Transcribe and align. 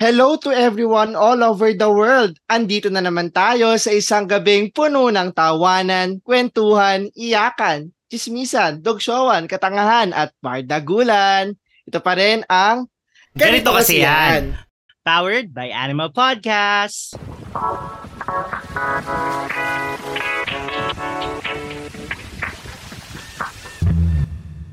Hello 0.00 0.32
to 0.40 0.48
everyone 0.48 1.12
all 1.12 1.44
over 1.44 1.76
the 1.76 1.84
world. 1.84 2.32
Andito 2.48 2.88
na 2.88 3.04
naman 3.04 3.28
tayo 3.36 3.76
sa 3.76 3.92
isang 3.92 4.24
gabing 4.24 4.72
puno 4.72 5.12
ng 5.12 5.28
tawanan, 5.36 6.24
kwentuhan, 6.24 7.12
iyakan, 7.12 7.92
chismisan, 8.08 8.80
dogshowan, 8.80 9.44
katangahan 9.44 10.16
at 10.16 10.32
bardagulan. 10.40 11.52
Ito 11.84 12.00
pa 12.00 12.16
rin 12.16 12.48
ang 12.48 12.88
Ganito 13.36 13.76
kasi 13.76 14.00
yan. 14.00 14.56
Powered 15.04 15.52
by 15.52 15.68
Animal 15.68 16.08
Podcast. 16.16 17.12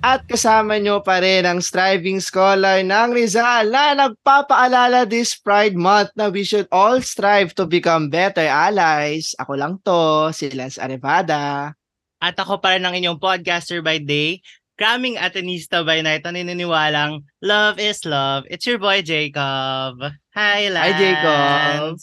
At 0.07 0.23
kasama 0.23 0.79
nyo 0.79 1.03
pa 1.03 1.19
rin 1.19 1.43
ang 1.43 1.59
striving 1.59 2.23
scholar 2.23 2.79
ng 2.79 3.11
Rizal 3.11 3.67
na 3.67 3.91
nagpapaalala 3.91 5.03
this 5.03 5.35
Pride 5.35 5.75
Month 5.75 6.15
na 6.15 6.31
we 6.31 6.47
should 6.47 6.63
all 6.71 7.03
strive 7.03 7.51
to 7.59 7.67
become 7.67 8.07
better 8.07 8.47
allies. 8.47 9.35
Ako 9.35 9.59
lang 9.59 9.83
to, 9.83 10.31
si 10.31 10.47
Lance 10.55 10.79
Arevada. 10.79 11.75
At 12.23 12.39
ako 12.39 12.63
pa 12.63 12.79
rin 12.79 12.87
ang 12.87 12.95
inyong 12.95 13.19
podcaster 13.19 13.83
by 13.83 13.99
day, 13.99 14.39
cramming 14.79 15.19
atenista 15.19 15.83
by 15.83 15.99
night 15.99 16.23
na 16.23 16.31
nininiwalang 16.31 17.27
love 17.43 17.75
is 17.75 17.99
love. 18.07 18.47
It's 18.47 18.63
your 18.63 18.79
boy 18.79 19.03
Jacob. 19.03 19.99
Hi, 20.31 20.71
Lance. 20.71 20.87
Hi, 20.87 20.91
Jacob. 20.95 21.99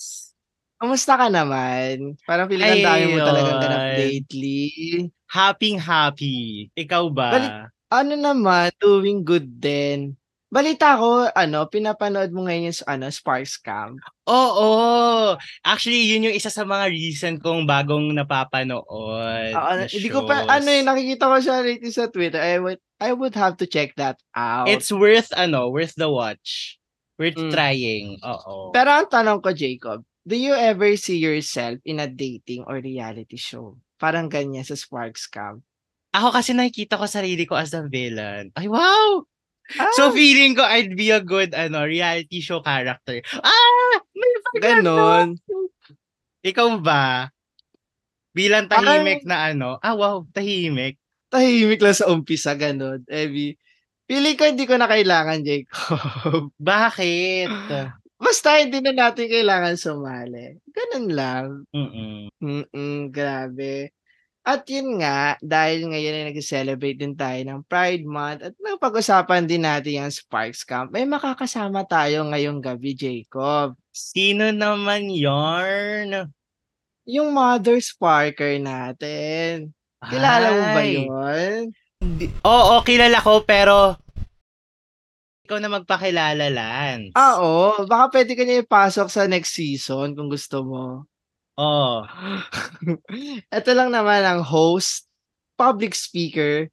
Kamusta 0.77 1.17
ka 1.17 1.33
naman? 1.33 2.21
Parang 2.29 2.53
feeling 2.53 2.69
ang 2.69 2.85
dami 2.85 3.17
mo 3.17 3.25
talagang 3.25 3.65
ganap 3.65 3.97
lately. 3.97 4.61
Happy 5.25 5.81
happy. 5.81 6.69
Ikaw 6.77 7.05
ba? 7.09 7.33
Balik- 7.33 7.73
Ano 7.93 8.17
naman, 8.17 8.73
doing 8.81 9.21
good 9.21 9.61
din. 9.61 10.17
Balita 10.55 10.95
ko, 10.95 11.27
ano, 11.35 11.67
pinapanood 11.67 12.31
mo 12.31 12.47
ngayon 12.47 12.71
yung 12.71 12.79
ano, 12.87 13.11
Sparks 13.11 13.59
Camp. 13.59 13.99
Oo. 14.31 15.35
Actually, 15.67 16.07
yun 16.07 16.31
yung 16.31 16.37
isa 16.37 16.47
sa 16.49 16.63
mga 16.63 16.95
recent 16.95 17.37
kong 17.43 17.67
bagong 17.67 18.15
napapanood. 18.15 18.87
Oo, 18.87 19.19
na 19.75 19.85
hindi 19.91 20.09
ko 20.09 20.23
pa, 20.25 20.47
shows. 20.47 20.51
ano 20.55 20.69
eh, 20.71 20.83
nakikita 20.87 21.25
ko 21.27 21.37
siya 21.43 21.57
lately 21.61 21.91
sa 21.91 22.07
Twitter. 22.07 22.39
I 22.39 22.57
would, 22.63 22.79
I 23.03 23.11
would 23.13 23.35
have 23.35 23.59
to 23.61 23.67
check 23.67 23.99
that 23.99 24.17
out. 24.39 24.71
It's 24.71 24.95
worth, 24.95 25.35
ano, 25.35 25.69
worth 25.75 25.99
the 25.99 26.09
watch. 26.09 26.79
Worth 27.19 27.37
Mm. 27.39 27.51
trying. 27.51 28.09
Oo. 28.23 28.71
Pero 28.71 28.95
ang 28.95 29.11
tanong 29.11 29.43
ko, 29.43 29.51
Jacob, 29.51 30.07
do 30.23 30.39
you 30.39 30.55
ever 30.55 30.95
see 30.95 31.19
yourself 31.19 31.83
in 31.83 31.99
a 31.99 32.07
dating 32.07 32.63
or 32.71 32.79
reality 32.79 33.37
show? 33.37 33.75
Parang 33.99 34.31
ganyan 34.31 34.63
sa 34.67 34.79
Sparks 34.79 35.27
Camp. 35.27 35.67
Ako 36.15 36.31
kasi 36.31 36.55
nakikita 36.55 36.95
ko 36.95 37.11
sarili 37.11 37.43
ko 37.43 37.59
as 37.59 37.75
a 37.75 37.83
villain. 37.83 38.55
Ay, 38.55 38.71
wow! 38.71 39.27
Ah, 39.81 39.91
So 39.97 40.13
feeling 40.15 40.55
ko 40.55 40.63
I'd 40.63 40.95
be 40.95 41.11
a 41.11 41.25
good 41.25 41.57
ano 41.57 41.83
reality 41.83 42.39
show 42.39 42.63
character. 42.63 43.19
Ah! 43.43 43.99
May 44.15 44.33
ganon. 44.63 45.35
Ikaw 46.45 46.69
ba? 46.79 47.33
Bilang 48.31 48.67
tahimik 48.71 49.27
na 49.27 49.51
ano? 49.51 49.81
Ah, 49.83 49.95
wow, 49.99 50.23
tahimik. 50.31 51.01
Tahimik 51.31 51.83
lang 51.83 51.97
sa 51.97 52.11
umpisa, 52.11 52.55
ganon. 52.55 53.03
Ebi, 53.11 53.55
feeling 54.07 54.37
ko 54.39 54.45
hindi 54.47 54.67
ko 54.71 54.79
na 54.79 54.87
kailangan, 54.87 55.43
Jacob. 55.43 56.51
Bakit? 56.61 57.49
Basta 58.21 58.63
hindi 58.63 58.79
na 58.83 58.93
natin 58.95 59.27
kailangan 59.27 59.75
sumali. 59.79 60.61
Ganun 60.71 61.09
lang. 61.11 61.47
Mm-mm. 61.75 62.31
Mm-mm, 62.39 63.11
grabe. 63.11 63.91
At 64.45 64.69
yun 64.69 65.01
nga, 65.01 65.41
dahil 65.41 65.89
ngayon 65.89 66.21
ay 66.21 66.25
nag-celebrate 66.29 67.01
din 67.01 67.17
tayo 67.17 67.41
ng 67.41 67.65
Pride 67.65 68.05
Month 68.05 68.45
at 68.45 68.55
napag-usapan 68.61 69.49
din 69.49 69.65
natin 69.65 70.05
yung 70.05 70.13
Sparks 70.13 70.69
Camp, 70.69 70.93
may 70.93 71.09
makakasama 71.09 71.81
tayo 71.89 72.29
ngayong 72.29 72.61
gabi, 72.61 72.93
Jacob. 72.93 73.73
Sino 73.89 74.53
naman 74.53 75.09
yarn? 75.09 76.29
Yung 77.09 77.33
Mother 77.33 77.81
Sparker 77.81 78.61
natin. 78.61 79.73
Kilala 80.05 80.47
mo 80.53 80.65
ba 80.77 80.83
yun? 80.85 81.73
Oo, 82.45 82.85
kilala 82.85 83.25
ko 83.25 83.41
pero 83.49 83.97
ikaw 85.45 85.61
na 85.61 85.69
magpakilala, 85.69 86.49
Lance. 86.49 87.13
Ah, 87.13 87.37
oo. 87.37 87.85
Baka 87.85 88.17
pwede 88.17 88.33
ka 88.33 88.49
niya 88.49 88.65
ipasok 88.65 89.13
sa 89.13 89.29
next 89.29 89.53
season 89.53 90.17
kung 90.17 90.33
gusto 90.33 90.65
mo. 90.65 90.85
Oo. 91.59 92.03
Ito 93.59 93.71
lang 93.75 93.95
naman 93.95 94.27
ang 94.27 94.43
host, 94.43 95.07
public 95.55 95.95
speaker, 95.95 96.67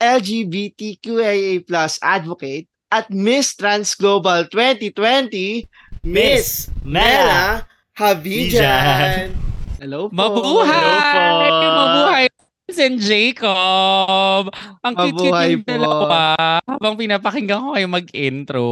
LGBTQIA 0.00 1.64
plus 1.64 1.96
advocate, 2.04 2.68
at 2.90 3.08
Miss 3.08 3.54
Trans 3.54 3.94
Global 3.94 4.44
2020, 4.50 5.64
Miss 6.02 6.68
Mela 6.82 7.64
Havijan. 7.94 9.36
Hello 9.80 10.10
po. 10.10 10.16
Mabuhay! 10.16 10.68
Hello 10.68 11.48
po. 11.48 11.68
Mabuhay! 11.70 12.39
Sen 12.70 12.96
Jacob! 12.98 14.50
Ang 14.80 14.94
cute-cute 14.94 15.58
yung 15.58 15.64
po. 15.66 15.70
dalawa. 15.74 16.20
Habang 16.62 16.94
pinapakinggan 16.96 17.60
ko 17.60 17.68
kayo 17.74 17.88
mag-intro. 17.90 18.68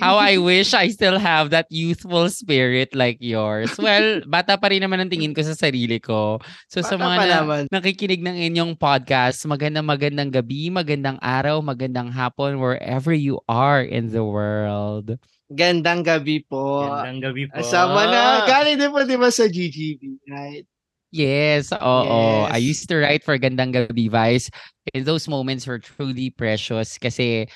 How 0.00 0.16
I 0.16 0.40
wish 0.42 0.72
I 0.72 0.88
still 0.88 1.20
have 1.20 1.52
that 1.52 1.68
youthful 1.68 2.26
spirit 2.32 2.96
like 2.96 3.20
yours. 3.20 3.76
Well, 3.76 4.24
bata 4.30 4.56
pa 4.56 4.72
rin 4.72 4.80
naman 4.80 5.04
ang 5.04 5.12
tingin 5.12 5.36
ko 5.36 5.44
sa 5.44 5.52
sarili 5.52 6.00
ko. 6.00 6.40
So 6.72 6.80
sa 6.80 6.96
Bata 6.96 7.04
mga 7.04 7.16
pa 7.16 7.24
na, 7.28 7.36
naman. 7.44 7.62
nakikinig 7.68 8.24
ng 8.24 8.36
inyong 8.50 8.72
podcast, 8.80 9.44
magandang 9.44 9.84
magandang 9.84 10.32
gabi, 10.32 10.72
magandang 10.72 11.20
araw, 11.20 11.60
magandang 11.60 12.08
hapon 12.08 12.56
wherever 12.56 13.12
you 13.12 13.36
are 13.52 13.84
in 13.84 14.08
the 14.08 14.24
world. 14.24 15.20
Gandang 15.52 16.00
gabi 16.00 16.40
po. 16.40 16.88
Gandang 16.88 17.20
gabi 17.28 17.44
po. 17.52 17.60
Asama 17.60 18.08
na. 18.08 18.48
Galing 18.48 18.80
din 18.80 18.88
po 18.88 19.04
di 19.04 19.20
ba 19.20 19.28
sa 19.28 19.44
GGB, 19.44 20.24
right? 20.32 20.64
Yes, 21.12 21.68
oo. 21.76 22.48
I 22.48 22.56
Yes. 22.56 22.72
used 22.72 22.84
to 22.88 22.96
write 23.04 23.20
for 23.22 23.36
Gandang 23.36 23.76
Gabi 23.76 24.08
Vice. 24.08 24.48
And 24.96 25.04
those 25.04 25.28
moments 25.28 25.68
were 25.68 25.76
truly 25.78 26.32
precious 26.32 26.96
kasi 26.96 27.46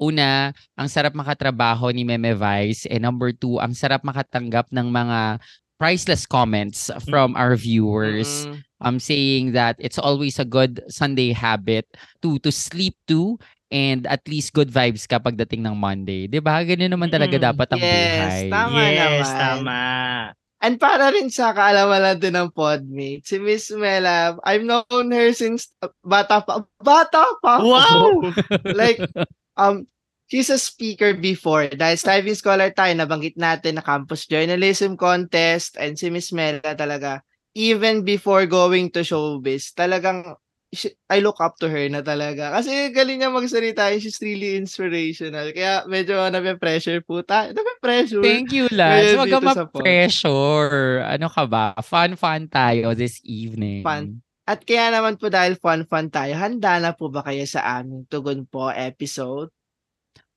una, 0.00 0.56
ang 0.80 0.88
sarap 0.88 1.12
makatrabaho 1.12 1.92
ni 1.92 2.02
Meme 2.08 2.32
Vice. 2.34 2.88
And 2.88 3.04
number 3.04 3.30
two, 3.36 3.60
ang 3.60 3.76
sarap 3.76 4.00
makatanggap 4.02 4.72
ng 4.72 4.88
mga 4.88 5.44
priceless 5.76 6.24
comments 6.24 6.88
from 7.10 7.34
our 7.36 7.58
viewers 7.58 8.46
Mm. 8.48 8.62
um 8.86 8.96
saying 9.02 9.50
that 9.52 9.74
it's 9.82 9.98
always 9.98 10.38
a 10.38 10.46
good 10.46 10.78
Sunday 10.86 11.34
habit 11.34 11.84
to 12.22 12.38
to 12.42 12.54
sleep 12.54 12.94
to 13.10 13.34
and 13.74 14.06
at 14.06 14.22
least 14.30 14.54
good 14.54 14.70
vibes 14.70 15.10
kapag 15.10 15.34
dating 15.36 15.66
ng 15.66 15.74
Monday. 15.74 16.30
'Di 16.30 16.38
ba? 16.38 16.62
Ganyan 16.62 16.94
naman 16.94 17.10
talaga 17.10 17.34
Mm, 17.34 17.44
dapat 17.50 17.68
ang 17.74 17.82
yes, 17.82 17.90
buhay. 17.90 18.46
tama. 18.46 18.82
yes, 18.94 19.28
naman. 19.34 19.36
tama. 19.36 19.80
And 20.62 20.78
para 20.78 21.10
rin 21.10 21.26
sa 21.26 21.50
kaalaman 21.50 22.06
natin 22.06 22.38
ng 22.38 22.54
podmate, 22.54 23.26
si 23.26 23.42
Miss 23.42 23.74
Mela, 23.74 24.38
I've 24.46 24.62
known 24.62 25.10
her 25.10 25.34
since 25.34 25.74
uh, 25.82 25.90
bata 26.06 26.38
pa. 26.38 26.62
Bata 26.78 27.26
pa! 27.42 27.58
Wow! 27.58 28.30
like, 28.78 29.02
um, 29.58 29.90
she's 30.30 30.54
a 30.54 30.62
speaker 30.62 31.18
before. 31.18 31.66
Dahil 31.66 31.98
striving 31.98 32.38
scholar 32.38 32.70
tayo, 32.70 32.94
nabanggit 32.94 33.34
natin 33.34 33.76
na 33.76 33.82
campus 33.82 34.30
journalism 34.30 34.94
contest. 34.94 35.74
And 35.82 35.98
si 35.98 36.14
Miss 36.14 36.30
Mela 36.30 36.78
talaga, 36.78 37.26
even 37.58 38.06
before 38.06 38.46
going 38.46 38.94
to 38.94 39.02
showbiz, 39.02 39.74
talagang 39.74 40.38
she- 40.72 40.96
I 41.06 41.20
look 41.20 41.36
up 41.38 41.60
to 41.60 41.68
her 41.68 41.84
na 41.88 42.00
talaga. 42.00 42.50
Kasi 42.56 42.90
galing 42.90 43.20
niya 43.20 43.28
magsalita. 43.28 43.92
and 43.92 44.00
She's 44.00 44.18
really 44.18 44.56
inspirational. 44.56 45.52
Kaya 45.52 45.84
medyo 45.86 46.16
nape-pressure 46.28 47.04
po 47.04 47.20
tayo. 47.22 47.52
Nape-pressure. 47.52 48.24
Thank 48.24 48.50
you, 48.50 48.66
Lance. 48.72 49.12
Huwag 49.14 49.28
ka 49.28 49.40
ma-pressure. 49.40 51.04
Ano 51.04 51.28
ka 51.28 51.44
ba? 51.46 51.76
Fun-fun 51.78 52.48
tayo 52.48 52.96
this 52.96 53.20
evening. 53.22 53.84
Fun. 53.84 54.24
At 54.42 54.66
kaya 54.66 54.90
naman 54.90 55.20
po 55.20 55.30
dahil 55.30 55.54
fun-fun 55.54 56.10
tayo, 56.10 56.34
handa 56.34 56.82
na 56.82 56.90
po 56.90 57.06
ba 57.06 57.22
kayo 57.22 57.46
sa 57.46 57.78
aming 57.78 58.08
Tugon 58.10 58.42
Po 58.48 58.72
episode? 58.72 59.52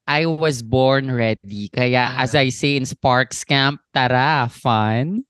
I 0.06 0.30
was 0.30 0.62
born 0.62 1.10
ready. 1.10 1.74
Kaya 1.74 2.14
Ah. 2.14 2.22
as 2.22 2.38
I 2.38 2.54
say 2.54 2.78
in 2.78 2.86
Sparks 2.86 3.42
Camp, 3.42 3.82
tara, 3.90 4.46
fun. 4.54 5.26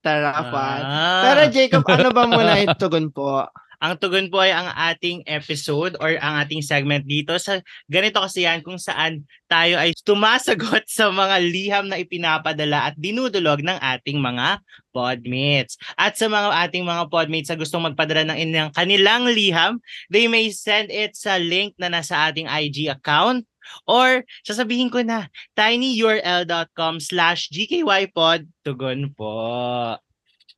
Tara, 0.00 0.32
fun. 0.48 0.80
Ah. 0.80 1.20
Pero 1.28 1.40
Jacob, 1.52 1.84
ano 1.84 2.08
ba 2.08 2.24
muna 2.24 2.56
yung 2.56 2.72
Tugon 2.80 3.12
Po? 3.12 3.44
Ang 3.86 4.02
tugon 4.02 4.26
po 4.26 4.42
ay 4.42 4.50
ang 4.50 4.66
ating 4.74 5.22
episode 5.30 5.94
or 6.02 6.18
ang 6.18 6.42
ating 6.42 6.58
segment 6.58 7.06
dito 7.06 7.38
sa 7.38 7.62
ganito 7.86 8.18
kasi 8.18 8.42
yan 8.42 8.58
kung 8.66 8.82
saan 8.82 9.22
tayo 9.46 9.78
ay 9.78 9.94
tumasagot 10.02 10.82
sa 10.90 11.14
mga 11.14 11.36
liham 11.46 11.86
na 11.86 12.02
ipinapadala 12.02 12.90
at 12.90 12.98
dinudulog 12.98 13.62
ng 13.62 13.78
ating 13.78 14.18
mga 14.18 14.58
podmates. 14.90 15.78
At 15.94 16.18
sa 16.18 16.26
mga 16.26 16.66
ating 16.66 16.82
mga 16.82 17.06
podmates 17.06 17.46
na 17.46 17.62
gustong 17.62 17.86
magpadala 17.86 18.26
ng 18.34 18.38
inyong 18.42 18.72
kanilang 18.74 19.30
liham, 19.30 19.78
they 20.10 20.26
may 20.26 20.50
send 20.50 20.90
it 20.90 21.14
sa 21.14 21.38
link 21.38 21.78
na 21.78 21.86
nasa 21.86 22.26
ating 22.26 22.50
IG 22.50 22.90
account 22.90 23.46
or 23.86 24.26
sasabihin 24.42 24.90
ko 24.90 25.06
na 25.06 25.30
tinyurl.com 25.54 26.98
slash 26.98 27.46
gkypod 27.54 28.50
tugon 28.66 29.14
po. 29.14 29.94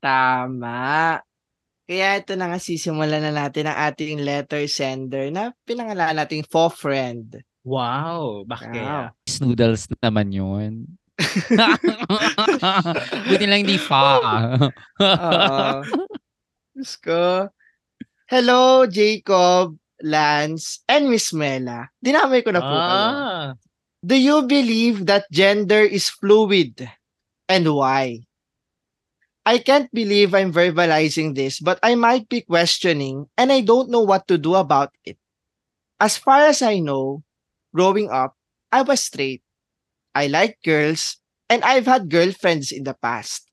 Tama. 0.00 1.27
Kaya 1.88 2.20
ito 2.20 2.36
na 2.36 2.52
nga 2.52 2.60
sisimulan 2.60 3.24
na 3.24 3.32
natin 3.32 3.64
ang 3.64 3.88
ating 3.88 4.20
letter 4.20 4.68
sender 4.68 5.32
na 5.32 5.56
pinangalan 5.64 6.20
nating 6.20 6.44
for 6.44 6.68
friend. 6.68 7.40
Wow, 7.64 8.44
bakit 8.44 8.76
kaya? 8.76 9.08
Wow. 9.08 9.40
Noodles 9.40 9.88
naman 10.04 10.28
yun. 10.28 10.84
Buti 13.28 13.44
lang 13.48 13.64
hindi 13.64 13.80
fa. 13.80 14.20
Oo. 15.00 15.80
Diyos 16.76 16.92
ko. 17.00 17.48
Hello, 18.28 18.84
Jacob, 18.84 19.72
Lance, 20.04 20.84
and 20.84 21.08
Miss 21.08 21.32
Mela. 21.32 21.88
Dinamay 22.04 22.44
ko 22.44 22.52
na 22.52 22.60
po 22.60 22.68
kayo. 22.68 22.84
ah. 22.84 23.48
Do 24.04 24.14
you 24.14 24.44
believe 24.44 25.08
that 25.08 25.24
gender 25.32 25.82
is 25.82 26.12
fluid? 26.12 26.84
And 27.48 27.64
why? 27.72 28.27
I 29.48 29.56
can't 29.56 29.88
believe 29.96 30.34
I'm 30.34 30.52
verbalizing 30.52 31.34
this, 31.34 31.58
but 31.58 31.80
I 31.82 31.94
might 31.94 32.28
be 32.28 32.42
questioning 32.42 33.30
and 33.38 33.50
I 33.50 33.62
don't 33.62 33.88
know 33.88 34.02
what 34.02 34.28
to 34.28 34.36
do 34.36 34.54
about 34.54 34.92
it. 35.06 35.16
As 36.00 36.18
far 36.18 36.42
as 36.42 36.62
I 36.62 36.80
know, 36.80 37.24
growing 37.74 38.10
up, 38.10 38.36
I 38.72 38.82
was 38.82 39.00
straight. 39.00 39.42
I 40.14 40.28
liked 40.28 40.64
girls 40.64 41.16
and 41.48 41.64
I've 41.64 41.86
had 41.86 42.10
girlfriends 42.10 42.72
in 42.72 42.84
the 42.84 42.94
past. 42.94 43.48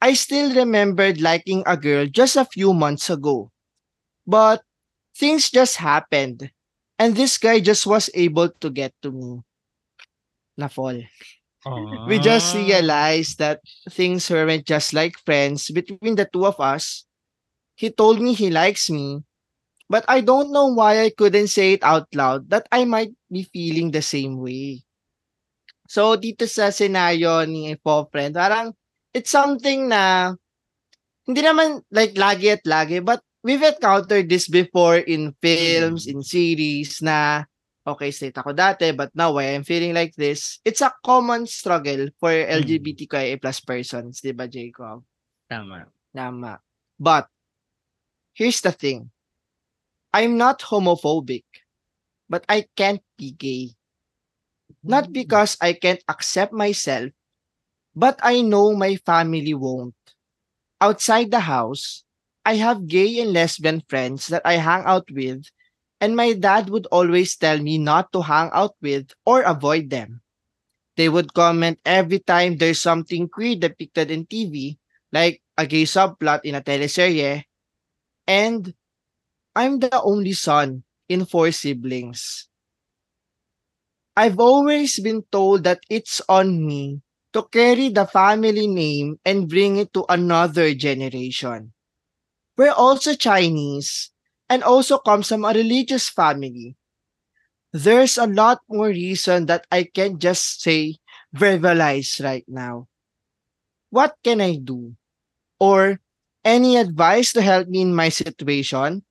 I 0.00 0.14
still 0.14 0.54
remembered 0.54 1.20
liking 1.20 1.64
a 1.66 1.76
girl 1.76 2.06
just 2.06 2.36
a 2.36 2.46
few 2.46 2.72
months 2.72 3.10
ago. 3.10 3.52
But 4.26 4.62
things 5.16 5.50
just 5.50 5.76
happened 5.78 6.50
and 6.98 7.16
this 7.16 7.38
guy 7.38 7.60
just 7.60 7.86
was 7.86 8.10
able 8.14 8.50
to 8.60 8.70
get 8.70 8.94
to 9.02 9.12
me. 9.12 9.42
Na 10.56 10.68
fall. 10.68 11.02
We 12.06 12.22
just 12.22 12.54
Ah. 12.54 12.62
realized 12.62 13.42
that 13.42 13.58
things 13.90 14.30
weren't 14.30 14.62
just 14.66 14.94
like 14.94 15.18
friends 15.26 15.66
between 15.74 16.14
the 16.14 16.28
two 16.30 16.46
of 16.46 16.62
us. 16.62 17.02
He 17.74 17.90
told 17.90 18.22
me 18.22 18.32
he 18.32 18.48
likes 18.54 18.86
me, 18.88 19.26
but 19.90 20.06
I 20.06 20.22
don't 20.22 20.54
know 20.54 20.70
why 20.70 21.02
I 21.02 21.10
couldn't 21.10 21.50
say 21.50 21.74
it 21.74 21.82
out 21.82 22.06
loud 22.14 22.48
that 22.54 22.70
I 22.70 22.86
might 22.86 23.12
be 23.26 23.44
feeling 23.50 23.90
the 23.90 24.00
same 24.02 24.38
way. 24.38 24.86
So, 25.90 26.14
dito 26.14 26.46
sa 26.46 26.70
senaryo 26.70 27.46
ni 27.46 27.74
po 27.78 28.06
friend, 28.10 28.34
parang 28.34 28.74
it's 29.10 29.30
something 29.34 29.90
na 29.90 30.34
hindi 31.26 31.42
naman 31.42 31.82
like 31.90 32.14
lagi 32.14 32.54
at 32.54 32.62
lagi, 32.62 33.02
but 33.02 33.22
we've 33.42 33.62
encountered 33.62 34.30
this 34.30 34.46
before 34.46 34.98
in 35.02 35.34
films, 35.42 36.06
in 36.06 36.22
series 36.22 37.02
na 37.02 37.42
okay, 37.86 38.10
straight 38.10 38.34
ako 38.34 38.50
dati, 38.50 38.90
but 38.90 39.14
now 39.14 39.32
why 39.38 39.54
I'm 39.54 39.62
feeling 39.62 39.94
like 39.94 40.12
this, 40.18 40.58
it's 40.66 40.82
a 40.82 40.92
common 41.06 41.46
struggle 41.46 42.10
for 42.18 42.34
hmm. 42.34 42.50
LGBTQIA 42.60 43.38
plus 43.40 43.62
persons, 43.62 44.20
di 44.20 44.34
ba, 44.34 44.50
Jacob? 44.50 45.06
Tama. 45.46 45.86
Tama. 46.10 46.58
But, 46.98 47.30
here's 48.34 48.60
the 48.60 48.74
thing. 48.74 49.10
I'm 50.10 50.36
not 50.36 50.66
homophobic, 50.66 51.46
but 52.28 52.42
I 52.48 52.66
can't 52.74 53.02
be 53.16 53.30
gay. 53.30 53.70
Not 54.82 55.06
hmm. 55.06 55.14
because 55.14 55.56
I 55.62 55.78
can't 55.78 56.02
accept 56.10 56.52
myself, 56.52 57.14
but 57.94 58.18
I 58.22 58.42
know 58.42 58.74
my 58.74 58.98
family 59.06 59.54
won't. 59.54 59.94
Outside 60.80 61.30
the 61.30 61.40
house, 61.40 62.04
I 62.44 62.56
have 62.60 62.86
gay 62.86 63.18
and 63.22 63.32
lesbian 63.32 63.82
friends 63.88 64.28
that 64.28 64.42
I 64.44 64.60
hang 64.60 64.84
out 64.84 65.10
with, 65.10 65.48
and 66.06 66.14
my 66.14 66.38
dad 66.38 66.70
would 66.70 66.86
always 66.94 67.34
tell 67.34 67.58
me 67.58 67.82
not 67.82 68.14
to 68.14 68.22
hang 68.22 68.46
out 68.54 68.78
with 68.78 69.10
or 69.26 69.42
avoid 69.42 69.90
them. 69.90 70.22
They 70.94 71.10
would 71.10 71.34
comment 71.34 71.82
every 71.82 72.22
time 72.22 72.54
there's 72.56 72.80
something 72.80 73.26
queer 73.26 73.58
depicted 73.58 74.14
in 74.14 74.22
TV, 74.30 74.78
like 75.10 75.42
a 75.58 75.66
gay 75.66 75.82
subplot 75.82 76.46
in 76.46 76.54
a 76.54 76.62
teleserye, 76.62 77.42
and 78.22 78.72
I'm 79.56 79.82
the 79.82 80.00
only 80.00 80.32
son 80.38 80.84
in 81.08 81.26
four 81.26 81.50
siblings. 81.50 82.46
I've 84.14 84.38
always 84.38 85.00
been 85.00 85.26
told 85.32 85.64
that 85.64 85.82
it's 85.90 86.22
on 86.28 86.64
me 86.64 87.02
to 87.34 87.42
carry 87.50 87.88
the 87.88 88.06
family 88.06 88.68
name 88.70 89.18
and 89.26 89.50
bring 89.50 89.82
it 89.82 89.92
to 89.94 90.06
another 90.08 90.72
generation. 90.72 91.74
We're 92.56 92.78
also 92.78 93.18
Chinese 93.18 94.14
and 94.48 94.62
also 94.62 94.98
come 94.98 95.22
from 95.22 95.44
a 95.44 95.54
religious 95.54 96.08
family. 96.08 96.76
There's 97.72 98.16
a 98.16 98.30
lot 98.30 98.62
more 98.70 98.88
reason 98.88 99.46
that 99.46 99.66
I 99.70 99.84
can 99.84 100.18
just 100.18 100.62
say 100.62 100.96
verbalize 101.34 102.22
right 102.22 102.46
now. 102.48 102.88
What 103.90 104.16
can 104.24 104.40
I 104.40 104.56
do? 104.56 104.96
Or 105.60 106.00
any 106.44 106.76
advice 106.76 107.32
to 107.34 107.42
help 107.42 107.68
me 107.68 107.82
in 107.82 107.94
my 107.94 108.08
situation? 108.08 109.04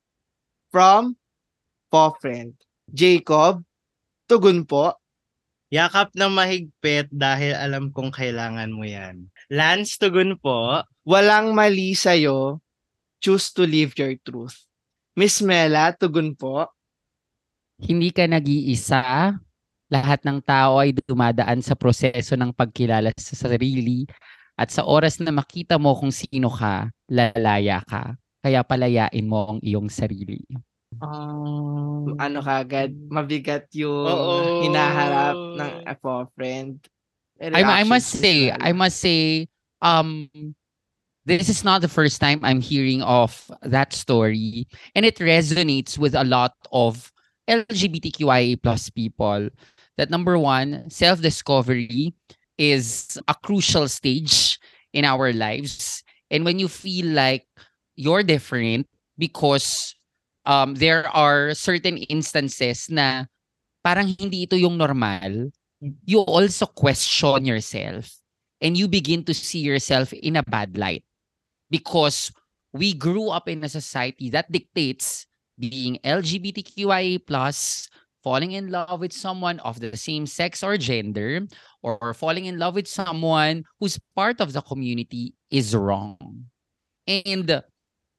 From 0.71 1.17
po 1.91 2.17
friend. 2.19 2.57
Jacob, 2.89 3.63
tugon 4.27 4.65
po. 4.65 4.97
Yakap 5.73 6.13
na 6.13 6.29
mahigpit 6.29 7.09
dahil 7.09 7.57
alam 7.57 7.89
kong 7.89 8.13
kailangan 8.13 8.69
mo 8.71 8.85
yan. 8.85 9.29
Lance, 9.49 9.97
tugon 9.97 10.37
po. 10.37 10.81
Walang 11.05 11.53
mali 11.53 11.93
sa'yo. 11.97 12.61
Choose 13.21 13.49
to 13.53 13.65
live 13.65 13.97
your 13.97 14.13
truth. 14.21 14.64
Miss 15.15 15.39
Mela, 15.39 15.95
tugon 15.95 16.35
po. 16.35 16.67
hindi 17.79 18.11
ka 18.11 18.27
nag-iisa. 18.27 19.35
Lahat 19.87 20.19
ng 20.27 20.43
tao 20.43 20.83
ay 20.83 20.91
dumadaan 20.91 21.63
sa 21.63 21.71
proseso 21.71 22.35
ng 22.35 22.51
pagkilala 22.51 23.15
sa 23.15 23.35
sarili 23.47 24.03
at 24.59 24.71
sa 24.75 24.83
oras 24.83 25.23
na 25.23 25.31
makita 25.31 25.79
mo 25.79 25.95
kung 25.95 26.11
sino 26.11 26.51
ka, 26.51 26.91
lalaya 27.07 27.79
ka. 27.87 28.19
Kaya 28.43 28.59
palayain 28.67 29.23
mo 29.23 29.55
ang 29.55 29.59
iyong 29.63 29.87
sarili. 29.87 30.43
Ano 32.19 32.39
kagad, 32.43 32.91
mabigat 33.07 33.71
yung 33.71 34.07
Oo. 34.07 34.35
hinaharap 34.67 35.35
ng 35.55 35.71
po 35.99 36.27
friend. 36.35 36.79
I, 37.39 37.63
I 37.63 37.83
must 37.87 38.15
say. 38.15 38.51
I 38.51 38.71
must 38.71 38.99
say, 38.99 39.47
um, 39.79 40.27
this 41.25 41.49
is 41.49 41.63
not 41.65 41.81
the 41.81 41.89
first 41.89 42.21
time 42.21 42.39
I'm 42.43 42.61
hearing 42.61 43.01
of 43.01 43.49
that 43.63 43.93
story, 43.93 44.67
and 44.93 45.05
it 45.05 45.17
resonates 45.17 45.97
with 45.97 46.13
a 46.13 46.23
lot 46.23 46.53
of 46.71 47.11
LGBTQIA 47.49 48.61
plus 48.61 48.89
people. 48.89 49.49
That 49.97 50.09
number 50.09 50.37
one, 50.37 50.89
self 50.89 51.21
discovery 51.21 52.13
is 52.57 53.17
a 53.27 53.33
crucial 53.33 53.87
stage 53.89 54.59
in 54.93 55.03
our 55.03 55.33
lives, 55.33 56.03
and 56.29 56.45
when 56.45 56.59
you 56.59 56.67
feel 56.67 57.07
like 57.07 57.45
you're 57.95 58.23
different 58.23 58.87
because 59.17 59.95
um, 60.45 60.75
there 60.75 61.09
are 61.09 61.55
certain 61.55 61.97
instances 61.97 62.85
na 62.89 63.25
parang 63.81 64.13
hindi 64.13 64.45
ito 64.45 64.53
yung 64.55 64.77
normal, 64.77 65.49
you 66.05 66.19
also 66.21 66.69
question 66.69 67.45
yourself 67.45 68.13
and 68.61 68.77
you 68.77 68.87
begin 68.87 69.23
to 69.25 69.33
see 69.33 69.59
yourself 69.59 70.13
in 70.13 70.37
a 70.37 70.43
bad 70.43 70.77
light 70.77 71.03
because 71.69 72.31
we 72.73 72.93
grew 72.93 73.29
up 73.29 73.47
in 73.47 73.63
a 73.63 73.69
society 73.69 74.29
that 74.29 74.51
dictates 74.51 75.25
being 75.57 75.99
LGBTQIA 76.03 77.25
plus 77.25 77.87
falling 78.23 78.53
in 78.53 78.71
love 78.71 78.99
with 78.99 79.13
someone 79.13 79.59
of 79.59 79.79
the 79.79 79.95
same 79.95 80.25
sex 80.25 80.63
or 80.63 80.77
gender 80.77 81.47
or 81.83 82.13
falling 82.13 82.45
in 82.45 82.57
love 82.57 82.75
with 82.75 82.87
someone 82.87 83.63
who's 83.79 83.99
part 84.15 84.41
of 84.41 84.51
the 84.51 84.61
community 84.61 85.35
is 85.51 85.75
wrong. 85.75 86.45
And 87.07 87.61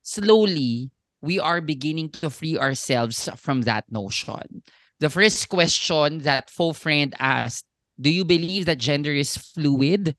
slowly, 0.02 0.90
we 1.20 1.40
are 1.40 1.60
beginning 1.60 2.10
to 2.22 2.30
free 2.30 2.56
ourselves 2.56 3.28
from 3.36 3.62
that 3.62 3.84
notion. 3.90 4.62
The 5.00 5.10
first 5.10 5.48
question 5.48 6.20
that 6.20 6.50
faux 6.50 6.78
friend 6.78 7.12
asked 7.18 7.66
do 8.00 8.10
you 8.10 8.24
believe 8.24 8.66
that 8.66 8.78
gender 8.78 9.12
is 9.12 9.36
fluid? 9.36 10.14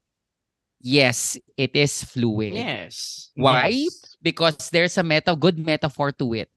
Yes, 0.87 1.35
it 1.59 1.75
is 1.75 1.99
fluid. 1.99 2.55
Yes. 2.55 3.27
Why? 3.35 3.91
Yes. 3.91 4.15
Because 4.23 4.71
there's 4.71 4.95
a 4.95 5.03
meta 5.03 5.35
good 5.35 5.59
metaphor 5.59 6.15
to 6.15 6.31
it. 6.31 6.47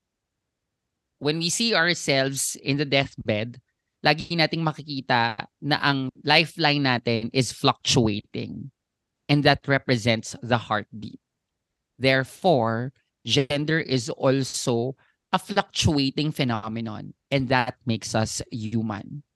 When 1.18 1.42
we 1.42 1.50
see 1.50 1.74
ourselves 1.74 2.54
in 2.62 2.78
the 2.78 2.86
deathbed, 2.86 3.58
lagi 4.06 4.38
nating 4.38 4.62
makikita 4.62 5.50
na 5.58 5.82
ang 5.82 6.14
lifeline 6.22 6.86
natin 6.86 7.34
is 7.34 7.50
fluctuating. 7.50 8.70
And 9.26 9.42
that 9.42 9.66
represents 9.66 10.38
the 10.42 10.58
heartbeat. 10.58 11.18
Therefore, 11.98 12.94
gender 13.26 13.82
is 13.82 14.10
also 14.10 14.94
a 15.34 15.42
fluctuating 15.42 16.30
phenomenon 16.30 17.14
and 17.34 17.50
that 17.50 17.82
makes 17.82 18.14
us 18.14 18.42
human. 18.50 19.26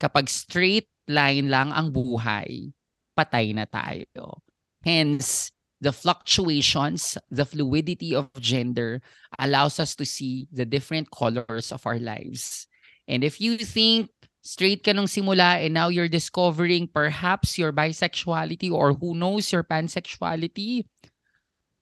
Kapag 0.00 0.28
straight 0.32 0.88
line 1.04 1.52
lang 1.52 1.72
ang 1.72 1.92
buhay, 1.92 2.72
patay 3.18 3.50
na 3.50 3.66
tayo. 3.66 4.38
Hence, 4.86 5.50
the 5.80 5.90
fluctuations, 5.90 7.18
the 7.30 7.44
fluidity 7.44 8.14
of 8.14 8.30
gender 8.38 9.02
allows 9.38 9.78
us 9.82 9.94
to 9.98 10.06
see 10.06 10.46
the 10.54 10.66
different 10.66 11.10
colors 11.10 11.74
of 11.74 11.82
our 11.86 11.98
lives. 11.98 12.66
And 13.06 13.22
if 13.24 13.40
you 13.40 13.58
think 13.58 14.10
straight 14.42 14.84
ka 14.86 14.92
nung 14.92 15.10
simula 15.10 15.58
and 15.58 15.74
now 15.74 15.88
you're 15.90 16.10
discovering 16.10 16.86
perhaps 16.86 17.58
your 17.58 17.72
bisexuality 17.72 18.70
or 18.70 18.94
who 18.94 19.14
knows 19.14 19.50
your 19.50 19.64
pansexuality, 19.64 20.86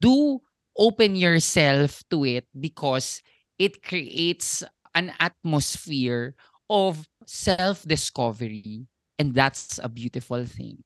do 0.00 0.40
open 0.76 1.16
yourself 1.16 2.04
to 2.10 2.24
it 2.24 2.44
because 2.58 3.22
it 3.58 3.82
creates 3.82 4.62
an 4.94 5.12
atmosphere 5.20 6.34
of 6.68 7.08
self-discovery 7.24 8.86
and 9.18 9.34
that's 9.34 9.80
a 9.82 9.88
beautiful 9.88 10.44
thing. 10.44 10.84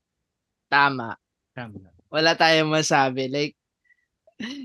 Tama. 0.71 1.19
Tama. 1.53 1.91
Wala 2.09 2.39
tayong 2.39 2.71
masabi. 2.71 3.27
Like, 3.27 3.55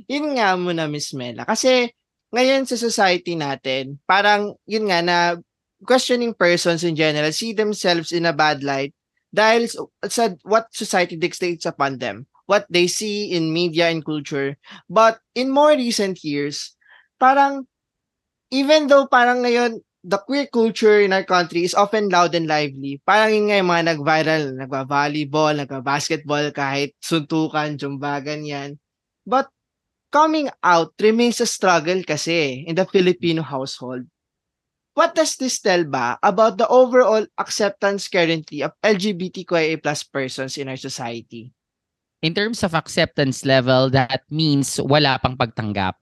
yun 0.07 0.37
nga 0.37 0.55
muna, 0.55 0.87
Miss 0.87 1.11
Mela. 1.11 1.43
Kasi, 1.43 1.91
ngayon 2.31 2.63
sa 2.69 2.77
society 2.79 3.35
natin, 3.35 3.99
parang, 4.07 4.55
yun 4.69 4.87
nga, 4.87 5.01
na 5.03 5.17
questioning 5.83 6.33
persons 6.33 6.81
in 6.81 6.95
general 6.95 7.29
see 7.29 7.53
themselves 7.53 8.09
in 8.15 8.25
a 8.25 8.33
bad 8.33 8.63
light 8.63 8.95
dahil 9.35 9.67
sa 10.07 10.31
what 10.47 10.71
society 10.71 11.19
dictates 11.19 11.67
upon 11.67 11.99
them, 11.99 12.25
what 12.47 12.63
they 12.71 12.87
see 12.87 13.35
in 13.35 13.51
media 13.51 13.91
and 13.91 14.07
culture. 14.07 14.55
But 14.87 15.19
in 15.35 15.51
more 15.51 15.75
recent 15.75 16.23
years, 16.23 16.73
parang, 17.19 17.67
even 18.49 18.87
though 18.87 19.05
parang 19.11 19.43
ngayon, 19.43 19.83
the 20.05 20.21
queer 20.21 20.45
culture 20.45 21.01
in 21.01 21.17
our 21.17 21.25
country 21.25 21.65
is 21.65 21.73
often 21.73 22.13
loud 22.13 22.37
and 22.37 22.45
lively. 22.45 23.01
Parang 23.01 23.33
yun 23.33 23.45
nga 23.49 23.57
yung 23.57 23.71
mga 23.73 23.85
nag-viral, 23.89 24.43
nagba-volleyball, 24.53 25.53
nagba-basketball, 25.57 26.53
kahit 26.53 26.93
suntukan, 27.01 27.73
jumba, 27.73 28.21
ganyan. 28.21 28.77
But 29.25 29.49
coming 30.13 30.53
out 30.61 30.93
remains 31.01 31.41
a 31.41 31.49
struggle 31.49 32.05
kasi 32.05 32.69
in 32.69 32.77
the 32.77 32.85
Filipino 32.85 33.41
household. 33.41 34.05
What 34.95 35.17
does 35.17 35.35
this 35.35 35.59
tell 35.59 35.83
ba 35.83 36.21
about 36.23 36.55
the 36.55 36.69
overall 36.69 37.25
acceptance 37.35 38.07
currently 38.07 38.63
of 38.63 38.77
LGBTQIA 38.79 39.81
plus 39.81 40.07
persons 40.07 40.55
in 40.55 40.69
our 40.69 40.79
society? 40.79 41.51
In 42.23 42.31
terms 42.31 42.63
of 42.63 42.77
acceptance 42.77 43.43
level, 43.43 43.91
that 43.91 44.23
means 44.31 44.79
wala 44.79 45.19
pang 45.19 45.35
pagtanggap. 45.35 45.99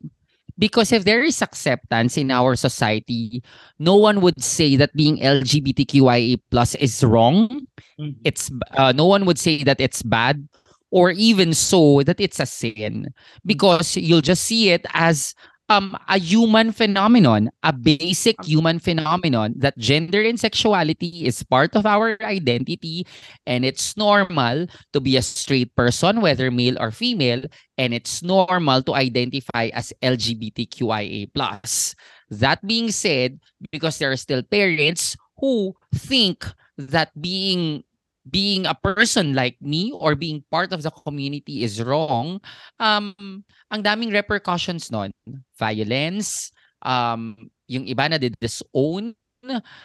Because 0.57 0.91
if 0.91 1.03
there 1.05 1.23
is 1.23 1.41
acceptance 1.41 2.17
in 2.17 2.29
our 2.31 2.55
society, 2.55 3.41
no 3.79 3.95
one 3.95 4.21
would 4.21 4.43
say 4.43 4.75
that 4.77 4.93
being 4.93 5.17
LGBTQIA 5.17 6.39
plus 6.51 6.75
is 6.75 7.03
wrong. 7.03 7.65
Mhm. 7.99 8.15
It's 8.23 8.51
uh, 8.77 8.91
no 8.93 9.05
one 9.05 9.25
would 9.25 9.39
say 9.39 9.63
that 9.63 9.81
it's 9.81 10.01
bad, 10.03 10.47
or 10.91 11.11
even 11.11 11.53
so 11.53 12.03
that 12.03 12.19
it's 12.19 12.39
a 12.39 12.45
sin, 12.45 13.13
because 13.45 13.97
you'll 13.97 14.21
just 14.21 14.45
see 14.45 14.69
it 14.69 14.85
as 14.93 15.33
um 15.69 15.95
a 16.09 16.19
human 16.19 16.71
phenomenon, 16.71 17.49
a 17.63 17.71
basic 17.71 18.35
human 18.43 18.79
phenomenon 18.79 19.53
that 19.57 19.77
gender 19.77 20.21
and 20.21 20.39
sexuality 20.39 21.25
is 21.25 21.43
part 21.43 21.75
of 21.75 21.85
our 21.85 22.17
identity, 22.21 23.07
and 23.47 23.63
it's 23.65 23.95
normal 23.95 24.67
to 24.91 24.99
be 24.99 25.17
a 25.17 25.21
straight 25.21 25.73
person, 25.75 26.21
whether 26.21 26.51
male 26.51 26.77
or 26.79 26.91
female, 26.91 27.43
and 27.77 27.93
it's 27.93 28.21
normal 28.21 28.83
to 28.83 28.93
identify 28.93 29.69
as 29.73 29.93
LGBTQIA+. 30.01 31.31
That 32.29 32.59
being 32.65 32.91
said, 32.91 33.39
because 33.71 33.97
there 33.99 34.11
are 34.11 34.17
still 34.19 34.43
parents 34.43 35.15
who 35.39 35.75
think 35.93 36.45
that 36.77 37.11
being 37.19 37.83
being 38.29 38.65
a 38.65 38.75
person 38.75 39.35
like 39.35 39.59
me 39.59 39.91
or 39.91 40.15
being 40.15 40.43
part 40.51 40.71
of 40.71 40.83
the 40.83 40.91
community 40.91 41.63
is 41.63 41.83
wrong, 41.83 42.39
um, 42.79 43.13
ang 43.71 43.81
daming 43.83 44.13
repercussions 44.15 44.91
nun. 44.91 45.11
Violence, 45.59 46.51
um, 46.81 47.35
yung 47.67 47.83
iba 47.87 48.07
na 48.07 48.19
disown, 48.19 49.15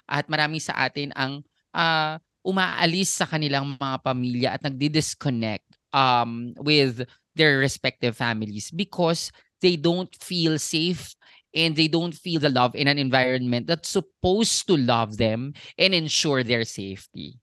at 0.06 0.30
marami 0.30 0.62
sa 0.62 0.86
atin 0.86 1.10
ang 1.18 1.42
ah, 1.74 2.18
umaalis 2.46 3.18
sa 3.18 3.26
kanilang 3.26 3.74
mga 3.76 3.96
pamilya 4.02 4.48
at 4.54 4.62
nagdi-disconnect 4.62 5.66
um, 5.92 6.54
with 6.62 7.02
their 7.34 7.58
respective 7.58 8.16
families 8.16 8.70
because 8.70 9.30
they 9.60 9.74
don't 9.74 10.14
feel 10.22 10.58
safe 10.58 11.14
and 11.54 11.74
they 11.74 11.88
don't 11.88 12.14
feel 12.14 12.40
the 12.40 12.52
love 12.52 12.74
in 12.74 12.86
an 12.86 12.98
environment 12.98 13.66
that's 13.66 13.88
supposed 13.88 14.66
to 14.68 14.76
love 14.76 15.16
them 15.16 15.52
and 15.76 15.94
ensure 15.94 16.44
their 16.44 16.64
safety. 16.64 17.40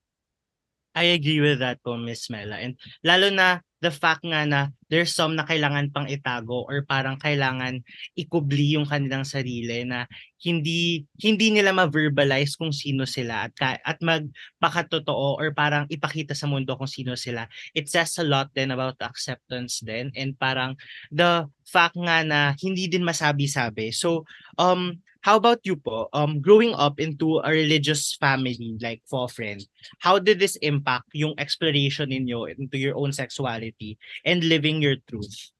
I 0.96 1.12
agree 1.12 1.44
with 1.44 1.60
that 1.60 1.84
po, 1.84 2.00
Miss 2.00 2.32
Mela. 2.32 2.56
And 2.56 2.80
lalo 3.04 3.28
na 3.28 3.60
the 3.84 3.92
fact 3.92 4.24
nga 4.24 4.48
na 4.48 4.72
there's 4.88 5.12
some 5.12 5.36
na 5.36 5.44
kailangan 5.44 5.92
pang 5.92 6.08
itago 6.08 6.64
or 6.64 6.88
parang 6.88 7.20
kailangan 7.20 7.84
ikubli 8.16 8.72
yung 8.72 8.88
kanilang 8.88 9.28
sarili 9.28 9.84
na 9.84 10.08
hindi 10.40 11.04
hindi 11.20 11.52
nila 11.52 11.76
ma-verbalize 11.76 12.56
kung 12.56 12.72
sino 12.72 13.04
sila 13.04 13.44
at 13.44 13.52
at 13.84 14.00
magpakatotoo 14.00 15.36
or 15.36 15.52
parang 15.52 15.84
ipakita 15.92 16.32
sa 16.32 16.48
mundo 16.48 16.72
kung 16.80 16.88
sino 16.88 17.12
sila. 17.12 17.44
It 17.76 17.92
says 17.92 18.16
a 18.16 18.24
lot 18.24 18.48
then 18.56 18.72
about 18.72 18.96
acceptance 19.04 19.84
then 19.84 20.16
and 20.16 20.32
parang 20.40 20.80
the 21.12 21.44
fact 21.68 22.00
nga 22.00 22.24
na 22.24 22.56
hindi 22.56 22.88
din 22.88 23.04
masabi-sabi. 23.04 23.92
So 23.92 24.24
um 24.56 25.04
how 25.26 25.34
about 25.34 25.58
you 25.66 25.74
po? 25.74 26.06
Um 26.14 26.38
growing 26.38 26.70
up 26.78 27.02
into 27.02 27.42
a 27.42 27.50
religious 27.50 28.14
family 28.14 28.78
like 28.78 29.02
for 29.10 29.26
friend, 29.26 29.58
how 29.98 30.22
did 30.22 30.38
this 30.38 30.54
impact 30.62 31.10
yung 31.18 31.34
exploration 31.34 32.14
ninyo 32.14 32.46
into 32.46 32.78
your 32.78 32.94
own 32.94 33.10
sexuality 33.10 33.98
and 34.22 34.46
living 34.46 34.78
your 34.78 35.02
truth? 35.10 35.50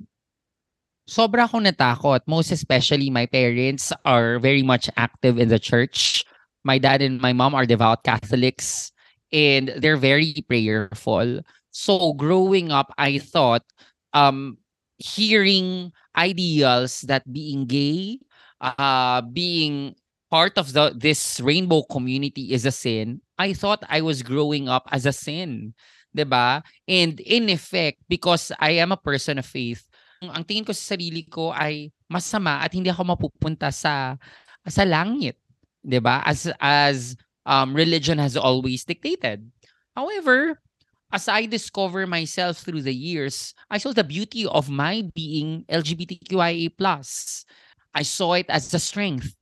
Sobra 1.11 1.51
akong 1.51 1.67
natakot. 1.67 2.23
Most 2.31 2.55
especially 2.55 3.11
my 3.11 3.27
parents 3.27 3.91
are 4.07 4.39
very 4.39 4.63
much 4.63 4.87
active 4.95 5.43
in 5.43 5.51
the 5.51 5.59
church. 5.59 6.23
My 6.63 6.79
dad 6.79 7.03
and 7.03 7.19
my 7.19 7.35
mom 7.35 7.55
are 7.59 7.67
devout 7.67 8.07
Catholics 8.07 8.95
and 9.35 9.75
they're 9.83 9.99
very 9.99 10.47
prayerful. 10.47 11.43
So 11.75 12.15
growing 12.15 12.71
up, 12.71 12.95
I 13.03 13.19
thought 13.19 13.67
um 14.15 14.63
hearing 15.03 15.91
ideals 16.17 17.03
that 17.11 17.27
being 17.31 17.67
gay, 17.67 18.23
uh 18.61 19.21
being 19.23 19.95
part 20.31 20.59
of 20.59 20.73
the 20.73 20.93
this 20.97 21.41
rainbow 21.41 21.83
community 21.87 22.53
is 22.53 22.67
a 22.67 22.73
sin. 22.73 23.21
I 23.39 23.53
thought 23.53 23.85
I 23.89 24.01
was 24.01 24.23
growing 24.23 24.69
up 24.69 24.89
as 24.91 25.07
a 25.07 25.13
sin. 25.13 25.75
'di 26.17 26.25
ba? 26.25 26.65
And 26.89 27.21
in 27.21 27.53
effect, 27.53 28.01
because 28.09 28.49
I 28.57 28.81
am 28.81 28.97
a 28.97 29.01
person 29.01 29.37
of 29.37 29.45
faith, 29.45 29.85
ang 30.25 30.49
tingin 30.49 30.65
ko 30.65 30.73
sa 30.73 30.97
sarili 30.97 31.29
ko 31.29 31.53
ay 31.53 31.93
masama 32.09 32.65
at 32.65 32.73
hindi 32.73 32.89
ako 32.89 33.05
mapupunta 33.05 33.69
sa 33.69 34.17
sa 34.65 34.83
langit, 34.89 35.37
'di 35.85 36.01
ba? 36.01 36.25
As 36.25 36.49
as 36.57 37.13
um 37.45 37.77
religion 37.77 38.17
has 38.17 38.35
always 38.35 38.89
dictated. 38.89 39.45
However, 39.93 40.57
as 41.13 41.29
I 41.29 41.47
discover 41.47 42.09
myself 42.09 42.65
through 42.65 42.83
the 42.83 42.97
years, 42.97 43.55
I 43.71 43.79
saw 43.79 43.93
the 43.93 44.03
beauty 44.03 44.49
of 44.49 44.73
my 44.73 45.07
being 45.15 45.69
LGBTQIA+. 45.69 46.73
I 47.97 48.05
saw 48.05 48.35
it 48.37 48.47
as 48.53 48.69
a 48.75 48.79
strength. 48.79 49.33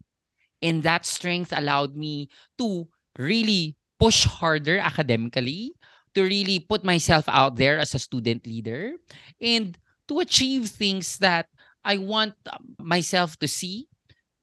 And 0.62 0.82
that 0.86 1.04
strength 1.04 1.52
allowed 1.52 1.96
me 1.98 2.30
to 2.58 2.86
really 3.18 3.76
push 3.98 4.24
harder 4.24 4.78
academically, 4.78 5.74
to 6.14 6.22
really 6.22 6.60
put 6.60 6.84
myself 6.86 7.26
out 7.28 7.56
there 7.56 7.78
as 7.78 7.94
a 7.94 7.98
student 7.98 8.46
leader, 8.46 8.94
and 9.42 9.76
to 10.08 10.20
achieve 10.20 10.68
things 10.70 11.18
that 11.18 11.50
I 11.84 11.98
want 11.98 12.34
um, 12.48 12.76
myself 12.78 13.36
to 13.40 13.48
see 13.48 13.88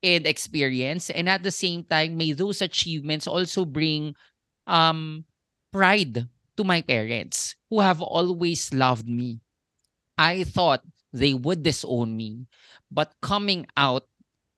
and 0.04 0.28
experience. 0.28 1.10
And 1.10 1.30
at 1.30 1.44
the 1.44 1.52
same 1.52 1.84
time, 1.86 2.18
may 2.18 2.34
those 2.34 2.62
achievements 2.62 3.26
also 3.28 3.66
bring 3.66 4.14
um, 4.68 5.26
pride 5.72 6.28
to 6.58 6.64
my 6.64 6.82
parents 6.82 7.56
who 7.70 7.80
have 7.80 8.02
always 8.02 8.74
loved 8.74 9.08
me. 9.08 9.40
I 10.18 10.44
thought 10.44 10.84
they 11.14 11.34
would 11.34 11.64
disown 11.64 12.16
me, 12.16 12.48
but 12.92 13.14
coming 13.22 13.68
out 13.78 14.08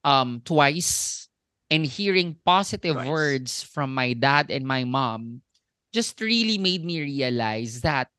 um, 0.03 0.41
twice 0.45 1.29
and 1.69 1.85
hearing 1.85 2.37
positive 2.45 2.97
Twice. 2.97 3.07
words 3.07 3.63
from 3.63 3.93
my 3.93 4.13
dad 4.13 4.51
and 4.51 4.65
my 4.65 4.83
mom 4.83 5.41
just 5.93 6.19
really 6.21 6.57
made 6.57 6.85
me 6.85 7.01
realize 7.01 7.81
that 7.81 8.09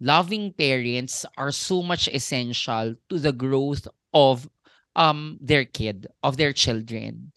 loving 0.00 0.52
parents 0.52 1.24
are 1.36 1.52
so 1.52 1.82
much 1.82 2.08
essential 2.08 2.94
to 3.08 3.18
the 3.18 3.32
growth 3.32 3.86
of 4.12 4.48
um 4.96 5.38
their 5.40 5.64
kid, 5.64 6.06
of 6.22 6.36
their 6.36 6.52
children. 6.52 7.32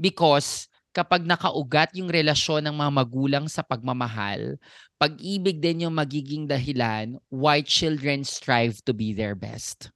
Because 0.00 0.68
kapag 0.98 1.22
nakaugat 1.22 1.94
yung 1.94 2.10
relasyon 2.10 2.66
ng 2.66 2.74
mga 2.74 2.90
magulang 2.90 3.46
sa 3.46 3.62
pagmamahal, 3.62 4.58
pag-ibig 4.98 5.62
din 5.62 5.86
yung 5.86 5.94
magiging 5.94 6.50
dahilan 6.50 7.22
why 7.30 7.62
children 7.62 8.26
strive 8.26 8.82
to 8.82 8.90
be 8.90 9.14
their 9.14 9.38
best. 9.38 9.94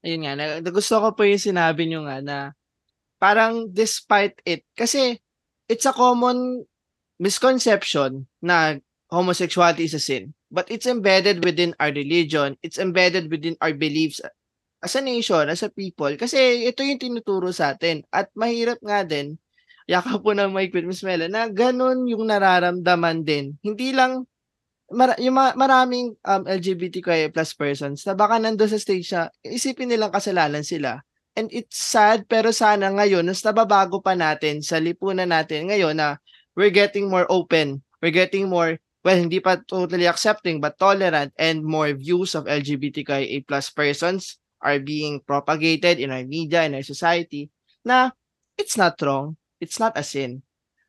Ayun 0.00 0.24
nga, 0.24 0.32
na, 0.32 0.64
gusto 0.64 0.96
ko 0.96 1.12
po 1.12 1.28
yung 1.28 1.36
sinabi 1.36 1.84
nyo 1.84 2.08
nga 2.08 2.24
na 2.24 2.36
parang 3.20 3.68
despite 3.68 4.40
it, 4.48 4.64
kasi 4.72 5.20
it's 5.68 5.84
a 5.84 5.92
common 5.92 6.64
misconception 7.20 8.24
na 8.40 8.80
homosexuality 9.12 9.84
is 9.84 9.92
a 9.92 10.00
sin. 10.00 10.32
But 10.48 10.72
it's 10.72 10.88
embedded 10.88 11.44
within 11.44 11.76
our 11.76 11.92
religion. 11.92 12.56
It's 12.64 12.80
embedded 12.80 13.28
within 13.28 13.60
our 13.60 13.76
beliefs 13.76 14.24
as 14.80 14.96
a 14.96 15.04
nation, 15.04 15.52
as 15.52 15.60
a 15.60 15.68
people. 15.68 16.16
Kasi 16.16 16.64
ito 16.64 16.80
yung 16.80 16.96
tinuturo 16.96 17.52
sa 17.52 17.76
atin. 17.76 18.00
At 18.08 18.32
mahirap 18.32 18.80
nga 18.80 19.04
din, 19.04 19.36
yaka 19.88 20.20
po 20.20 20.36
ng 20.36 20.52
with 20.52 20.84
Miss 20.84 21.00
Mela, 21.00 21.32
na 21.32 21.48
ganun 21.48 22.04
yung 22.04 22.28
nararamdaman 22.28 23.24
din. 23.24 23.56
Hindi 23.64 23.96
lang, 23.96 24.28
mara, 24.92 25.16
yung 25.16 25.32
ma- 25.32 25.56
maraming 25.56 26.12
um, 26.28 26.42
LGBTQIA 26.44 27.32
plus 27.32 27.56
persons 27.56 28.04
na 28.04 28.12
baka 28.12 28.36
nandun 28.36 28.68
sa 28.68 28.76
stage 28.76 29.08
na 29.16 29.32
isipin 29.40 29.88
nilang 29.88 30.12
kasalanan 30.12 30.60
sila. 30.60 31.00
And 31.32 31.48
it's 31.54 31.80
sad, 31.80 32.28
pero 32.28 32.52
sana 32.52 32.92
ngayon, 32.92 33.24
mas 33.24 33.40
nababago 33.40 34.04
pa 34.04 34.12
natin 34.12 34.60
sa 34.60 34.76
lipunan 34.76 35.32
natin 35.32 35.72
ngayon 35.72 35.96
na 35.96 36.20
we're 36.52 36.74
getting 36.74 37.08
more 37.08 37.24
open. 37.32 37.80
We're 38.04 38.14
getting 38.14 38.52
more 38.52 38.76
well, 39.08 39.16
hindi 39.16 39.40
pa 39.40 39.56
totally 39.64 40.04
accepting 40.04 40.60
but 40.60 40.76
tolerant 40.76 41.32
and 41.40 41.64
more 41.64 41.96
views 41.96 42.36
of 42.36 42.44
LGBTQIA 42.44 43.46
plus 43.48 43.72
persons 43.72 44.36
are 44.60 44.82
being 44.82 45.22
propagated 45.24 45.96
in 45.96 46.10
our 46.10 46.26
media, 46.28 46.66
in 46.66 46.74
our 46.76 46.84
society, 46.84 47.48
na 47.86 48.10
it's 48.58 48.76
not 48.76 48.98
wrong. 49.00 49.38
It's 49.60 49.78
not 49.78 49.98
a 49.98 50.02
sin. 50.02 50.42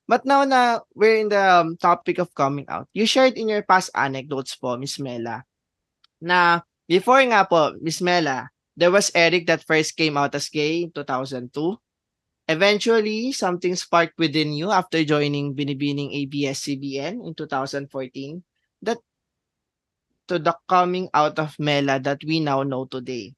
But 0.09 0.25
now 0.25 0.41
na 0.41 0.81
we're 0.97 1.21
in 1.21 1.29
the 1.29 1.38
um, 1.38 1.77
topic 1.77 2.17
of 2.17 2.33
coming 2.33 2.65
out, 2.65 2.89
you 2.97 3.05
shared 3.05 3.38
in 3.38 3.49
your 3.49 3.61
past 3.61 3.93
anecdotes 3.93 4.57
po, 4.57 4.73
Miss 4.73 4.97
Mela, 4.97 5.45
na 6.17 6.65
before 6.89 7.21
nga 7.29 7.45
po, 7.45 7.77
Miss 7.77 8.01
Mela, 8.01 8.49
there 8.73 8.89
was 8.89 9.13
Eric 9.13 9.45
that 9.45 9.61
first 9.69 9.93
came 9.93 10.17
out 10.17 10.33
as 10.33 10.49
gay 10.49 10.89
in 10.89 10.91
2002. 10.91 11.53
Eventually, 12.49 13.29
something 13.29 13.77
sparked 13.77 14.17
within 14.17 14.57
you 14.57 14.73
after 14.73 15.05
joining 15.05 15.53
Binibining 15.53 16.09
ABS-CBN 16.25 17.21
in 17.21 17.38
2014 17.38 18.41
that 18.81 18.97
to 20.25 20.41
the 20.41 20.57
coming 20.65 21.09
out 21.13 21.38
of 21.38 21.53
Mela 21.61 22.01
that 22.01 22.25
we 22.25 22.41
now 22.41 22.65
know 22.65 22.89
today. 22.89 23.38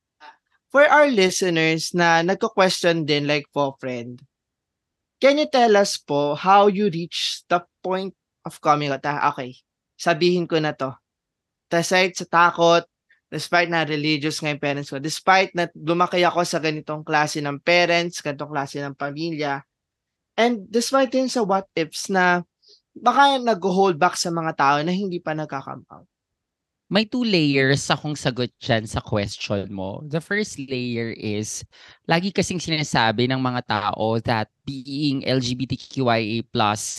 For 0.72 0.88
our 0.88 1.12
listeners 1.12 1.92
na 1.92 2.24
nagko-question 2.24 3.04
din 3.04 3.28
like 3.28 3.52
po 3.52 3.76
friend, 3.76 4.24
can 5.22 5.38
you 5.38 5.48
tell 5.48 5.78
us 5.78 6.02
po 6.02 6.34
how 6.34 6.66
you 6.66 6.90
reach 6.90 7.46
the 7.46 7.62
point 7.86 8.18
of 8.44 8.58
coming 8.58 8.90
out? 8.90 9.06
Ah, 9.06 9.30
okay, 9.30 9.54
sabihin 9.94 10.50
ko 10.50 10.58
na 10.58 10.74
to. 10.74 10.92
Aside 11.72 12.18
sa 12.18 12.28
takot, 12.28 12.84
despite 13.32 13.72
na 13.72 13.88
religious 13.88 14.44
nga 14.44 14.52
parents 14.60 14.92
ko, 14.92 15.00
despite 15.00 15.56
na 15.56 15.72
lumaki 15.72 16.20
ako 16.26 16.44
sa 16.44 16.60
ganitong 16.60 17.06
klase 17.08 17.40
ng 17.40 17.64
parents, 17.64 18.20
ganitong 18.20 18.52
klase 18.52 18.84
ng 18.84 18.98
pamilya, 18.98 19.64
and 20.36 20.68
despite 20.68 21.16
din 21.16 21.32
sa 21.32 21.46
what 21.48 21.64
ifs 21.72 22.12
na 22.12 22.44
baka 22.92 23.40
nag-hold 23.40 23.96
back 23.96 24.20
sa 24.20 24.36
mga 24.36 24.52
tao 24.60 24.78
na 24.84 24.92
hindi 24.92 25.24
pa 25.24 25.32
nagka-come 25.32 25.88
out. 25.88 26.11
May 26.92 27.08
two 27.08 27.24
layers 27.24 27.88
akong 27.88 28.20
sagot 28.20 28.52
dyan 28.60 28.84
sa 28.84 29.00
question 29.00 29.72
mo. 29.72 30.04
The 30.04 30.20
first 30.20 30.60
layer 30.60 31.16
is, 31.16 31.64
lagi 32.04 32.36
kasing 32.36 32.60
sinasabi 32.60 33.32
ng 33.32 33.40
mga 33.40 33.64
tao 33.64 34.20
that 34.28 34.52
being 34.68 35.24
LGBTQIA 35.24 36.44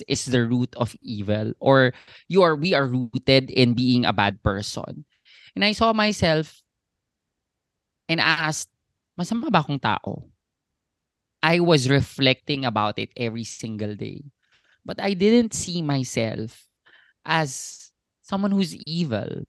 is 0.09 0.25
the 0.25 0.49
root 0.49 0.73
of 0.81 0.97
evil 1.05 1.53
or 1.61 1.93
you 2.25 2.41
are 2.41 2.57
we 2.57 2.73
are 2.73 2.89
rooted 2.89 3.53
in 3.53 3.77
being 3.77 4.09
a 4.09 4.17
bad 4.17 4.41
person. 4.41 5.05
And 5.53 5.61
I 5.61 5.77
saw 5.77 5.93
myself 5.93 6.65
and 8.09 8.17
asked, 8.17 8.73
masama 9.21 9.53
ba 9.53 9.61
akong 9.61 9.77
tao? 9.77 10.25
I 11.45 11.61
was 11.61 11.93
reflecting 11.93 12.65
about 12.65 12.97
it 12.97 13.13
every 13.13 13.45
single 13.45 13.93
day. 13.93 14.25
But 14.89 15.05
I 15.05 15.13
didn't 15.13 15.53
see 15.53 15.85
myself 15.85 16.65
as 17.29 17.93
someone 18.25 18.57
who's 18.57 18.73
evil. 18.89 19.45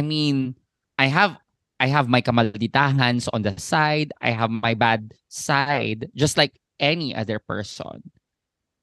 I 0.00 0.02
mean, 0.02 0.56
I 0.96 1.12
have 1.12 1.36
I 1.76 1.92
have 1.92 2.08
my 2.08 2.24
kamalditahans 2.24 3.28
on 3.36 3.44
the 3.44 3.52
side. 3.60 4.16
I 4.16 4.32
have 4.32 4.48
my 4.48 4.72
bad 4.72 5.12
side, 5.28 6.08
just 6.16 6.40
like 6.40 6.56
any 6.80 7.12
other 7.12 7.36
person. 7.36 8.00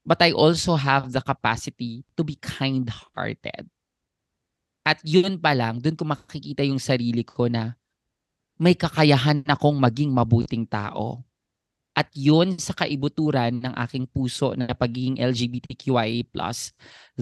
But 0.06 0.22
I 0.22 0.30
also 0.30 0.78
have 0.78 1.10
the 1.10 1.18
capacity 1.18 2.06
to 2.14 2.22
be 2.22 2.38
kind-hearted. 2.38 3.66
At 4.86 5.02
yun 5.02 5.42
pa 5.42 5.58
lang, 5.58 5.82
dun 5.82 5.98
ko 5.98 6.06
makikita 6.06 6.62
yung 6.62 6.78
sarili 6.78 7.26
ko 7.26 7.50
na 7.50 7.74
may 8.62 8.78
kakayahan 8.78 9.42
akong 9.50 9.74
maging 9.74 10.14
mabuting 10.14 10.70
tao. 10.70 11.26
At 11.98 12.14
yun 12.14 12.62
sa 12.62 12.78
kaibuturan 12.78 13.58
ng 13.58 13.74
aking 13.74 14.06
puso 14.06 14.54
na 14.54 14.70
pagiging 14.70 15.18
LGBTQIA+, 15.18 16.30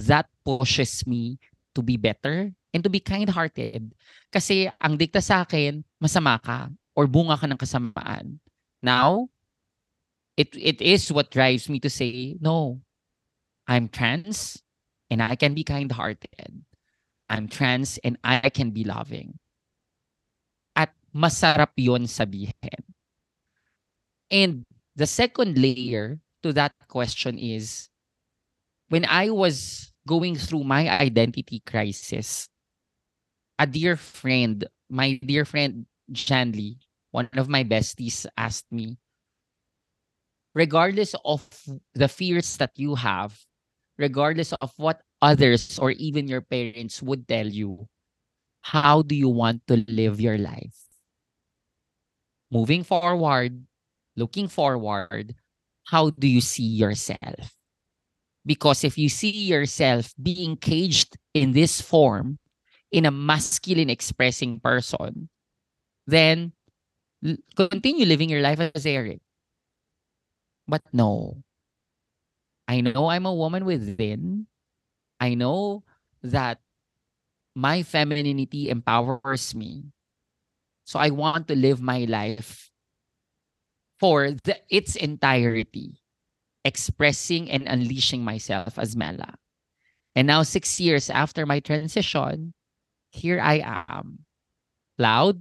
that 0.05 0.29
pushes 0.45 1.01
me 1.09 1.41
to 1.73 1.81
be 1.81 1.97
better 1.97 2.53
and 2.77 2.85
to 2.85 2.93
be 2.93 3.01
kind-hearted. 3.01 3.97
Kasi 4.29 4.69
ang 4.85 5.01
dikta 5.01 5.25
sa 5.25 5.49
akin, 5.49 5.81
masama 5.97 6.37
ka 6.37 6.69
or 6.93 7.09
bunga 7.09 7.41
ka 7.41 7.49
ng 7.49 7.57
kasamaan. 7.57 8.37
Now, 8.85 9.33
it 10.37 10.53
it 10.53 10.85
is 10.85 11.09
what 11.09 11.33
drives 11.33 11.73
me 11.73 11.81
to 11.81 11.89
say, 11.89 12.37
no, 12.37 12.85
I'm 13.65 13.89
trans 13.89 14.61
and 15.09 15.25
I 15.25 15.41
can 15.41 15.57
be 15.57 15.65
kind-hearted. 15.65 16.61
I'm 17.33 17.49
trans 17.49 17.97
and 18.05 18.21
I 18.21 18.53
can 18.53 18.77
be 18.77 18.85
loving. 18.85 19.41
At 20.77 20.93
masarap 21.17 21.73
yon 21.81 22.05
sabihin. 22.05 22.85
And 24.29 24.69
the 24.93 25.09
second 25.09 25.57
layer 25.57 26.21
to 26.45 26.53
that 26.53 26.77
question 26.93 27.41
is, 27.41 27.89
when 28.93 29.09
I 29.09 29.33
was 29.33 29.89
going 30.07 30.37
through 30.37 30.63
my 30.63 30.87
identity 30.87 31.65
crisis, 31.67 32.47
a 33.59 33.67
dear 33.67 33.97
friend, 33.97 34.65
my 34.89 35.21
dear 35.25 35.45
friend 35.45 35.87
Janly, 36.13 36.79
one 37.11 37.29
of 37.35 37.49
my 37.49 37.65
besties 37.65 38.27
asked 38.37 38.71
me, 38.71 38.99
regardless 40.55 41.15
of 41.25 41.45
the 41.95 42.09
fears 42.09 42.57
that 42.59 42.73
you 42.77 42.95
have, 42.95 43.39
regardless 43.99 44.53
of 44.55 44.73
what 44.77 45.03
others 45.23 45.79
or 45.79 45.91
even 45.93 46.29
your 46.29 46.41
parents 46.41 47.03
would 47.03 47.27
tell 47.29 47.47
you, 47.47 47.89
how 48.63 49.03
do 49.03 49.15
you 49.15 49.29
want 49.29 49.67
to 49.67 49.85
live 49.89 50.21
your 50.21 50.39
life? 50.39 50.77
Moving 52.51 52.85
forward, 52.85 53.67
looking 54.17 54.49
forward, 54.49 55.35
how 55.85 56.11
do 56.11 56.27
you 56.27 56.41
see 56.41 56.67
yourself? 56.67 57.55
Because 58.45 58.85
if 58.85 58.97
you 58.97 59.09
see 59.09 59.31
yourself 59.31 60.15
being 60.23 60.57
caged 60.57 61.17
in 61.35 61.53
this 61.53 61.81
form, 61.81 62.39
in 62.97 63.05
a 63.05 63.13
masculine 63.13 63.93
expressing 63.93 64.59
person, 64.59 65.29
then 66.09 66.57
continue 67.55 68.09
living 68.09 68.33
your 68.33 68.41
life 68.41 68.57
as 68.59 68.87
Eric. 68.87 69.21
But 70.67 70.81
no, 70.97 71.45
I 72.67 72.81
know 72.81 73.13
I'm 73.13 73.27
a 73.27 73.35
woman 73.37 73.67
within. 73.69 74.47
I 75.21 75.35
know 75.35 75.85
that 76.23 76.59
my 77.55 77.83
femininity 77.83 78.71
empowers 78.71 79.55
me. 79.55 79.93
So 80.89 80.99
I 80.99 81.11
want 81.11 81.49
to 81.49 81.55
live 81.55 81.83
my 81.83 82.09
life 82.09 82.71
for 84.01 84.33
the, 84.33 84.57
its 84.71 84.97
entirety, 84.97 86.01
expressing 86.65 87.51
and 87.51 87.69
unleashing 87.69 88.25
myself 88.25 88.79
as 88.79 88.97
Mela. 88.97 89.37
And 90.15 90.27
now, 90.27 90.45
six 90.45 90.81
years 90.81 91.11
after 91.11 91.45
my 91.45 91.61
transition, 91.61 92.55
here 93.17 93.41
I 93.41 93.65
am, 93.65 94.21
loud, 95.01 95.41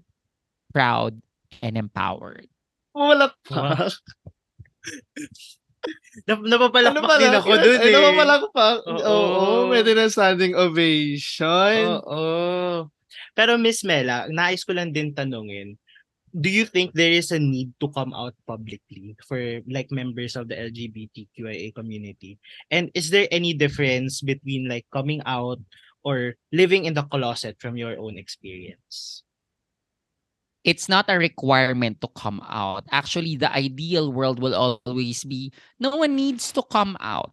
proud, 0.72 1.20
and 1.60 1.76
empowered. 1.76 2.48
Wala 2.96 3.36
pa. 3.44 3.92
Nap 6.26 6.40
napapalakpak 6.42 6.96
Ano 6.96 7.02
pala? 7.06 7.22
din 7.22 7.36
ako 7.36 7.52
dun 7.60 7.78
Ay, 7.78 7.86
eh. 7.86 7.94
napapalakpak. 7.94 8.78
Oo. 8.88 9.04
Oo, 9.04 9.68
may 9.70 9.84
standing 10.08 10.56
ovation. 10.56 12.02
Oo. 12.02 12.88
Pero 13.36 13.60
Miss 13.60 13.84
Mela, 13.84 14.26
nais 14.32 14.64
ko 14.64 14.72
lang 14.72 14.96
din 14.96 15.12
tanungin, 15.12 15.76
do 16.32 16.48
you 16.52 16.68
think 16.68 16.92
there 16.96 17.12
is 17.12 17.32
a 17.32 17.40
need 17.40 17.72
to 17.80 17.88
come 17.92 18.12
out 18.12 18.36
publicly 18.48 19.16
for 19.24 19.40
like 19.68 19.88
members 19.92 20.36
of 20.36 20.48
the 20.48 20.56
LGBTQIA 20.56 21.76
community? 21.76 22.40
And 22.72 22.92
is 22.96 23.12
there 23.12 23.28
any 23.32 23.56
difference 23.56 24.20
between 24.24 24.68
like 24.68 24.88
coming 24.92 25.24
out 25.28 25.60
or 26.06 26.38
living 26.54 26.86
in 26.86 26.94
the 26.94 27.04
closet 27.04 27.58
from 27.60 27.76
your 27.76 27.98
own 28.00 28.18
experience? 28.18 29.26
it's 30.66 30.90
not 30.90 31.06
a 31.08 31.18
requirement 31.18 32.02
to 32.02 32.10
come 32.18 32.42
out. 32.50 32.84
Actually, 32.92 33.38
the 33.38 33.54
ideal 33.54 34.12
world 34.12 34.42
will 34.42 34.58
always 34.58 35.24
be 35.24 35.54
no 35.80 35.96
one 35.96 36.18
needs 36.18 36.52
to 36.52 36.64
come 36.64 36.98
out. 37.00 37.32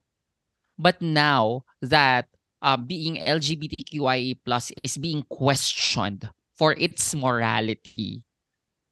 But 0.78 1.00
now 1.00 1.64
that 1.80 2.28
uh, 2.61 2.76
being 2.76 3.16
LGBTQIA 3.16 4.38
plus 4.44 4.70
is 4.85 4.98
being 4.98 5.24
questioned 5.30 6.28
for 6.58 6.76
its 6.76 7.14
morality, 7.14 8.22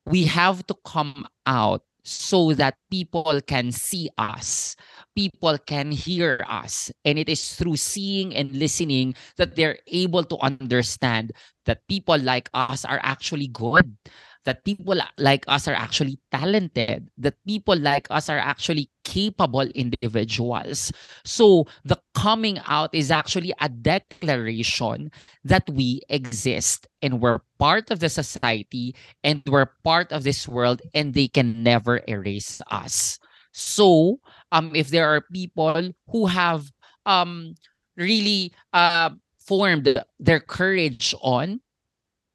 we 0.07 0.25
have 0.25 0.67
to 0.67 0.75
come 0.85 1.29
out 1.45 1.85
so 2.11 2.53
that 2.55 2.75
people 2.91 3.41
can 3.47 3.71
see 3.71 4.11
us, 4.19 4.75
people 5.15 5.57
can 5.59 5.91
hear 5.93 6.43
us. 6.49 6.91
And 7.05 7.19
it 7.19 7.29
is 7.29 7.55
through 7.55 7.77
seeing 7.77 8.35
and 8.35 8.51
listening 8.53 9.15
that 9.37 9.55
they're 9.55 9.79
able 9.87 10.25
to 10.25 10.37
understand 10.39 11.33
that 11.67 11.87
people 11.89 12.19
like 12.19 12.51
us 12.53 12.85
are 12.85 13.01
actually 13.03 13.47
good, 13.49 13.97
that 14.45 14.65
people 14.65 14.99
like 15.19 15.45
us 15.47 15.69
are 15.69 15.75
actually 15.75 16.19
talented, 16.33 17.09
that 17.19 17.37
people 17.47 17.79
like 17.79 18.09
us 18.11 18.29
are 18.29 18.39
actually 18.39 18.91
capable 19.11 19.67
individuals. 19.75 20.93
So 21.27 21.67
the 21.85 21.99
coming 22.15 22.61
out 22.67 22.95
is 22.95 23.11
actually 23.11 23.53
a 23.61 23.69
declaration 23.69 25.11
that 25.45 25.69
we 25.71 26.03
exist 26.09 26.87
and 27.03 27.21
we're 27.21 27.43
part 27.59 27.91
of 27.91 27.99
the 27.99 28.09
society 28.09 28.95
and 29.25 29.43
we're 29.47 29.75
part 29.83 30.13
of 30.13 30.23
this 30.23 30.47
world 30.47 30.83
and 30.95 31.15
they 31.15 31.29
can 31.29 31.63
never 31.63 32.01
erase 32.09 32.63
us. 32.71 33.19
So 33.53 34.21
um 34.53 34.73
if 34.75 34.91
there 34.91 35.09
are 35.11 35.23
people 35.33 35.91
who 36.09 36.27
have 36.27 36.71
um 37.07 37.55
really 37.97 38.55
uh 38.73 39.11
formed 39.43 39.99
their 40.21 40.41
courage 40.41 41.15
on, 41.23 41.61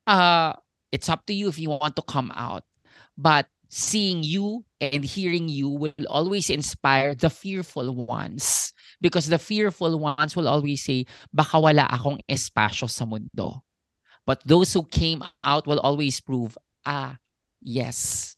uh, 0.07 0.53
it's 0.91 1.09
up 1.09 1.25
to 1.27 1.33
you 1.33 1.47
if 1.47 1.59
you 1.59 1.69
want 1.69 1.95
to 1.95 2.03
come 2.03 2.31
out. 2.35 2.63
But 3.17 3.47
seeing 3.75 4.23
you 4.23 4.63
and 4.79 5.03
hearing 5.03 5.51
you 5.51 5.67
will 5.67 6.07
always 6.07 6.49
inspire 6.49 7.13
the 7.13 7.29
fearful 7.29 7.91
ones. 7.91 8.71
Because 9.01 9.27
the 9.27 9.37
fearful 9.37 9.99
ones 9.99 10.33
will 10.33 10.47
always 10.47 10.81
say, 10.87 11.05
baka 11.33 11.59
wala 11.59 11.83
akong 11.91 12.23
espasyo 12.31 12.87
sa 12.87 13.03
mundo. 13.03 13.59
But 14.25 14.39
those 14.47 14.71
who 14.71 14.87
came 14.87 15.21
out 15.43 15.67
will 15.67 15.83
always 15.83 16.23
prove, 16.23 16.57
ah, 16.87 17.19
yes. 17.59 18.37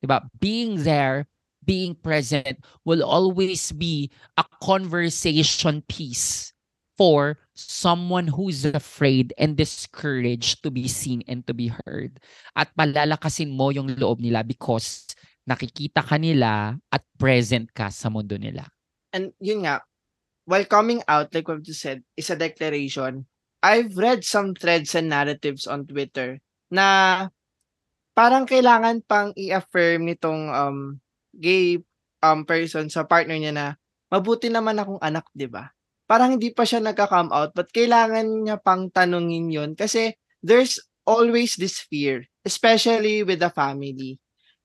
Diba? 0.00 0.24
Being 0.40 0.82
there, 0.82 1.28
being 1.62 1.94
present 1.94 2.64
will 2.88 3.04
always 3.04 3.70
be 3.72 4.10
a 4.40 4.44
conversation 4.64 5.84
piece 5.84 6.56
for 6.98 7.38
someone 7.54 8.26
who's 8.26 8.66
afraid 8.66 9.30
and 9.38 9.54
discouraged 9.54 10.66
to 10.66 10.68
be 10.74 10.90
seen 10.90 11.22
and 11.30 11.46
to 11.46 11.54
be 11.54 11.70
heard. 11.86 12.18
At 12.58 12.74
palalakasin 12.74 13.54
mo 13.54 13.70
yung 13.70 13.94
loob 13.94 14.18
nila 14.18 14.42
because 14.42 15.06
nakikita 15.46 16.02
ka 16.02 16.18
nila 16.18 16.76
at 16.90 17.06
present 17.16 17.70
ka 17.70 17.88
sa 17.88 18.10
mundo 18.10 18.34
nila. 18.34 18.66
And 19.14 19.32
yun 19.38 19.64
nga, 19.64 19.80
while 20.44 20.66
coming 20.66 21.00
out, 21.06 21.32
like 21.32 21.46
what 21.46 21.64
you 21.64 21.72
said, 21.72 22.02
is 22.18 22.28
a 22.28 22.36
declaration. 22.36 23.24
I've 23.62 23.96
read 23.96 24.26
some 24.26 24.52
threads 24.58 24.92
and 24.98 25.08
narratives 25.08 25.64
on 25.70 25.86
Twitter 25.86 26.42
na 26.68 27.26
parang 28.12 28.44
kailangan 28.44 29.06
pang 29.06 29.30
i-affirm 29.38 30.10
nitong 30.10 30.42
um, 30.50 30.78
gay 31.32 31.80
um, 32.22 32.42
person 32.42 32.90
sa 32.90 33.06
partner 33.06 33.38
niya 33.38 33.54
na 33.54 33.66
mabuti 34.10 34.50
naman 34.50 34.78
akong 34.78 35.00
anak, 35.00 35.26
di 35.32 35.46
ba? 35.46 35.70
Parang 36.08 36.40
hindi 36.40 36.50
pa 36.50 36.64
siya 36.64 36.80
nagka-come 36.80 37.28
out 37.30 37.52
but 37.52 37.68
kailangan 37.70 38.48
niya 38.48 38.56
pang 38.64 38.88
tanungin 38.88 39.52
yon 39.52 39.76
kasi 39.76 40.16
there's 40.40 40.80
always 41.04 41.54
this 41.60 41.84
fear 41.84 42.24
especially 42.48 43.20
with 43.20 43.44
the 43.44 43.52
family. 43.52 44.16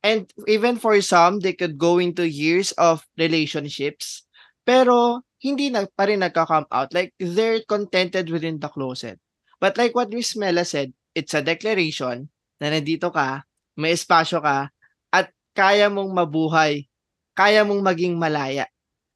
And 0.03 0.27
even 0.47 0.79
for 0.79 0.95
some 1.03 1.43
they 1.43 1.51
could 1.51 1.75
go 1.75 1.99
into 1.99 2.23
years 2.23 2.71
of 2.79 3.03
relationships 3.19 4.23
pero 4.63 5.27
hindi 5.43 5.67
na 5.67 5.83
pa 5.91 6.07
rin 6.07 6.23
nagka-come 6.23 6.71
out. 6.71 6.95
Like 6.95 7.11
they're 7.19 7.67
contented 7.67 8.31
within 8.31 8.63
the 8.63 8.71
closet. 8.71 9.19
But 9.59 9.75
like 9.75 9.91
what 9.91 10.11
Miss 10.11 10.39
Mela 10.39 10.63
said 10.63 10.95
it's 11.11 11.35
a 11.35 11.43
declaration 11.43 12.31
na 12.63 12.71
nandito 12.71 13.11
ka 13.11 13.43
may 13.75 13.93
espasyo 13.93 14.39
ka 14.39 14.71
at 15.11 15.27
kaya 15.53 15.91
mong 15.91 16.09
mabuhay 16.09 16.87
kaya 17.33 17.65
mong 17.65 17.81
maging 17.81 18.17
malaya 18.17 18.69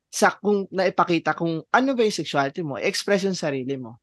sa 0.07 0.33
kung 0.33 0.65
naipakita 0.71 1.35
kung 1.35 1.63
ano 1.67 1.89
ba 1.93 2.01
yung 2.03 2.15
sexuality 2.15 2.63
mo, 2.63 2.79
express 2.79 3.27
yung 3.27 3.37
sarili 3.37 3.75
mo. 3.75 3.99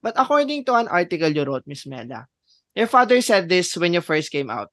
But 0.00 0.16
according 0.16 0.64
to 0.68 0.76
an 0.76 0.88
article 0.88 1.28
you 1.32 1.44
wrote, 1.44 1.68
Miss 1.68 1.84
Mela, 1.84 2.28
your 2.72 2.88
father 2.88 3.20
said 3.20 3.48
this 3.48 3.76
when 3.76 3.92
you 3.92 4.00
first 4.00 4.32
came 4.32 4.48
out. 4.48 4.72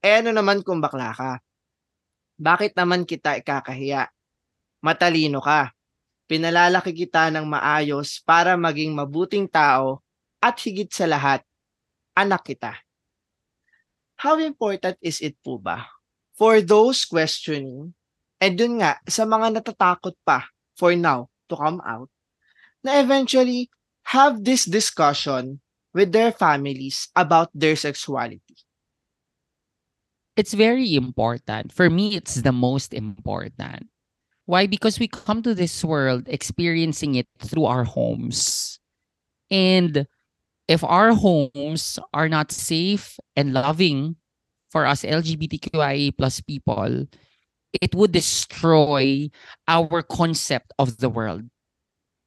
Eh 0.00 0.20
ano 0.20 0.32
naman 0.32 0.64
kung 0.64 0.80
bakla 0.80 1.12
ka? 1.12 1.42
Bakit 2.38 2.78
naman 2.78 3.02
kita 3.02 3.36
ikakahiya? 3.40 4.08
Matalino 4.80 5.42
ka. 5.42 5.74
Pinalalaki 6.28 6.94
kita 6.94 7.32
ng 7.34 7.48
maayos 7.48 8.20
para 8.22 8.54
maging 8.54 8.94
mabuting 8.94 9.48
tao 9.48 10.04
at 10.38 10.54
higit 10.60 10.92
sa 10.92 11.08
lahat, 11.08 11.42
anak 12.14 12.46
kita. 12.46 12.78
How 14.18 14.38
important 14.38 14.94
is 15.02 15.18
it 15.24 15.34
po 15.42 15.58
ba 15.58 15.88
for 16.38 16.62
those 16.62 17.02
questioning 17.02 17.97
And 18.40 18.54
dun 18.54 18.78
nga, 18.78 19.02
sa 19.10 19.26
mga 19.26 19.58
natatakot 19.58 20.14
pa 20.22 20.46
for 20.78 20.94
now 20.94 21.26
to 21.50 21.54
come 21.58 21.82
out, 21.82 22.10
na 22.86 23.02
eventually 23.02 23.70
have 24.14 24.46
this 24.46 24.64
discussion 24.64 25.60
with 25.92 26.12
their 26.12 26.30
families 26.30 27.08
about 27.16 27.50
their 27.52 27.74
sexuality. 27.74 28.56
It's 30.38 30.54
very 30.54 30.94
important. 30.94 31.74
For 31.74 31.90
me, 31.90 32.14
it's 32.14 32.46
the 32.46 32.54
most 32.54 32.94
important. 32.94 33.90
Why? 34.46 34.66
Because 34.70 35.02
we 35.02 35.08
come 35.08 35.42
to 35.42 35.52
this 35.52 35.84
world 35.84 36.30
experiencing 36.30 37.16
it 37.16 37.26
through 37.42 37.66
our 37.66 37.82
homes. 37.82 38.78
And 39.50 40.06
if 40.68 40.84
our 40.84 41.12
homes 41.12 41.98
are 42.14 42.28
not 42.28 42.52
safe 42.52 43.18
and 43.34 43.52
loving 43.52 44.16
for 44.70 44.86
us 44.86 45.02
LGBTQIA 45.02 46.16
plus 46.16 46.40
people, 46.40 47.08
it 47.72 47.94
would 47.94 48.12
destroy 48.12 49.28
our 49.66 50.02
concept 50.02 50.72
of 50.78 50.96
the 50.98 51.08
world. 51.08 51.44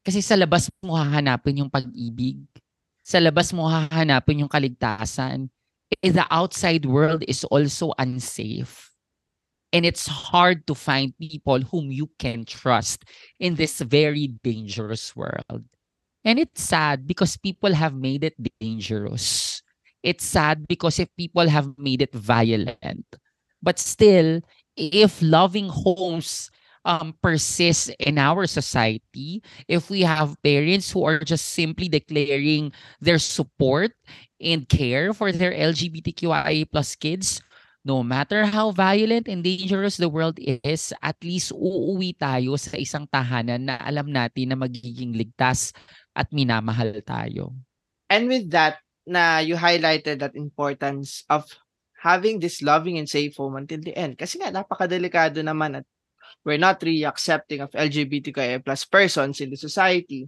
Kasi 0.05 0.21
sa 0.21 0.33
labas 0.33 0.69
mo 0.81 0.97
hahanapin 0.97 1.61
yung 1.61 1.69
pag-ibig. 1.69 2.41
Sa 3.05 3.17
labas 3.21 3.53
mo 3.53 3.69
hahanapin 3.69 4.45
yung 4.45 4.51
kaligtasan. 4.51 5.49
The 6.01 6.25
outside 6.31 6.85
world 6.85 7.25
is 7.27 7.43
also 7.45 7.93
unsafe. 7.97 8.89
And 9.73 9.85
it's 9.85 10.07
hard 10.07 10.67
to 10.67 10.75
find 10.75 11.15
people 11.17 11.61
whom 11.61 11.91
you 11.91 12.09
can 12.19 12.43
trust 12.43 13.05
in 13.39 13.55
this 13.55 13.79
very 13.79 14.35
dangerous 14.43 15.15
world. 15.15 15.63
And 16.25 16.37
it's 16.37 16.61
sad 16.61 17.07
because 17.07 17.37
people 17.37 17.73
have 17.73 17.95
made 17.95 18.23
it 18.23 18.35
dangerous. 18.59 19.61
It's 20.03 20.25
sad 20.25 20.67
because 20.67 20.99
if 20.99 21.09
people 21.17 21.47
have 21.47 21.71
made 21.77 22.01
it 22.01 22.13
violent. 22.13 23.05
But 23.61 23.79
still, 23.79 24.41
if 24.75 25.21
loving 25.21 25.69
homes 25.69 26.51
um, 26.85 27.13
persist 27.21 27.93
in 27.99 28.17
our 28.17 28.47
society, 28.47 29.43
if 29.67 29.89
we 29.89 30.01
have 30.01 30.37
parents 30.43 30.91
who 30.91 31.03
are 31.05 31.19
just 31.19 31.53
simply 31.53 31.89
declaring 31.89 32.71
their 32.99 33.19
support 33.19 33.91
and 34.41 34.67
care 34.67 35.13
for 35.13 35.31
their 35.31 35.53
LGBTQIA 35.53 36.69
plus 36.71 36.95
kids, 36.95 37.41
no 37.85 38.03
matter 38.03 38.45
how 38.45 38.71
violent 38.71 39.27
and 39.27 39.43
dangerous 39.43 39.97
the 39.97 40.09
world 40.09 40.37
is, 40.37 40.93
at 41.01 41.17
least 41.25 41.53
uuwi 41.53 42.13
tayo 42.17 42.57
sa 42.57 42.77
isang 42.77 43.09
tahanan 43.09 43.69
na 43.69 43.77
alam 43.81 44.09
natin 44.09 44.53
na 44.53 44.57
magiging 44.57 45.17
ligtas 45.17 45.73
at 46.13 46.29
minamahal 46.29 46.93
tayo. 47.01 47.53
And 48.09 48.29
with 48.29 48.53
that, 48.53 48.81
na 49.07 49.41
you 49.41 49.57
highlighted 49.57 50.21
that 50.21 50.37
importance 50.37 51.25
of 51.25 51.49
having 52.01 52.41
this 52.41 52.65
loving 52.65 52.97
and 52.97 53.05
safe 53.05 53.37
home 53.37 53.61
until 53.61 53.77
the 53.77 53.93
end. 53.93 54.17
Kasi 54.17 54.41
nga, 54.41 54.49
napakadelikado 54.49 55.37
naman 55.45 55.77
at 55.77 55.85
we're 56.41 56.57
not 56.57 56.81
really 56.81 57.05
accepting 57.05 57.61
of 57.61 57.69
LGBTQIA 57.77 58.65
plus 58.65 58.81
persons 58.89 59.37
in 59.37 59.53
the 59.53 59.59
society. 59.59 60.25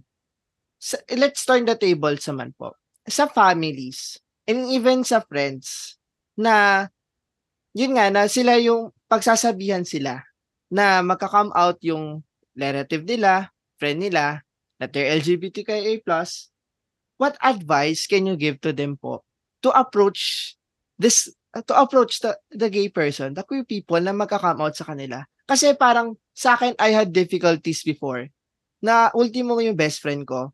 So, 0.78 0.94
let's 1.18 1.42
turn 1.42 1.66
the 1.66 1.74
tables 1.74 2.22
naman 2.30 2.54
po. 2.54 2.78
Sa 3.10 3.26
families, 3.26 4.22
and 4.46 4.70
even 4.70 5.02
sa 5.02 5.26
friends, 5.26 5.98
na 6.38 6.86
yun 7.74 7.98
nga, 7.98 8.06
na 8.06 8.30
sila 8.30 8.54
yung 8.62 8.94
pagsasabihan 9.10 9.82
sila 9.82 10.22
na 10.70 11.02
magka-come 11.02 11.50
out 11.58 11.82
yung 11.82 12.22
relative 12.54 13.02
nila, 13.02 13.50
friend 13.82 13.98
nila, 13.98 14.46
that 14.78 14.94
they're 14.94 15.10
LGBTQIA+, 15.18 15.98
what 17.18 17.34
advice 17.42 18.06
can 18.06 18.30
you 18.30 18.38
give 18.38 18.62
to 18.62 18.70
them 18.70 18.94
po 18.94 19.26
to 19.62 19.74
approach 19.74 20.54
this 20.98 21.34
to 21.62 21.74
approach 21.78 22.18
the, 22.18 22.34
the 22.50 22.66
gay 22.66 22.90
person, 22.90 23.34
the 23.34 23.46
queer 23.46 23.62
people 23.62 24.00
na 24.02 24.10
magka-come 24.10 24.58
out 24.58 24.74
sa 24.74 24.90
kanila. 24.90 25.22
Kasi 25.46 25.78
parang 25.78 26.18
sa 26.34 26.58
akin, 26.58 26.74
I 26.82 26.90
had 26.90 27.14
difficulties 27.14 27.86
before 27.86 28.26
na 28.82 29.14
ultimo 29.14 29.56
yung 29.62 29.78
best 29.78 30.02
friend 30.02 30.26
ko, 30.26 30.50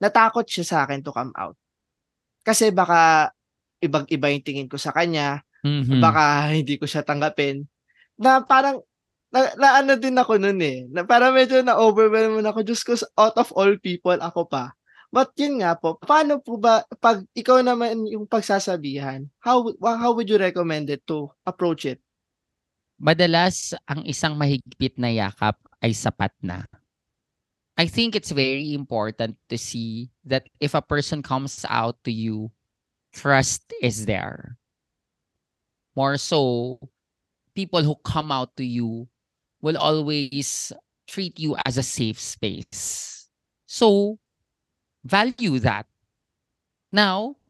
natakot 0.00 0.48
siya 0.48 0.64
sa 0.64 0.76
akin 0.86 1.04
to 1.04 1.12
come 1.12 1.30
out. 1.36 1.54
Kasi 2.42 2.72
baka 2.72 3.30
ibang-iba 3.78 4.32
yung 4.32 4.46
tingin 4.46 4.70
ko 4.70 4.80
sa 4.80 4.90
kanya, 4.90 5.44
mm-hmm. 5.62 6.00
baka 6.00 6.50
hindi 6.54 6.74
ko 6.80 6.88
siya 6.88 7.04
tanggapin. 7.04 7.66
Na 8.18 8.42
parang, 8.42 8.82
na, 9.30 9.52
na 9.54 9.68
ano 9.84 9.94
din 9.94 10.16
ako 10.16 10.40
nun 10.40 10.58
eh. 10.58 10.88
Na 10.90 11.04
parang 11.04 11.36
medyo 11.36 11.60
na-overwhelm 11.62 12.40
ako. 12.42 12.64
Diyos 12.64 12.82
ko, 12.82 12.96
out 13.14 13.36
of 13.38 13.52
all 13.54 13.74
people, 13.78 14.16
ako 14.18 14.48
pa. 14.48 14.74
But 15.08 15.32
yun 15.40 15.64
nga 15.64 15.72
po, 15.72 15.96
paano 15.96 16.36
po 16.36 16.60
ba, 16.60 16.84
pag 17.00 17.24
ikaw 17.32 17.64
naman 17.64 18.04
yung 18.04 18.28
pagsasabihan, 18.28 19.24
how, 19.40 19.64
how 19.80 20.12
would 20.12 20.28
you 20.28 20.36
recommend 20.36 20.92
it 20.92 21.00
to 21.08 21.32
approach 21.48 21.88
it? 21.88 22.00
Madalas, 23.00 23.72
ang 23.88 24.04
isang 24.04 24.36
mahigpit 24.36 25.00
na 25.00 25.08
yakap 25.08 25.56
ay 25.80 25.96
sapat 25.96 26.34
na. 26.44 26.66
I 27.78 27.86
think 27.86 28.18
it's 28.18 28.34
very 28.34 28.74
important 28.74 29.38
to 29.48 29.56
see 29.56 30.10
that 30.26 30.50
if 30.58 30.74
a 30.74 30.82
person 30.82 31.22
comes 31.22 31.64
out 31.70 31.96
to 32.04 32.10
you, 32.10 32.50
trust 33.14 33.72
is 33.80 34.04
there. 34.04 34.58
More 35.94 36.18
so, 36.18 36.82
people 37.54 37.86
who 37.86 37.94
come 38.02 38.34
out 38.34 38.58
to 38.58 38.66
you 38.66 39.08
will 39.62 39.78
always 39.78 40.72
treat 41.06 41.38
you 41.38 41.56
as 41.64 41.78
a 41.78 41.86
safe 41.86 42.18
space. 42.18 43.30
So, 43.66 44.18
value 45.08 45.56
that. 45.64 45.88
Now, 46.92 47.40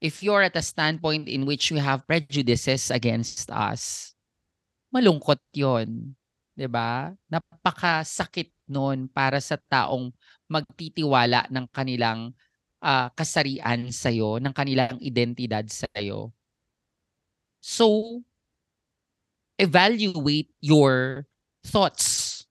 if 0.00 0.20
you're 0.20 0.44
at 0.44 0.56
a 0.56 0.62
standpoint 0.64 1.28
in 1.28 1.48
which 1.48 1.72
you 1.72 1.80
have 1.80 2.04
prejudices 2.04 2.92
against 2.92 3.48
us, 3.48 4.12
malungkot 4.92 5.40
yon, 5.56 6.12
'di 6.52 6.68
ba? 6.68 7.16
Napakasakit 7.32 8.52
noon 8.68 9.08
para 9.08 9.40
sa 9.40 9.56
taong 9.56 10.12
magtitiwala 10.48 11.48
ng 11.48 11.66
kanilang 11.72 12.36
uh, 12.84 13.08
kasarian 13.16 13.88
sa'yo, 13.88 14.36
ng 14.38 14.52
kanilang 14.52 15.00
identidad 15.00 15.64
sa'yo. 15.68 16.30
So, 17.60 18.20
evaluate 19.58 20.52
your 20.60 21.26
thoughts 21.66 22.44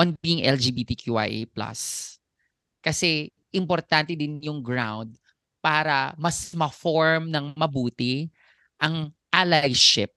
on 0.00 0.18
being 0.20 0.42
LGBTQIA+. 0.42 1.46
Kasi 2.82 3.30
importante 3.56 4.12
din 4.12 4.38
yung 4.44 4.60
ground 4.60 5.16
para 5.64 6.14
mas 6.14 6.54
ma-form 6.54 7.26
ng 7.32 7.56
mabuti 7.58 8.30
ang 8.78 9.10
allyship 9.32 10.12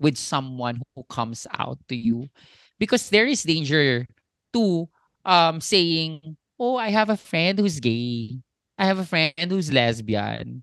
with 0.00 0.16
someone 0.16 0.80
who 0.94 1.02
comes 1.10 1.46
out 1.58 1.76
to 1.90 1.96
you. 1.98 2.30
Because 2.78 3.10
there 3.10 3.26
is 3.26 3.42
danger 3.42 4.06
to 4.54 4.88
um, 5.26 5.60
saying, 5.60 6.38
oh, 6.58 6.76
I 6.76 6.90
have 6.90 7.10
a 7.10 7.18
friend 7.18 7.58
who's 7.58 7.80
gay. 7.80 8.38
I 8.78 8.86
have 8.86 8.98
a 8.98 9.04
friend 9.04 9.34
who's 9.50 9.72
lesbian. 9.72 10.62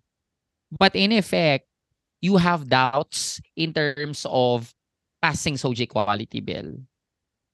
But 0.71 0.95
in 0.95 1.11
effect, 1.11 1.67
you 2.21 2.37
have 2.37 2.69
doubts 2.69 3.39
in 3.55 3.73
terms 3.73 4.25
of 4.27 4.73
passing 5.21 5.55
SOJ 5.55 5.81
equality 5.81 6.39
bill. 6.39 6.79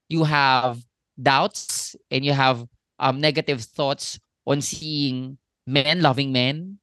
You 0.07 0.23
have 0.23 0.79
doubts 1.21 1.95
and 2.09 2.23
you 2.23 2.33
have 2.33 2.63
um, 2.99 3.19
negative 3.19 3.61
thoughts 3.61 4.19
on 4.45 4.61
seeing 4.61 5.37
men 5.67 6.01
loving 6.01 6.31
men, 6.31 6.79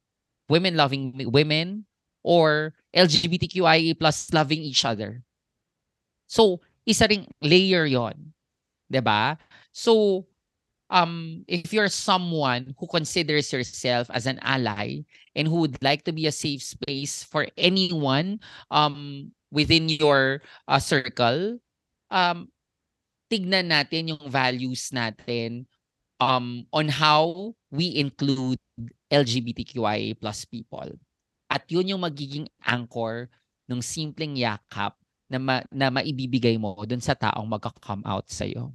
women 0.47 0.75
loving 0.75 1.13
women, 1.31 1.85
or 2.23 2.73
LGBTQIA 2.95 3.97
plus 3.97 4.31
loving 4.33 4.59
each 4.59 4.85
other. 4.85 5.23
So, 6.27 6.61
isa 6.85 7.07
ring 7.09 7.27
layer 7.41 7.85
yon, 7.85 8.33
ba? 8.89 9.37
So, 9.71 10.25
um, 10.89 11.45
if 11.47 11.71
you're 11.71 11.89
someone 11.89 12.75
who 12.77 12.87
considers 12.87 13.53
yourself 13.53 14.09
as 14.09 14.25
an 14.25 14.39
ally 14.41 15.05
and 15.35 15.47
who 15.47 15.61
would 15.61 15.81
like 15.81 16.03
to 16.05 16.11
be 16.11 16.27
a 16.27 16.33
safe 16.33 16.63
space 16.63 17.23
for 17.23 17.47
anyone 17.57 18.39
um, 18.71 19.31
within 19.51 19.87
your 19.89 20.41
uh, 20.67 20.79
circle, 20.79 21.59
um, 22.09 22.49
tignan 23.29 23.69
natin 23.69 24.17
yung 24.17 24.25
values 24.29 24.89
natin 24.89 25.69
um, 26.19 26.67
on 26.69 26.91
how 26.91 27.55
we 27.71 27.95
include 27.97 28.59
LGBTQIA 29.09 30.19
plus 30.19 30.45
people. 30.45 30.93
At 31.49 31.65
yun 31.71 31.89
yung 31.89 32.05
magiging 32.05 32.45
anchor 32.61 33.31
ng 33.65 33.81
simpleng 33.81 34.37
yakap 34.37 34.93
na, 35.31 35.39
ma- 35.41 35.67
na 35.73 35.89
maibibigay 35.89 36.59
mo 36.61 36.77
dun 36.85 37.01
sa 37.01 37.17
taong 37.17 37.47
magka-come 37.49 38.05
out 38.05 38.29
sa'yo. 38.29 38.69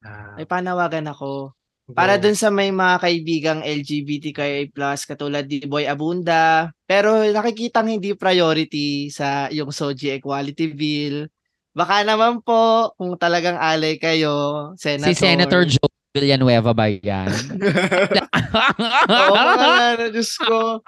Ah. 0.00 0.38
May 0.38 0.48
panawagan 0.48 1.10
ako. 1.12 1.52
Para 1.88 2.20
dun 2.20 2.36
sa 2.36 2.52
may 2.52 2.68
mga 2.68 3.00
kaibigang 3.00 3.60
LGBTQIA+, 3.64 4.68
katulad 5.08 5.48
ni 5.48 5.64
Boy 5.64 5.88
Abunda, 5.88 6.68
pero 6.84 7.24
nakikitang 7.24 7.88
hindi 7.88 8.12
priority 8.12 9.08
sa 9.08 9.48
yung 9.48 9.72
SOGI 9.72 10.20
Equality 10.20 10.76
Bill. 10.76 11.32
Baka 11.72 12.04
naman 12.04 12.44
po, 12.44 12.92
kung 13.00 13.16
talagang 13.16 13.56
alay 13.56 13.96
kayo, 13.96 14.68
Senator. 14.76 15.08
Si 15.08 15.16
Senator 15.16 15.62
Joe 15.64 15.97
Villanueva 16.16 16.72
ba 16.72 16.88
yan? 16.88 17.28
Oo, 19.08 19.34
mga 19.36 20.08
Diyos 20.08 20.32
ko. 20.40 20.80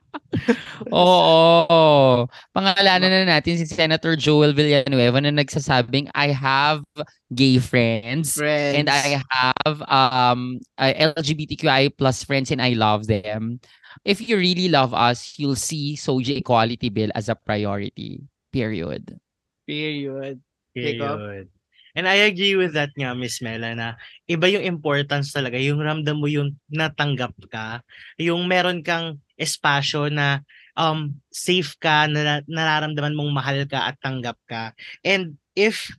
Oo, 0.94 1.66
oo. 1.66 2.30
Pangalanan 2.54 3.10
na 3.10 3.38
natin 3.38 3.58
si 3.58 3.66
Senator 3.66 4.14
Joel 4.14 4.54
Villanueva 4.54 5.18
na 5.18 5.34
nagsasabing, 5.34 6.06
I 6.14 6.30
have 6.30 6.86
gay 7.34 7.58
friends, 7.58 8.38
friends. 8.38 8.78
and 8.78 8.86
I 8.86 9.18
have 9.18 9.76
um 9.90 10.62
LGBTQI 10.78 11.98
plus 11.98 12.22
friends 12.22 12.54
and 12.54 12.62
I 12.62 12.78
love 12.78 13.10
them. 13.10 13.58
If 14.06 14.22
you 14.22 14.38
really 14.38 14.70
love 14.70 14.94
us, 14.94 15.34
you'll 15.34 15.58
see 15.58 15.98
SOJA 15.98 16.38
Equality 16.38 16.88
Bill 16.94 17.10
as 17.18 17.26
a 17.28 17.34
priority. 17.34 18.22
Period. 18.54 19.18
Period. 19.66 20.38
Period. 20.74 21.50
And 21.96 22.06
I 22.06 22.26
agree 22.30 22.54
with 22.54 22.74
that 22.78 22.94
nga, 22.94 23.14
Miss 23.14 23.42
Mela, 23.42 23.74
na 23.74 23.98
iba 24.30 24.46
yung 24.46 24.62
importance 24.62 25.34
talaga, 25.34 25.58
yung 25.58 25.82
ramdam 25.82 26.22
mo 26.22 26.30
yung 26.30 26.54
natanggap 26.70 27.34
ka, 27.50 27.82
yung 28.20 28.46
meron 28.46 28.84
kang 28.86 29.18
espasyo 29.34 30.06
na 30.10 30.44
um, 30.78 31.18
safe 31.34 31.74
ka, 31.82 32.06
na, 32.06 32.42
nararamdaman 32.46 33.16
mong 33.16 33.32
mahal 33.34 33.58
ka 33.66 33.90
at 33.90 33.96
tanggap 33.98 34.38
ka. 34.46 34.72
And 35.02 35.36
if 35.58 35.90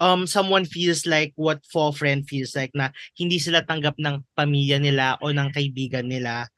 um, 0.00 0.28
someone 0.28 0.64
feels 0.64 1.04
like 1.04 1.32
what 1.36 1.64
Fall 1.68 1.92
Friend 1.92 2.24
feels 2.24 2.56
like, 2.56 2.72
na 2.76 2.92
hindi 3.16 3.40
sila 3.40 3.64
tanggap 3.64 3.96
ng 4.00 4.24
pamilya 4.36 4.80
nila 4.80 5.16
o 5.24 5.32
ng 5.32 5.50
kaibigan 5.52 6.08
nila, 6.08 6.48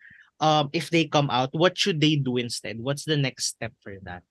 um, 0.43 0.71
if 0.73 0.91
they 0.91 1.07
come 1.07 1.31
out, 1.31 1.55
what 1.55 1.79
should 1.79 2.03
they 2.03 2.17
do 2.19 2.37
instead? 2.37 2.83
What's 2.83 3.05
the 3.05 3.17
next 3.17 3.47
step 3.55 3.73
for 3.79 3.95
that? 4.03 4.23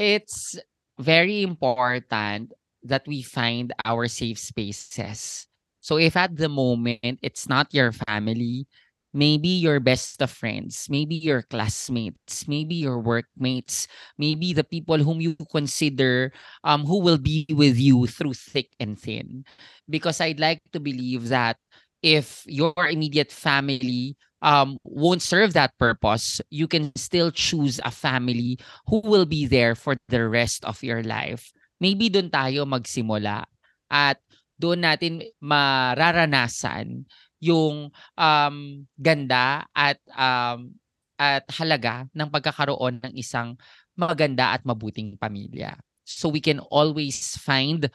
It's 0.00 0.56
very 1.00 1.42
important 1.42 2.52
that 2.82 3.02
we 3.06 3.22
find 3.22 3.72
our 3.84 4.08
safe 4.08 4.38
spaces. 4.38 5.46
So 5.80 5.96
if 5.98 6.16
at 6.16 6.36
the 6.36 6.48
moment 6.48 7.20
it's 7.22 7.48
not 7.48 7.72
your 7.72 7.92
family, 7.92 8.66
maybe 9.12 9.48
your 9.48 9.80
best 9.80 10.22
of 10.22 10.30
friends, 10.30 10.86
maybe 10.88 11.16
your 11.16 11.42
classmates, 11.42 12.46
maybe 12.46 12.74
your 12.76 12.98
workmates, 13.00 13.88
maybe 14.18 14.52
the 14.52 14.64
people 14.64 14.98
whom 14.98 15.20
you 15.20 15.36
consider 15.50 16.32
um 16.64 16.84
who 16.84 17.00
will 17.00 17.18
be 17.18 17.46
with 17.50 17.78
you 17.78 18.06
through 18.06 18.34
thick 18.34 18.70
and 18.78 18.98
thin. 18.98 19.44
Because 19.88 20.20
I'd 20.20 20.40
like 20.40 20.60
to 20.72 20.80
believe 20.80 21.28
that 21.28 21.56
if 22.02 22.44
your 22.46 22.74
immediate 22.78 23.32
family 23.32 24.16
um, 24.42 24.78
won't 24.84 25.22
serve 25.22 25.52
that 25.54 25.76
purpose, 25.78 26.40
you 26.50 26.66
can 26.66 26.92
still 26.96 27.30
choose 27.30 27.80
a 27.84 27.90
family 27.90 28.58
who 28.88 29.00
will 29.04 29.26
be 29.26 29.46
there 29.46 29.74
for 29.74 29.96
the 30.08 30.28
rest 30.28 30.64
of 30.64 30.82
your 30.82 31.02
life. 31.02 31.52
Maybe 31.80 32.12
doon 32.12 32.28
tayo 32.28 32.68
magsimula 32.68 33.48
at 33.88 34.20
doon 34.60 34.84
natin 34.84 35.24
mararanasan 35.40 37.08
yung 37.40 37.88
um, 38.20 38.56
ganda 39.00 39.64
at 39.72 39.96
um, 40.12 40.76
at 41.16 41.44
halaga 41.52 42.08
ng 42.12 42.28
pagkakaroon 42.28 43.00
ng 43.00 43.12
isang 43.16 43.56
maganda 43.96 44.56
at 44.56 44.64
mabuting 44.64 45.16
pamilya. 45.16 45.76
So 46.04 46.28
we 46.28 46.40
can 46.40 46.60
always 46.72 47.36
find 47.36 47.88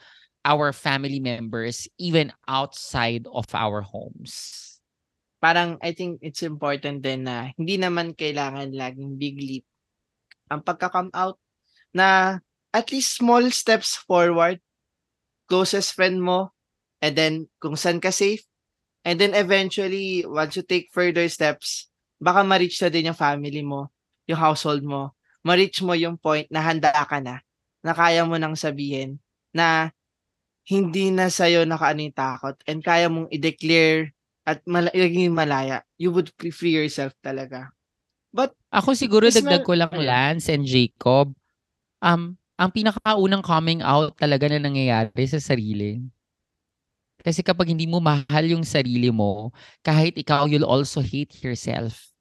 our 0.46 0.70
family 0.70 1.18
members 1.18 1.90
even 1.98 2.30
outside 2.46 3.26
of 3.30 3.50
our 3.50 3.82
homes 3.82 4.75
parang 5.46 5.78
I 5.78 5.94
think 5.94 6.18
it's 6.26 6.42
important 6.42 7.06
din 7.06 7.22
na 7.22 7.54
hindi 7.54 7.78
naman 7.78 8.18
kailangan 8.18 8.74
laging 8.74 9.14
big 9.14 9.38
leap 9.38 9.62
ang 10.50 10.66
pagka-come 10.66 11.14
out 11.14 11.38
na 11.94 12.42
at 12.74 12.90
least 12.90 13.14
small 13.14 13.46
steps 13.54 13.94
forward 13.94 14.58
closest 15.46 15.94
friend 15.94 16.18
mo 16.18 16.50
and 16.98 17.14
then 17.14 17.46
kung 17.62 17.78
saan 17.78 18.02
ka 18.02 18.10
safe 18.10 18.42
and 19.06 19.22
then 19.22 19.38
eventually 19.38 20.26
once 20.26 20.58
you 20.58 20.66
take 20.66 20.90
further 20.90 21.30
steps 21.30 21.86
baka 22.18 22.42
ma-reach 22.42 22.82
na 22.82 22.90
din 22.90 23.14
yung 23.14 23.18
family 23.18 23.62
mo 23.62 23.94
yung 24.26 24.42
household 24.42 24.82
mo 24.82 25.14
ma-reach 25.46 25.78
mo 25.86 25.94
yung 25.94 26.18
point 26.18 26.50
na 26.50 26.58
handa 26.58 26.90
ka 26.90 27.22
na 27.22 27.38
na 27.86 27.94
kaya 27.94 28.26
mo 28.26 28.34
nang 28.34 28.58
sabihin 28.58 29.22
na 29.54 29.94
hindi 30.66 31.14
na 31.14 31.30
sa'yo 31.30 31.62
nakaano 31.62 32.02
yung 32.02 32.18
takot 32.18 32.58
and 32.66 32.82
kaya 32.82 33.06
mong 33.06 33.30
i-declare 33.30 34.10
at 34.46 34.62
mal- 34.64 34.94
malaya, 35.34 35.82
you 35.98 36.14
would 36.14 36.30
free 36.54 36.72
yourself 36.72 37.12
talaga. 37.18 37.74
But 38.30 38.54
ako 38.70 38.94
siguro 38.94 39.26
dagdag 39.26 39.66
ko 39.66 39.74
lang 39.74 39.90
Lance 39.90 40.48
and 40.54 40.62
Jacob. 40.62 41.34
Um 41.98 42.38
ang 42.56 42.70
pinakaunang 42.72 43.44
coming 43.44 43.84
out 43.84 44.16
talaga 44.16 44.48
na 44.48 44.62
nangyayari 44.62 45.24
sa 45.28 45.36
sarili. 45.42 46.00
Kasi 47.20 47.42
kapag 47.42 47.74
hindi 47.74 47.84
mo 47.84 47.98
mahal 48.00 48.44
yung 48.46 48.64
sarili 48.64 49.10
mo, 49.12 49.50
kahit 49.82 50.14
ikaw, 50.16 50.46
you'll 50.46 50.68
also 50.68 51.02
hate 51.02 51.34
yourself 51.42 52.14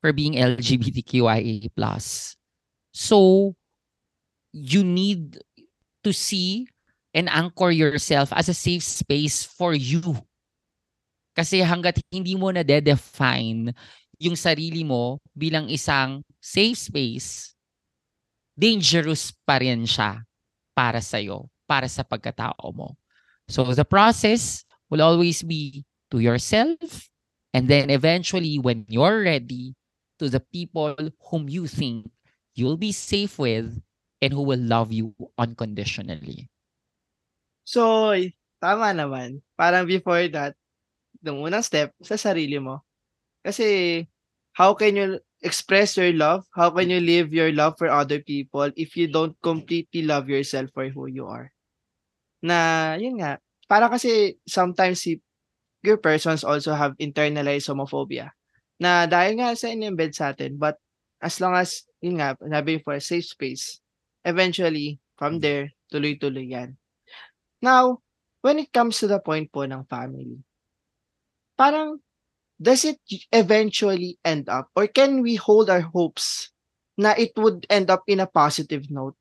for 0.00 0.14
being 0.14 0.38
LGBTQIA+. 0.38 1.66
So, 2.94 3.52
you 4.54 4.80
need 4.86 5.42
to 6.06 6.14
see 6.14 6.70
and 7.12 7.28
anchor 7.28 7.74
yourself 7.74 8.32
as 8.32 8.48
a 8.48 8.56
safe 8.56 8.86
space 8.86 9.42
for 9.44 9.74
you 9.74 10.22
kasi 11.34 11.62
hanggat 11.62 12.02
hindi 12.10 12.34
mo 12.34 12.50
na 12.50 12.66
de-define 12.66 13.72
yung 14.20 14.36
sarili 14.36 14.84
mo 14.84 15.16
bilang 15.32 15.66
isang 15.72 16.20
safe 16.36 16.76
space, 16.76 17.56
dangerous 18.52 19.32
pa 19.48 19.56
rin 19.64 19.88
siya 19.88 20.20
para 20.76 21.00
sa'yo, 21.00 21.48
para 21.64 21.88
sa 21.88 22.04
pagkatao 22.04 22.68
mo. 22.76 23.00
So 23.48 23.64
the 23.72 23.88
process 23.88 24.62
will 24.92 25.00
always 25.00 25.40
be 25.40 25.88
to 26.12 26.20
yourself 26.20 27.08
and 27.56 27.66
then 27.66 27.88
eventually 27.88 28.60
when 28.60 28.84
you're 28.86 29.24
ready 29.24 29.74
to 30.20 30.28
the 30.28 30.44
people 30.52 30.94
whom 31.32 31.48
you 31.48 31.64
think 31.64 32.04
you'll 32.52 32.76
be 32.76 32.92
safe 32.92 33.40
with 33.40 33.72
and 34.20 34.36
who 34.36 34.44
will 34.44 34.60
love 34.60 34.92
you 34.92 35.16
unconditionally. 35.40 36.52
So, 37.64 38.12
tama 38.60 38.92
naman. 38.92 39.40
Parang 39.56 39.88
before 39.88 40.28
that, 40.36 40.59
yung 41.24 41.44
unang 41.44 41.64
step, 41.64 41.92
sa 42.00 42.16
sarili 42.16 42.56
mo. 42.60 42.84
Kasi, 43.44 44.04
how 44.56 44.76
can 44.76 44.96
you 44.96 45.08
express 45.40 45.96
your 45.96 46.12
love? 46.12 46.44
How 46.52 46.68
can 46.72 46.92
you 46.92 47.00
live 47.00 47.32
your 47.32 47.52
love 47.52 47.76
for 47.80 47.88
other 47.88 48.20
people 48.20 48.68
if 48.76 48.96
you 48.96 49.08
don't 49.08 49.36
completely 49.40 50.04
love 50.04 50.28
yourself 50.28 50.68
for 50.76 50.88
who 50.88 51.08
you 51.08 51.28
are? 51.28 51.52
Na, 52.44 52.96
yun 52.96 53.20
nga, 53.20 53.40
para 53.70 53.86
kasi 53.86 54.34
sometimes 54.42 55.06
si 55.06 55.22
your 55.86 55.96
persons 55.96 56.42
also 56.42 56.74
have 56.74 56.98
internalized 56.98 57.70
homophobia 57.70 58.34
na 58.80 59.06
dahil 59.06 59.38
nga 59.38 59.54
sa 59.54 59.70
in-embed 59.70 60.10
sa 60.10 60.34
atin 60.34 60.56
but 60.58 60.76
as 61.22 61.38
long 61.38 61.54
as 61.54 61.84
yun 62.02 62.18
nga 62.18 62.36
sabi 62.36 62.80
for 62.80 62.96
a 62.96 63.02
safe 63.02 63.28
space 63.28 63.78
eventually 64.24 64.98
from 65.14 65.38
there 65.40 65.70
tuloy-tuloy 65.92 66.50
yan 66.50 66.74
now 67.62 68.00
when 68.42 68.58
it 68.58 68.72
comes 68.72 68.98
to 68.98 69.06
the 69.06 69.20
point 69.20 69.48
po 69.52 69.62
ng 69.64 69.84
family 69.88 70.40
parang 71.60 72.00
does 72.56 72.88
it 72.88 72.96
eventually 73.36 74.16
end 74.24 74.48
up 74.48 74.72
or 74.72 74.88
can 74.88 75.20
we 75.20 75.36
hold 75.36 75.68
our 75.68 75.84
hopes 75.84 76.48
na 76.96 77.12
it 77.20 77.36
would 77.36 77.68
end 77.68 77.92
up 77.92 78.00
in 78.08 78.20
a 78.20 78.28
positive 78.28 78.88
note? 78.88 79.12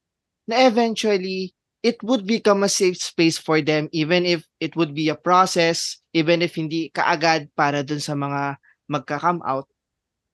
Na 0.47 0.63
eventually 0.63 1.51
it 1.83 1.99
would 1.99 2.23
become 2.23 2.63
a 2.63 2.71
safe 2.71 2.95
space 2.95 3.35
for 3.35 3.59
them 3.59 3.91
even 3.91 4.23
if 4.23 4.47
it 4.63 4.75
would 4.79 4.95
be 4.95 5.11
a 5.11 5.19
process 5.19 5.99
even 6.15 6.39
if 6.39 6.55
hindi 6.55 6.91
kaagad 6.95 7.51
para 7.59 7.83
dun 7.83 7.99
sa 7.99 8.15
mga 8.15 8.55
magka-come 8.87 9.43
out? 9.43 9.67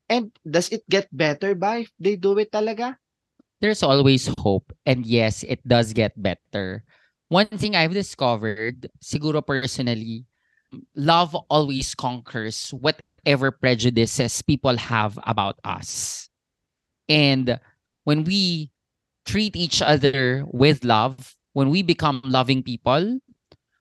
And 0.06 0.30
does 0.46 0.70
it 0.70 0.86
get 0.86 1.10
better 1.10 1.58
by 1.58 1.89
if 1.89 1.91
they 1.98 2.22
do 2.22 2.38
it 2.38 2.54
talaga? 2.54 3.02
There's 3.65 3.82
always 3.82 4.30
hope 4.38 4.70
and 4.86 5.06
yes 5.10 5.41
it 5.41 5.65
does 5.65 5.89
get 5.94 6.13
better. 6.22 6.86
One 7.34 7.50
thing 7.50 7.74
i've 7.74 7.98
discovered 7.98 8.86
siguro 9.02 9.41
personally 9.41 10.30
love 10.96 11.36
always 11.50 11.96
conquers 11.96 12.72
whatever 12.74 13.52
prejudices 13.52 14.42
people 14.42 14.78
have 14.78 15.20
about 15.26 15.60
us. 15.64 16.26
And 17.10 17.60
when 18.04 18.24
we 18.24 18.72
treat 19.26 19.56
each 19.56 19.82
other 19.82 20.46
with 20.48 20.84
love, 20.84 21.36
when 21.54 21.70
we 21.70 21.82
become 21.82 22.22
loving 22.26 22.64
people, 22.64 23.20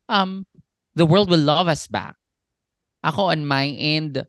um, 0.09 0.47
the 0.95 1.07
world 1.07 1.31
will 1.31 1.43
love 1.43 1.69
us 1.69 1.87
back. 1.87 2.17
Ako 3.05 3.35
on 3.35 3.45
my 3.45 3.69
end, 3.77 4.25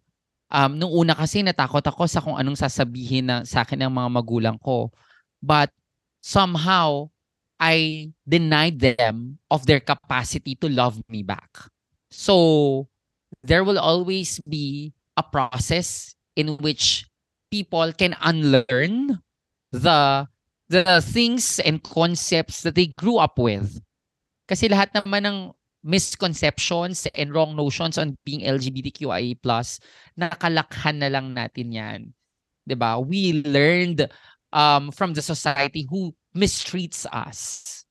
um, 0.51 0.75
nung 0.79 0.91
una 0.91 1.15
kasi 1.15 1.43
natakot 1.43 1.83
ako 1.85 2.07
sa 2.07 2.19
kung 2.19 2.35
anong 2.35 2.59
sasabihin 2.59 3.29
na, 3.29 3.35
sa 3.47 3.63
akin 3.63 3.87
ng 3.87 3.93
mga 3.93 4.09
magulang 4.11 4.57
ko. 4.59 4.91
But 5.39 5.71
somehow, 6.19 7.11
I 7.55 8.11
denied 8.27 8.83
them 8.83 9.39
of 9.47 9.63
their 9.63 9.79
capacity 9.79 10.59
to 10.59 10.67
love 10.67 10.99
me 11.07 11.23
back. 11.23 11.71
So 12.15 12.87
there 13.43 13.67
will 13.67 13.77
always 13.77 14.39
be 14.47 14.95
a 15.19 15.23
process 15.23 16.15
in 16.39 16.55
which 16.63 17.03
people 17.51 17.91
can 17.91 18.15
unlearn 18.23 19.19
the 19.75 20.27
the 20.71 21.03
things 21.03 21.59
and 21.59 21.83
concepts 21.83 22.63
that 22.63 22.79
they 22.79 22.95
grew 22.95 23.19
up 23.19 23.37
with. 23.37 23.83
Kasi 24.47 24.71
lahat 24.71 24.95
naman 24.95 25.27
ng 25.27 25.39
misconceptions 25.85 27.05
and 27.13 27.35
wrong 27.35 27.53
notions 27.53 27.99
on 27.99 28.17
being 28.25 28.41
LGBTQIA+, 28.41 29.37
nakalakhan 30.17 30.97
na 30.97 31.09
lang 31.11 31.35
natin 31.37 31.69
yan. 31.69 32.01
ba? 32.79 32.97
We 32.97 33.45
learned 33.45 34.09
um, 34.49 34.89
from 34.89 35.13
the 35.13 35.21
society 35.21 35.85
who 35.85 36.15
mistreats 36.33 37.05
us. 37.13 37.84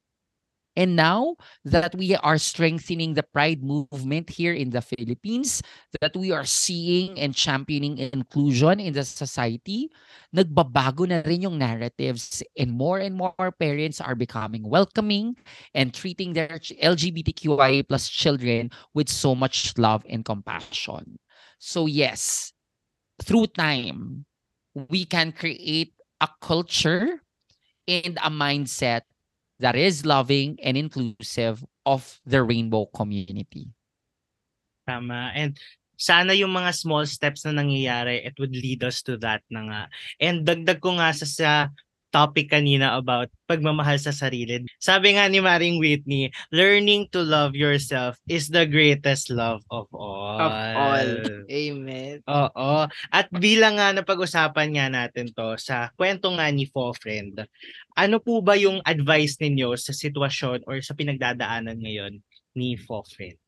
And 0.77 0.97
now 0.97 1.37
that 1.65 1.95
we 1.95 2.17
are 2.17 2.39
strengthening 2.39 3.15
the 3.15 3.23
pride 3.23 3.63
movement 3.63 4.29
here 4.31 4.53
in 4.53 4.71
the 4.71 4.83
Philippines, 4.83 5.63
that 6.01 6.17
we 6.17 6.33
are 6.33 6.45
seeing 6.45 7.19
and 7.19 7.35
championing 7.35 7.99
inclusion 7.99 8.81
in 8.81 8.93
the 8.93 9.05
society, 9.05 9.91
nagbabago 10.35 11.07
na 11.07 11.23
rin 11.23 11.47
yung 11.47 11.59
narratives 11.59 12.43
and 12.59 12.75
more 12.75 12.99
and 12.99 13.15
more 13.15 13.55
parents 13.55 14.01
are 14.01 14.19
becoming 14.19 14.67
welcoming 14.67 15.39
and 15.75 15.95
treating 15.95 16.35
their 16.35 16.59
LGBTQIA 16.59 17.87
plus 17.87 18.09
children 18.11 18.71
with 18.95 19.09
so 19.09 19.35
much 19.35 19.79
love 19.79 20.03
and 20.11 20.25
compassion. 20.25 21.19
So 21.59 21.87
yes, 21.87 22.53
through 23.23 23.55
time, 23.55 24.27
we 24.75 25.05
can 25.05 25.31
create 25.31 25.95
a 26.21 26.29
culture 26.43 27.23
and 27.87 28.19
a 28.19 28.31
mindset 28.31 29.03
that 29.61 29.77
is 29.77 30.07
loving 30.07 30.59
and 30.63 30.77
inclusive 30.77 31.65
of 31.87 32.21
the 32.27 32.43
rainbow 32.43 32.87
community. 32.91 33.71
Tama. 34.87 35.33
And 35.35 35.57
sana 35.97 36.35
yung 36.35 36.53
mga 36.53 36.75
small 36.75 37.07
steps 37.07 37.47
na 37.47 37.55
nangyayari, 37.63 38.27
it 38.27 38.35
would 38.39 38.53
lead 38.53 38.83
us 38.83 39.01
to 39.07 39.17
that 39.23 39.43
na 39.49 39.61
nga. 39.65 39.83
And 40.19 40.43
dagdag 40.43 40.83
ko 40.83 40.99
nga 40.99 41.15
sa, 41.15 41.27
sa 41.27 41.51
topic 42.15 42.55
kanina 42.55 42.95
about 42.95 43.27
pagmamahal 43.51 43.99
sa 43.99 44.15
sarili. 44.15 44.63
Sabi 44.79 45.19
nga 45.19 45.27
ni 45.27 45.43
Maring 45.43 45.83
Whitney, 45.83 46.31
learning 46.55 47.11
to 47.11 47.27
love 47.27 47.59
yourself 47.59 48.15
is 48.31 48.55
the 48.55 48.63
greatest 48.63 49.35
love 49.35 49.67
of 49.75 49.91
all. 49.91 50.39
of 50.39 50.55
all 50.79 51.11
amen 51.51 52.23
Oo. 52.31 52.87
At 53.11 53.27
bilang 53.35 53.83
nga 53.83 53.91
napag-usapan 53.91 54.79
nga 54.79 54.87
natin 54.87 55.35
to 55.35 55.59
sa 55.59 55.91
kwento 55.99 56.31
nga 56.39 56.47
ni 56.55 56.71
Fo 56.71 56.95
Friend, 56.95 57.43
ano 57.95 58.19
po 58.19 58.43
ba 58.43 58.59
yung 58.59 58.83
advice 58.83 59.39
ninyo 59.39 59.79
sa 59.79 59.95
sitwasyon 59.95 60.67
or 60.67 60.83
sa 60.83 60.95
pinagdadaanan 60.99 61.79
ngayon 61.79 62.19
ni 62.59 62.75
Fo 62.75 63.07
Friend? 63.07 63.39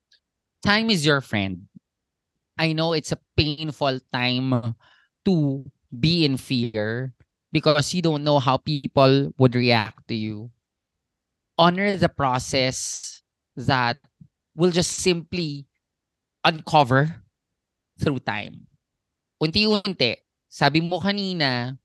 Time 0.62 0.90
is 0.90 1.02
your 1.06 1.20
friend. 1.20 1.66
I 2.56 2.72
know 2.72 2.94
it's 2.94 3.12
a 3.12 3.20
painful 3.36 4.00
time 4.10 4.74
to 5.26 5.34
be 5.92 6.24
in 6.24 6.38
fear 6.38 7.12
because 7.52 7.92
you 7.92 8.00
don't 8.00 8.24
know 8.24 8.38
how 8.38 8.56
people 8.56 9.30
would 9.36 9.54
react 9.54 10.08
to 10.08 10.16
you. 10.16 10.50
Honor 11.58 11.96
the 11.96 12.08
process 12.08 13.20
that 13.56 13.98
will 14.54 14.70
just 14.70 15.02
simply 15.02 15.66
uncover 16.44 17.22
through 18.00 18.20
time. 18.20 18.66
Unti-unti, 19.42 20.16
sabi 20.48 20.80
mo 20.80 21.00
kanina, 21.00 21.76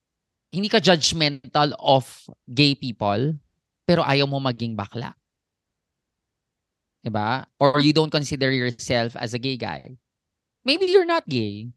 hindi 0.51 0.67
ka 0.67 0.83
judgmental 0.83 1.71
of 1.79 2.05
gay 2.51 2.75
people, 2.75 3.39
pero 3.87 4.03
ayaw 4.03 4.27
mo 4.27 4.43
maging 4.43 4.75
bakla. 4.75 5.15
Diba? 7.01 7.47
Or 7.57 7.79
you 7.81 7.95
don't 7.95 8.11
consider 8.11 8.51
yourself 8.51 9.15
as 9.17 9.33
a 9.33 9.41
gay 9.41 9.57
guy. 9.57 9.97
Maybe 10.63 10.85
you're 10.85 11.07
not 11.07 11.25
gay. 11.25 11.73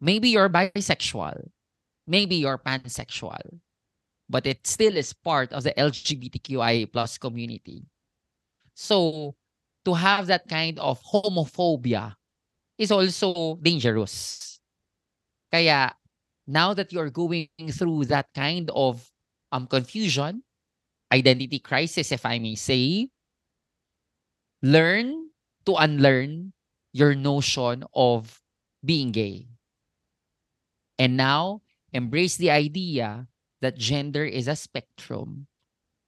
Maybe 0.00 0.30
you're 0.30 0.48
bisexual. 0.48 1.50
Maybe 2.06 2.36
you're 2.36 2.60
pansexual. 2.62 3.58
But 4.30 4.46
it 4.46 4.66
still 4.66 4.96
is 4.96 5.12
part 5.12 5.52
of 5.52 5.64
the 5.64 5.74
LGBTQIA 5.74 6.92
plus 6.92 7.18
community. 7.18 7.88
So, 8.74 9.34
to 9.84 9.94
have 9.94 10.28
that 10.28 10.46
kind 10.46 10.78
of 10.78 11.02
homophobia 11.02 12.14
is 12.78 12.92
also 12.92 13.56
dangerous. 13.56 14.60
Kaya, 15.50 15.96
now 16.48 16.72
that 16.72 16.92
you're 16.92 17.10
going 17.10 17.48
through 17.70 18.06
that 18.06 18.32
kind 18.34 18.70
of 18.74 19.04
um, 19.52 19.66
confusion, 19.66 20.42
identity 21.12 21.58
crisis, 21.58 22.10
if 22.10 22.24
I 22.24 22.38
may 22.38 22.54
say, 22.54 23.08
learn 24.62 25.28
to 25.66 25.74
unlearn 25.74 26.54
your 26.92 27.14
notion 27.14 27.84
of 27.94 28.40
being 28.82 29.12
gay. 29.12 29.46
And 30.98 31.16
now, 31.16 31.60
embrace 31.92 32.36
the 32.36 32.50
idea 32.50 33.28
that 33.60 33.76
gender 33.76 34.24
is 34.24 34.48
a 34.48 34.56
spectrum, 34.56 35.46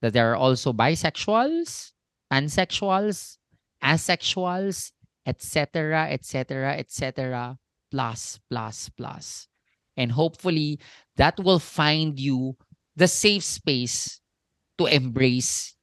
that 0.01 0.15
there 0.15 0.33
are 0.33 0.37
also 0.37 0.73
bisexuals, 0.73 1.93
pansexuals, 2.33 3.37
asexuals, 3.85 4.93
etc., 5.27 6.09
etc., 6.11 6.79
etc., 6.79 7.59
plus, 7.91 8.41
plus, 8.49 8.89
plus. 8.97 9.50
And 9.97 10.13
hopefully, 10.13 10.79
that 11.17 11.39
will 11.39 11.59
find 11.59 12.19
you 12.19 12.57
the 12.97 13.09
safe 13.09 13.45
space 13.45 14.21
to 14.79 14.87
embrace 14.87 15.75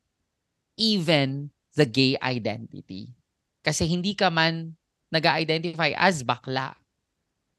even 0.77 1.51
the 1.75 1.85
gay 1.85 2.17
identity. 2.21 3.13
Kasi 3.61 3.85
hindi 3.85 4.15
ka 4.15 4.29
man 4.29 4.77
nag-identify 5.11 5.93
as 5.97 6.23
bakla, 6.23 6.75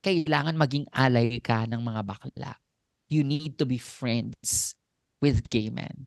kailangan 0.02 0.56
maging 0.56 0.86
alay 0.94 1.42
ka 1.42 1.66
ng 1.66 1.82
mga 1.82 2.02
bakla. 2.06 2.52
You 3.08 3.24
need 3.24 3.56
to 3.58 3.66
be 3.66 3.78
friends 3.78 4.74
with 5.20 5.48
gay 5.50 5.70
men. 5.70 6.06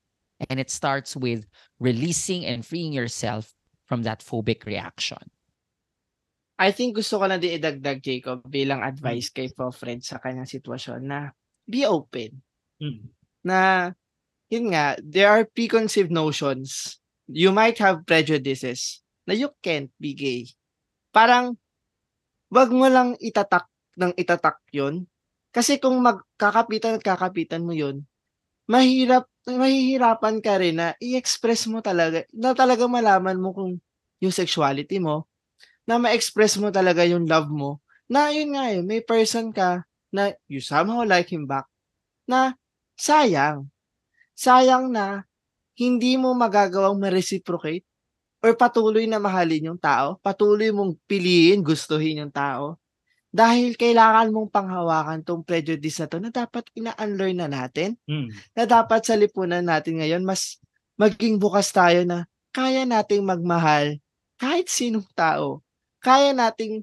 And 0.50 0.60
it 0.60 0.72
starts 0.72 1.16
with 1.16 1.46
releasing 1.80 2.46
and 2.46 2.66
freeing 2.66 2.94
yourself 2.94 3.54
from 3.86 4.04
that 4.04 4.24
phobic 4.26 4.66
reaction. 4.66 5.22
I 6.62 6.70
think 6.70 6.94
gusto 6.94 7.18
ko 7.18 7.26
na 7.26 7.42
din 7.42 7.58
idagdag 7.58 8.06
Jacob 8.06 8.46
bilang 8.46 8.86
advice 8.86 9.34
kay 9.34 9.50
po 9.50 9.74
friend 9.74 10.06
sa 10.06 10.22
kanyang 10.22 10.46
sitwasyon 10.46 11.02
na 11.02 11.34
be 11.66 11.90
open. 11.90 12.38
Mm. 12.78 13.10
Na 13.42 13.90
yun 14.46 14.70
nga, 14.70 14.94
there 15.02 15.26
are 15.26 15.50
preconceived 15.50 16.14
notions. 16.14 17.02
You 17.26 17.50
might 17.50 17.82
have 17.82 18.06
prejudices 18.06 19.02
na 19.26 19.34
you 19.34 19.50
can't 19.66 19.90
be 19.98 20.14
gay. 20.14 20.54
Parang, 21.10 21.58
wag 22.54 22.70
mo 22.70 22.86
lang 22.86 23.18
itatak 23.18 23.66
ng 23.98 24.14
itatak 24.14 24.62
yon 24.70 25.10
Kasi 25.50 25.82
kung 25.82 25.98
magkakapitan 25.98 27.02
at 27.02 27.04
kakapitan 27.04 27.66
mo 27.66 27.74
yon 27.74 28.06
mahirap, 28.70 29.26
mahihirapan 29.50 30.40
ka 30.40 30.62
rin 30.62 30.78
na 30.78 30.94
i-express 31.02 31.66
mo 31.68 31.82
talaga, 31.82 32.24
na 32.32 32.54
talaga 32.54 32.86
malaman 32.86 33.36
mo 33.36 33.52
kung 33.52 33.72
yung 34.22 34.32
sexuality 34.32 35.02
mo, 35.02 35.31
na 35.86 35.98
ma-express 35.98 36.58
mo 36.62 36.70
talaga 36.70 37.06
yung 37.06 37.26
love 37.26 37.50
mo, 37.50 37.82
na 38.12 38.30
yun 38.30 38.54
nga 38.54 38.70
eh, 38.70 38.84
may 38.84 39.00
person 39.00 39.50
ka 39.56 39.88
na 40.12 40.36
you 40.52 40.60
somehow 40.60 41.02
like 41.08 41.32
him 41.32 41.48
back, 41.48 41.66
na 42.28 42.54
sayang. 43.00 43.72
Sayang 44.36 44.92
na 44.92 45.24
hindi 45.80 46.20
mo 46.20 46.36
magagawang 46.36 47.00
ma-reciprocate 47.00 47.88
or 48.42 48.58
patuloy 48.58 49.06
na 49.06 49.22
mahalin 49.22 49.74
yung 49.74 49.82
tao, 49.82 50.18
patuloy 50.20 50.74
mong 50.74 50.98
piliin, 51.06 51.62
gustuhin 51.62 52.26
yung 52.26 52.34
tao, 52.34 52.82
dahil 53.32 53.80
kailangan 53.80 54.28
mong 54.28 54.52
panghawakan 54.52 55.24
tong 55.24 55.40
prejudice 55.40 56.04
na 56.04 56.08
to 56.12 56.18
na 56.20 56.30
dapat 56.36 56.68
ina-unlearn 56.76 57.40
na 57.40 57.48
natin. 57.48 57.96
Mm. 58.04 58.28
Na 58.52 58.64
dapat 58.68 59.08
sa 59.08 59.16
lipunan 59.16 59.64
natin 59.64 60.04
ngayon, 60.04 60.28
mas 60.28 60.60
maging 61.00 61.40
bukas 61.40 61.72
tayo 61.72 62.04
na 62.04 62.28
kaya 62.52 62.84
nating 62.84 63.24
magmahal 63.24 63.96
kahit 64.36 64.68
sinong 64.68 65.08
tao. 65.16 65.64
Kaya 66.02 66.34
nating 66.34 66.82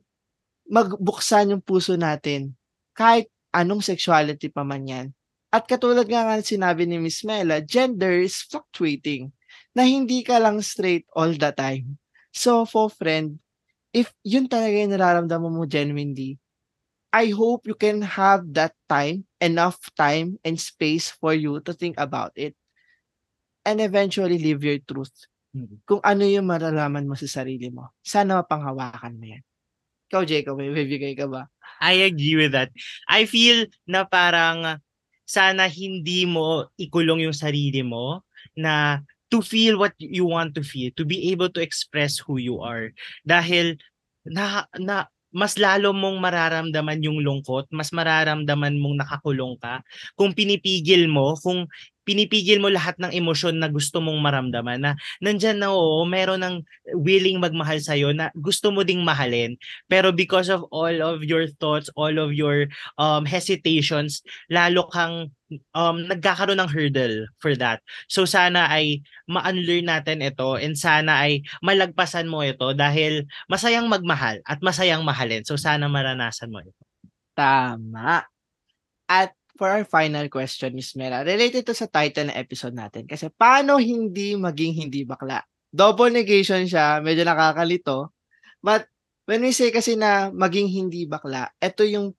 magbuksan 0.70 1.52
yung 1.52 1.64
puso 1.64 1.98
natin 1.98 2.54
kahit 2.94 3.26
anong 3.50 3.82
sexuality 3.82 4.46
pa 4.52 4.62
man 4.62 4.86
yan. 4.86 5.06
At 5.48 5.64
katulad 5.64 6.04
nga 6.06 6.28
nga 6.28 6.44
sinabi 6.44 6.84
ni 6.84 7.00
Miss 7.00 7.24
Mela, 7.24 7.64
gender 7.64 8.20
is 8.20 8.44
fluctuating. 8.46 9.32
Na 9.72 9.82
hindi 9.88 10.20
ka 10.20 10.36
lang 10.36 10.60
straight 10.60 11.08
all 11.16 11.32
the 11.32 11.50
time. 11.56 11.96
So, 12.36 12.68
for 12.68 12.92
friend, 12.92 13.40
if 13.96 14.12
yun 14.20 14.46
talaga 14.46 14.76
yung 14.76 14.92
nararamdaman 14.92 15.56
mo 15.56 15.64
genuinely, 15.64 16.36
I 17.08 17.32
hope 17.32 17.64
you 17.64 17.72
can 17.72 18.04
have 18.04 18.44
that 18.52 18.76
time, 18.84 19.24
enough 19.40 19.80
time 19.96 20.36
and 20.44 20.60
space 20.60 21.08
for 21.08 21.32
you 21.32 21.64
to 21.64 21.72
think 21.72 21.96
about 21.96 22.36
it 22.36 22.52
and 23.64 23.80
eventually 23.80 24.36
live 24.36 24.60
your 24.60 24.78
truth. 24.84 25.12
Mm. 25.58 25.82
Kung 25.82 26.02
ano 26.06 26.22
yung 26.22 26.46
maralaman 26.46 27.10
mo 27.10 27.18
sa 27.18 27.26
sarili 27.26 27.66
mo. 27.74 27.90
Sana 27.98 28.38
mapanghawakan 28.38 29.18
mo 29.18 29.26
yan. 29.26 29.42
Ikaw, 30.08 30.22
Jacob, 30.24 30.56
may 30.56 30.72
bibigay 30.72 31.18
ka 31.18 31.26
ba? 31.28 31.50
I 31.82 32.06
agree 32.06 32.38
with 32.38 32.54
that. 32.54 32.72
I 33.10 33.28
feel 33.28 33.68
na 33.84 34.06
parang 34.08 34.80
sana 35.28 35.68
hindi 35.68 36.24
mo 36.24 36.72
ikulong 36.80 37.28
yung 37.28 37.36
sarili 37.36 37.84
mo 37.84 38.24
na 38.56 39.04
to 39.28 39.44
feel 39.44 39.76
what 39.76 39.92
you 40.00 40.24
want 40.24 40.56
to 40.56 40.64
feel, 40.64 40.88
to 40.96 41.04
be 41.04 41.28
able 41.28 41.52
to 41.52 41.60
express 41.60 42.16
who 42.16 42.40
you 42.40 42.64
are. 42.64 42.88
Dahil 43.28 43.76
na, 44.24 44.64
na 44.80 45.12
mas 45.28 45.60
lalo 45.60 45.92
mong 45.92 46.16
mararamdaman 46.16 47.04
yung 47.04 47.20
lungkot, 47.20 47.68
mas 47.68 47.92
mararamdaman 47.92 48.80
mong 48.80 49.04
nakakulong 49.04 49.60
ka 49.60 49.84
kung 50.16 50.32
pinipigil 50.32 51.04
mo, 51.04 51.36
kung 51.36 51.68
pinipigil 52.08 52.64
mo 52.64 52.72
lahat 52.72 52.96
ng 52.96 53.12
emosyon 53.12 53.60
na 53.60 53.68
gusto 53.68 54.00
mong 54.00 54.16
maramdaman 54.24 54.80
na 54.80 54.92
nandyan 55.20 55.60
na 55.60 55.68
oo, 55.68 56.08
meron 56.08 56.40
ng 56.40 56.56
willing 56.96 57.36
magmahal 57.36 57.76
sa'yo 57.76 58.16
na 58.16 58.32
gusto 58.32 58.72
mo 58.72 58.80
ding 58.80 59.04
mahalin. 59.04 59.60
Pero 59.92 60.08
because 60.08 60.48
of 60.48 60.64
all 60.72 61.04
of 61.04 61.20
your 61.20 61.44
thoughts, 61.60 61.92
all 62.00 62.16
of 62.16 62.32
your 62.32 62.64
um, 62.96 63.28
hesitations, 63.28 64.24
lalo 64.48 64.88
kang 64.88 65.28
um, 65.76 66.08
nagkakaroon 66.08 66.60
ng 66.60 66.72
hurdle 66.72 67.28
for 67.40 67.52
that. 67.56 67.84
So 68.08 68.24
sana 68.24 68.68
ay 68.72 69.04
ma-unlearn 69.28 69.88
natin 69.88 70.24
ito 70.24 70.56
and 70.56 70.76
sana 70.76 71.28
ay 71.28 71.44
malagpasan 71.60 72.28
mo 72.28 72.40
ito 72.40 72.72
dahil 72.72 73.28
masayang 73.52 73.88
magmahal 73.88 74.40
at 74.48 74.60
masayang 74.64 75.04
mahalin. 75.04 75.44
So 75.44 75.60
sana 75.60 75.88
maranasan 75.88 76.48
mo 76.48 76.64
ito. 76.64 76.84
Tama. 77.36 78.24
At 79.08 79.37
for 79.58 79.66
our 79.66 79.82
final 79.82 80.30
question, 80.30 80.70
Miss 80.72 80.94
Mera, 80.94 81.26
related 81.26 81.66
to 81.66 81.74
sa 81.74 81.90
title 81.90 82.30
ng 82.30 82.38
episode 82.38 82.78
natin. 82.78 83.10
Kasi 83.10 83.26
paano 83.34 83.82
hindi 83.82 84.38
maging 84.38 84.86
hindi 84.86 85.02
bakla? 85.02 85.42
Double 85.68 86.14
negation 86.14 86.62
siya, 86.64 87.02
medyo 87.02 87.26
nakakalito. 87.26 88.14
But 88.62 88.86
when 89.26 89.42
we 89.42 89.50
say 89.50 89.74
kasi 89.74 89.98
na 89.98 90.30
maging 90.30 90.70
hindi 90.70 91.04
bakla, 91.10 91.50
ito 91.58 91.82
yung 91.82 92.14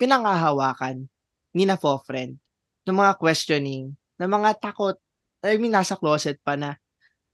pinangahawakan 0.00 1.06
ni 1.52 1.68
na 1.68 1.76
friend 1.76 2.40
ng 2.88 2.96
mga 2.96 3.12
questioning, 3.20 3.92
ng 4.16 4.30
mga 4.32 4.56
takot, 4.58 4.96
I 5.44 5.60
mean, 5.60 5.76
nasa 5.76 5.94
closet 5.94 6.40
pa 6.40 6.56
na 6.56 6.80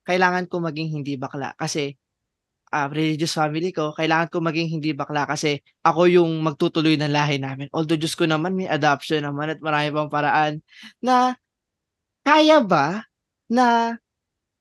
kailangan 0.05 0.51
ko 0.51 0.61
maging 0.61 1.01
hindi 1.01 1.17
bakla 1.17 1.57
kasi 1.57 1.97
uh, 2.75 2.91
religious 2.91 3.39
family 3.39 3.71
ko, 3.71 3.95
kailangan 3.95 4.27
ko 4.27 4.43
maging 4.43 4.67
hindi 4.75 4.91
bakla 4.91 5.31
kasi 5.31 5.63
ako 5.87 6.11
yung 6.11 6.43
magtutuloy 6.43 6.99
ng 6.99 7.15
lahi 7.15 7.39
namin. 7.39 7.71
Although 7.71 7.95
Diyos 7.95 8.19
ko 8.19 8.27
naman 8.27 8.59
may 8.59 8.67
adoption 8.67 9.23
naman 9.23 9.55
at 9.55 9.63
marami 9.63 9.95
pang 9.95 10.11
paraan 10.11 10.59
na 10.99 11.39
kaya 12.27 12.59
ba 12.59 13.07
na 13.47 13.95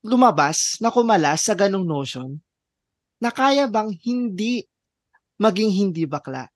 lumabas, 0.06 0.78
na 0.78 0.94
kumalas 0.94 1.42
sa 1.42 1.58
ganong 1.58 1.82
notion 1.82 2.38
na 3.18 3.34
kaya 3.34 3.66
bang 3.66 3.90
hindi 4.04 4.62
maging 5.40 5.72
hindi 5.74 6.04
bakla? 6.06 6.46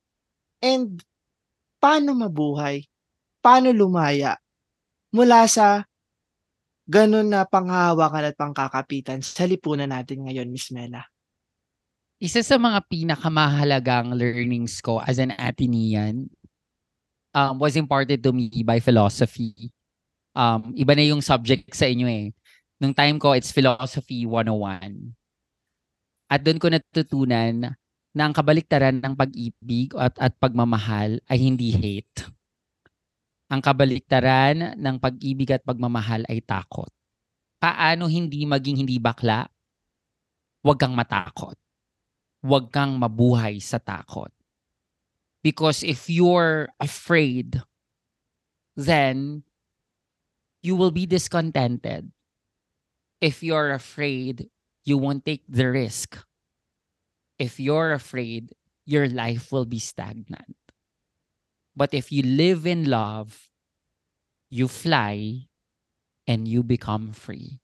And 0.63 1.03
paano 1.83 2.15
mabuhay? 2.15 2.87
Paano 3.43 3.73
lumaya 3.75 4.37
mula 5.15 5.49
sa 5.49 5.83
ganun 6.89 7.33
na 7.33 7.45
panghahawakan 7.45 8.33
at 8.33 8.37
pangkakapitan 8.37 9.21
sa 9.25 9.45
lipunan 9.49 9.89
natin 9.89 10.29
ngayon, 10.29 10.49
Miss 10.49 10.73
Mela? 10.73 11.09
Isa 12.19 12.43
sa 12.43 12.59
mga 12.59 12.83
pinakamahalagang 12.91 14.11
learnings 14.11 14.83
ko 14.83 14.99
as 14.99 15.23
an 15.23 15.31
Athenian 15.39 16.27
um, 17.31 17.62
was 17.62 17.79
imparted 17.79 18.27
to 18.27 18.35
me 18.35 18.51
by 18.66 18.83
philosophy. 18.83 19.71
Um, 20.35 20.75
iba 20.75 20.99
na 20.99 21.07
yung 21.07 21.23
subject 21.23 21.71
sa 21.71 21.87
inyo 21.87 22.11
eh. 22.11 22.35
Nung 22.83 22.95
time 22.95 23.23
ko, 23.23 23.35
it's 23.39 23.55
Philosophy 23.55 24.27
101. 24.27 25.14
At 26.31 26.43
doon 26.43 26.59
ko 26.59 26.66
natutunan 26.71 27.75
na 28.14 28.23
ang 28.23 28.35
kabaliktaran 28.35 28.99
ng 28.99 29.14
pag-ibig 29.14 29.95
at, 29.95 30.14
at 30.19 30.35
pagmamahal 30.43 31.23
ay 31.31 31.39
hindi 31.39 31.71
hate. 31.71 32.27
Ang 33.47 33.62
kabaliktaran 33.62 34.75
ng 34.75 34.97
pag-ibig 34.99 35.55
at 35.55 35.62
pagmamahal 35.62 36.27
ay 36.27 36.43
takot. 36.43 36.91
Paano 37.62 38.11
hindi 38.11 38.43
maging 38.43 38.87
hindi 38.87 38.99
bakla? 38.99 39.47
Huwag 40.62 40.79
kang 40.79 40.95
matakot 40.95 41.59
huwag 42.45 42.70
kang 42.70 42.99
mabuhay 42.99 43.59
sa 43.62 43.78
takot. 43.78 44.30
Because 45.43 45.82
if 45.82 46.11
you're 46.11 46.68
afraid, 46.80 47.62
then 48.76 49.43
you 50.62 50.76
will 50.76 50.91
be 50.91 51.07
discontented. 51.07 52.11
If 53.20 53.43
you're 53.43 53.72
afraid, 53.72 54.51
you 54.84 54.99
won't 54.99 55.24
take 55.24 55.43
the 55.49 55.70
risk. 55.70 56.18
If 57.39 57.59
you're 57.59 57.93
afraid, 57.93 58.55
your 58.86 59.09
life 59.09 59.53
will 59.53 59.66
be 59.66 59.78
stagnant. 59.78 60.57
But 61.76 61.95
if 61.95 62.11
you 62.11 62.22
live 62.22 62.66
in 62.66 62.91
love, 62.91 63.49
you 64.51 64.66
fly 64.66 65.47
and 66.26 66.49
you 66.49 66.62
become 66.62 67.12
free. 67.12 67.61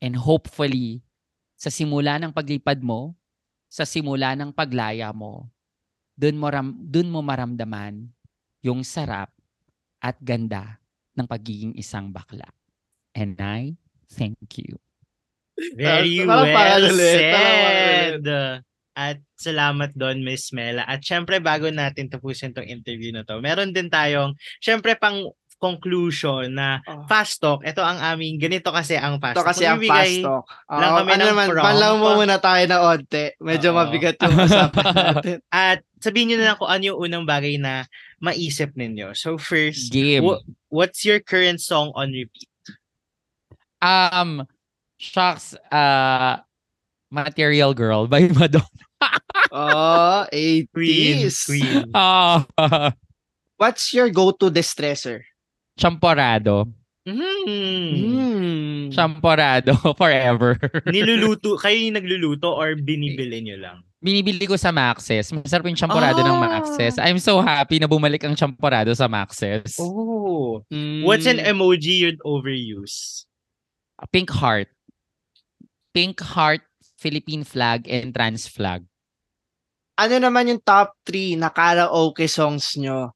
And 0.00 0.16
hopefully, 0.16 1.02
sa 1.56 1.70
simula 1.70 2.18
ng 2.22 2.34
paglipad 2.34 2.82
mo, 2.82 3.14
sa 3.72 3.88
simula 3.88 4.36
ng 4.36 4.52
paglaya 4.52 5.08
mo, 5.16 5.48
dun 6.12 6.36
mo, 6.36 6.52
ram, 6.52 6.76
dun 6.76 7.08
mo 7.08 7.24
maramdaman 7.24 8.04
yung 8.60 8.84
sarap 8.84 9.32
at 9.96 10.20
ganda 10.20 10.76
ng 11.16 11.24
pagiging 11.24 11.72
isang 11.80 12.12
bakla. 12.12 12.52
And 13.16 13.32
I 13.40 13.80
thank 14.12 14.60
you. 14.60 14.76
Very 15.72 16.20
well 16.20 16.44
said. 16.92 18.28
At 18.92 19.24
salamat 19.40 19.96
doon, 19.96 20.20
Miss 20.20 20.52
Mela. 20.52 20.84
At 20.84 21.00
syempre, 21.00 21.40
bago 21.40 21.72
natin 21.72 22.12
tapusin 22.12 22.52
tong 22.52 22.68
interview 22.68 23.08
na 23.08 23.24
to, 23.24 23.40
meron 23.40 23.72
din 23.72 23.88
tayong, 23.88 24.36
syempre, 24.60 24.92
pang 25.00 25.32
conclusion 25.62 26.50
na 26.50 26.82
oh. 26.90 27.06
fast 27.06 27.38
talk, 27.38 27.62
ito 27.62 27.78
ang 27.78 28.02
aming, 28.02 28.42
ganito 28.42 28.74
kasi 28.74 28.98
ang 28.98 29.22
fast 29.22 29.38
talk. 29.38 29.46
Ito 29.46 29.50
kasi 29.54 29.64
ang 29.70 29.78
fast 29.78 30.18
talk. 30.18 30.44
Lang 30.66 30.92
kami 30.98 31.10
ano 31.14 31.24
naman, 31.30 31.46
panlaw 31.54 31.92
mo 31.94 32.06
muna 32.18 32.42
tayo 32.42 32.66
na 32.66 32.78
onte. 32.82 33.38
Medyo 33.38 33.70
uh 33.70 33.76
mabigat 33.78 34.18
yung 34.18 34.34
usapan 34.34 34.86
natin. 34.98 35.38
At 35.54 35.86
sabihin 36.02 36.34
nyo 36.34 36.36
na 36.42 36.46
lang 36.50 36.58
kung 36.58 36.66
ano 36.66 36.82
yung 36.82 36.98
unang 36.98 37.22
bagay 37.22 37.62
na 37.62 37.86
maisip 38.18 38.74
ninyo. 38.74 39.14
So 39.14 39.38
first, 39.38 39.94
Game. 39.94 40.26
W- 40.26 40.42
what's 40.66 41.06
your 41.06 41.22
current 41.22 41.62
song 41.62 41.94
on 41.94 42.10
repeat? 42.10 42.50
Um, 43.78 44.50
Shucks, 44.98 45.54
uh, 45.70 46.42
Material 47.14 47.70
Girl 47.74 48.10
by 48.10 48.26
Madonna. 48.34 48.66
oh, 49.54 50.26
80s. 50.32 50.66
Queen. 50.74 51.30
Queen. 51.46 51.90
Uh, 51.94 52.42
What's 53.62 53.94
your 53.94 54.10
go-to 54.10 54.50
distressor? 54.50 55.22
Champorado. 55.78 56.68
Mm. 57.02 57.18
Hmm. 57.98 58.82
Champorado 58.94 59.74
forever. 60.00 60.54
Niluluto, 60.86 61.58
kayo 61.58 61.74
yung 61.74 61.98
nagluluto 61.98 62.54
or 62.54 62.78
binibili 62.78 63.42
nyo 63.42 63.56
lang? 63.58 63.78
Binibili 64.02 64.46
ko 64.46 64.54
sa 64.58 64.70
Maxes. 64.70 65.30
Masarap 65.30 65.66
yung 65.66 65.78
champorado 65.78 66.22
ng 66.22 66.38
Ah. 66.38 66.42
Maxes. 66.58 66.98
I'm 66.98 67.18
so 67.18 67.38
happy 67.42 67.78
na 67.78 67.86
bumalik 67.86 68.22
ang 68.22 68.34
champorado 68.34 68.90
sa 68.94 69.06
Maxes. 69.06 69.78
Oh. 69.78 70.62
Hmm. 70.70 71.02
What's 71.06 71.26
an 71.26 71.38
emoji 71.38 72.02
you'd 72.02 72.22
overuse? 72.22 73.26
Pink 74.10 74.30
heart. 74.30 74.66
Pink 75.94 76.18
heart, 76.18 76.62
Philippine 76.98 77.46
flag, 77.46 77.86
and 77.86 78.10
trans 78.14 78.46
flag. 78.50 78.82
Ano 79.98 80.18
naman 80.18 80.50
yung 80.50 80.62
top 80.62 80.98
3 81.06 81.38
na 81.38 81.50
karaoke 81.52 82.26
songs 82.26 82.74
nyo? 82.74 83.14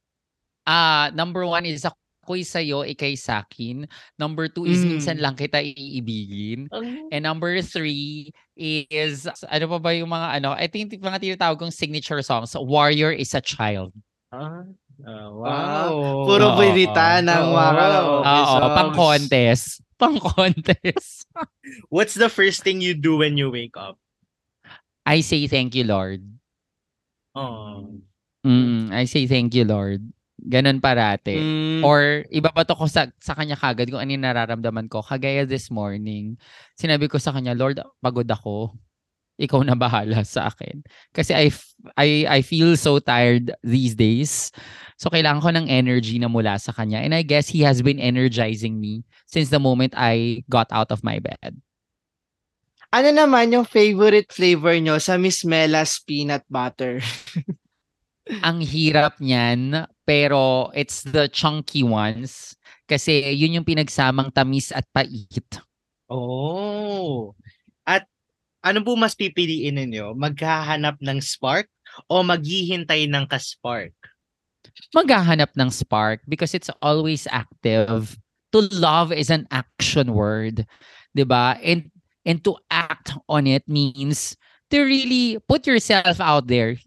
Ah, 0.62 1.10
number 1.14 1.42
one 1.42 1.66
is 1.66 1.82
ako'y 2.26 2.42
sa'yo, 2.42 2.82
ikay 2.82 3.14
sa'kin. 3.14 3.86
Number 4.18 4.50
two 4.50 4.66
is 4.66 4.82
Mm. 4.82 4.98
minsan 4.98 5.22
lang 5.22 5.38
kita 5.38 5.62
iibigin. 5.62 6.66
And 7.14 7.22
number 7.22 7.62
three 7.62 8.34
is, 8.58 9.30
ano 9.46 9.70
pa 9.70 9.78
ba 9.78 9.94
yung 9.94 10.10
mga 10.10 10.42
ano, 10.42 10.50
I 10.58 10.66
think 10.66 10.90
yung 10.90 11.06
mga 11.06 11.22
tinatawag 11.22 11.62
kong 11.62 11.70
signature 11.70 12.18
songs. 12.26 12.58
Warrior 12.58 13.14
is 13.14 13.30
a 13.30 13.40
child. 13.40 13.94
Ah, 14.34 14.66
ah, 15.06 15.30
Wow. 15.30 15.38
wow. 15.38 15.90
Puro 16.26 16.46
Oo, 16.50 16.58
binita 16.58 17.22
ng 17.22 17.44
oo. 17.46 17.54
mga 17.54 17.72
karaoke 17.78 18.34
songs. 18.42 18.74
pang 18.74 18.90
contest. 18.90 19.66
Pang 19.96 20.18
contest. 20.18 21.30
What's 21.94 22.18
the 22.18 22.26
first 22.28 22.66
thing 22.66 22.82
you 22.82 22.98
do 22.98 23.22
when 23.22 23.38
you 23.38 23.54
wake 23.54 23.78
up? 23.78 24.02
I 25.06 25.22
say 25.22 25.46
thank 25.46 25.78
you, 25.78 25.86
Lord. 25.86 26.26
Oh. 27.38 27.94
Mm, 28.42 28.90
I 28.90 29.04
say 29.06 29.28
thank 29.30 29.54
you, 29.54 29.62
Lord. 29.62 30.02
Ganon 30.46 30.78
parate. 30.78 31.42
Hmm. 31.42 31.82
Or 31.82 32.22
ibabato 32.30 32.78
ko 32.78 32.86
sa, 32.86 33.10
sa 33.18 33.34
kanya 33.34 33.58
kagad 33.58 33.90
kung 33.90 33.98
ano 33.98 34.14
yung 34.14 34.22
nararamdaman 34.22 34.86
ko. 34.86 35.02
Kagaya 35.02 35.42
this 35.42 35.74
morning, 35.74 36.38
sinabi 36.78 37.10
ko 37.10 37.18
sa 37.18 37.34
kanya, 37.34 37.58
Lord, 37.58 37.82
pagod 37.98 38.30
ako. 38.30 38.78
Ikaw 39.36 39.66
na 39.66 39.76
bahala 39.76 40.24
sa 40.24 40.48
akin. 40.48 40.80
Kasi 41.12 41.34
I, 41.34 41.52
f- 41.52 41.76
I, 41.98 42.08
I 42.24 42.40
feel 42.40 42.72
so 42.78 43.02
tired 43.02 43.52
these 43.60 43.92
days. 43.92 44.48
So 44.96 45.12
kailangan 45.12 45.44
ko 45.44 45.50
ng 45.52 45.66
energy 45.68 46.16
na 46.16 46.30
mula 46.30 46.56
sa 46.56 46.72
kanya. 46.72 47.04
And 47.04 47.12
I 47.12 47.20
guess 47.20 47.50
he 47.50 47.60
has 47.66 47.84
been 47.84 48.00
energizing 48.00 48.80
me 48.80 49.04
since 49.28 49.52
the 49.52 49.60
moment 49.60 49.92
I 49.92 50.46
got 50.48 50.72
out 50.72 50.88
of 50.88 51.04
my 51.04 51.20
bed. 51.20 51.60
Ano 52.94 53.10
naman 53.12 53.52
yung 53.52 53.68
favorite 53.68 54.32
flavor 54.32 54.72
nyo 54.78 54.96
sa 55.02 55.18
Miss 55.20 55.44
Mela's 55.44 56.00
peanut 56.00 56.46
butter? 56.48 57.02
Ang 58.42 58.58
hirap 58.62 59.22
niyan, 59.22 59.86
pero 60.02 60.74
it's 60.74 61.06
the 61.06 61.30
chunky 61.30 61.86
ones. 61.86 62.58
Kasi 62.90 63.22
yun 63.34 63.58
yung 63.58 63.66
pinagsamang 63.66 64.34
tamis 64.34 64.74
at 64.74 64.86
pait. 64.90 65.46
Oh. 66.10 67.34
At 67.86 68.06
ano 68.62 68.82
po 68.82 68.98
mas 68.98 69.14
pipiliin 69.14 69.78
ninyo? 69.78 70.14
Maghahanap 70.18 70.98
ng 71.02 71.18
spark 71.22 71.70
o 72.10 72.22
maghihintay 72.26 73.06
ng 73.06 73.26
ka-spark? 73.30 73.94
maghahanap 74.94 75.50
ng 75.56 75.70
spark 75.70 76.20
because 76.28 76.54
it's 76.54 76.70
always 76.82 77.26
active. 77.30 78.16
To 78.54 78.68
love 78.72 79.12
is 79.12 79.28
an 79.28 79.44
action 79.50 80.14
word, 80.14 80.64
'di 81.12 81.24
ba? 81.26 81.58
And 81.60 81.90
and 82.24 82.40
to 82.46 82.56
act 82.70 83.12
on 83.28 83.44
it 83.50 83.66
means 83.66 84.38
to 84.70 84.82
really 84.86 85.42
put 85.44 85.66
yourself 85.66 86.22
out 86.22 86.46
there. 86.46 86.78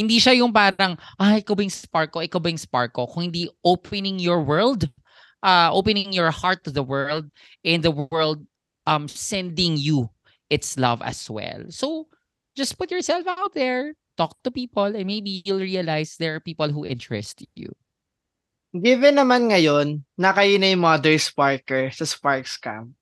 Hindi 0.00 0.16
siya 0.16 0.32
yung 0.40 0.48
parang, 0.48 0.96
ah, 1.20 1.36
ikaw 1.36 1.52
ba 1.52 1.60
yung 1.60 1.76
spark 1.76 2.16
ko, 2.16 2.24
ikaw 2.24 2.40
ba 2.40 2.48
yung 2.48 2.64
spark 2.64 2.96
ko. 2.96 3.04
Kung 3.04 3.28
hindi 3.28 3.52
opening 3.60 4.16
your 4.16 4.40
world, 4.40 4.88
uh, 5.44 5.68
opening 5.68 6.16
your 6.16 6.32
heart 6.32 6.64
to 6.64 6.72
the 6.72 6.80
world, 6.80 7.28
and 7.60 7.84
the 7.84 7.92
world 7.92 8.40
um 8.88 9.04
sending 9.04 9.76
you 9.76 10.08
its 10.48 10.80
love 10.80 11.04
as 11.04 11.28
well. 11.28 11.68
So, 11.68 12.08
just 12.56 12.80
put 12.80 12.90
yourself 12.90 13.28
out 13.28 13.52
there, 13.54 13.94
talk 14.16 14.36
to 14.42 14.50
people, 14.50 14.88
and 14.88 15.06
maybe 15.06 15.44
you'll 15.44 15.62
realize 15.62 16.16
there 16.16 16.34
are 16.36 16.42
people 16.42 16.72
who 16.72 16.88
interest 16.88 17.44
you. 17.54 17.70
Given 18.70 19.18
naman 19.18 19.50
ngayon 19.50 20.06
na 20.14 20.30
kayo 20.30 20.54
na 20.58 20.70
yung 20.70 20.86
mother 20.86 21.18
sparker 21.18 21.90
sa 21.90 22.06
Sparks 22.06 22.54
Camp, 22.54 22.94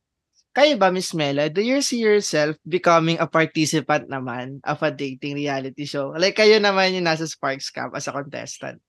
kayo 0.57 0.75
ba, 0.79 0.91
Miss 0.91 1.15
Mela, 1.15 1.49
do 1.49 1.61
you 1.61 1.81
see 1.81 2.01
yourself 2.03 2.57
becoming 2.67 3.19
a 3.21 3.27
participant 3.27 4.11
naman 4.11 4.61
of 4.65 4.83
a 4.83 4.91
dating 4.91 5.37
reality 5.37 5.85
show? 5.85 6.15
Like, 6.17 6.37
kayo 6.37 6.59
naman 6.59 6.95
yung 6.97 7.07
nasa 7.07 7.29
Sparks 7.29 7.71
Camp 7.71 7.95
as 7.95 8.09
a 8.09 8.13
contestant. 8.13 8.83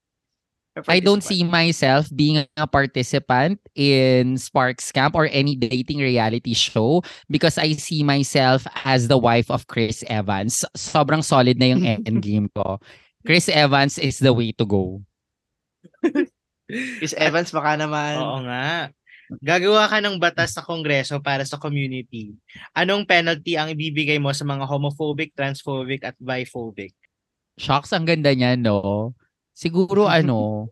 Or 0.76 0.86
I 0.86 1.02
don't 1.02 1.22
see 1.24 1.42
myself 1.42 2.06
being 2.14 2.46
a 2.56 2.66
participant 2.66 3.58
in 3.74 4.38
Sparks 4.38 4.92
Camp 4.94 5.18
or 5.18 5.26
any 5.34 5.58
dating 5.58 5.98
reality 5.98 6.54
show 6.54 7.02
because 7.26 7.58
I 7.58 7.74
see 7.74 8.06
myself 8.06 8.70
as 8.86 9.10
the 9.10 9.18
wife 9.18 9.50
of 9.50 9.66
Chris 9.66 10.06
Evans. 10.06 10.62
Sobrang 10.78 11.26
solid 11.26 11.58
na 11.58 11.74
yung 11.74 11.82
endgame 12.06 12.46
ko. 12.54 12.78
Chris 13.26 13.50
Evans 13.50 13.98
is 13.98 14.22
the 14.22 14.32
way 14.32 14.52
to 14.52 14.64
go. 14.64 15.02
Chris 16.70 17.18
Evans, 17.18 17.50
baka 17.50 17.74
naman. 17.74 18.14
Oo 18.22 18.38
nga. 18.46 18.94
Gagawa 19.38 19.86
ka 19.86 20.02
ng 20.02 20.18
batas 20.18 20.58
sa 20.58 20.66
kongreso 20.66 21.22
para 21.22 21.46
sa 21.46 21.54
community. 21.54 22.34
Anong 22.74 23.06
penalty 23.06 23.54
ang 23.54 23.70
ibibigay 23.70 24.18
mo 24.18 24.34
sa 24.34 24.42
mga 24.42 24.66
homophobic, 24.66 25.30
transphobic 25.38 26.02
at 26.02 26.18
biphobic? 26.18 26.90
Shocks, 27.54 27.94
ang 27.94 28.02
ganda 28.02 28.34
niya, 28.34 28.58
no? 28.58 29.14
Siguro 29.54 30.10
ano, 30.18 30.66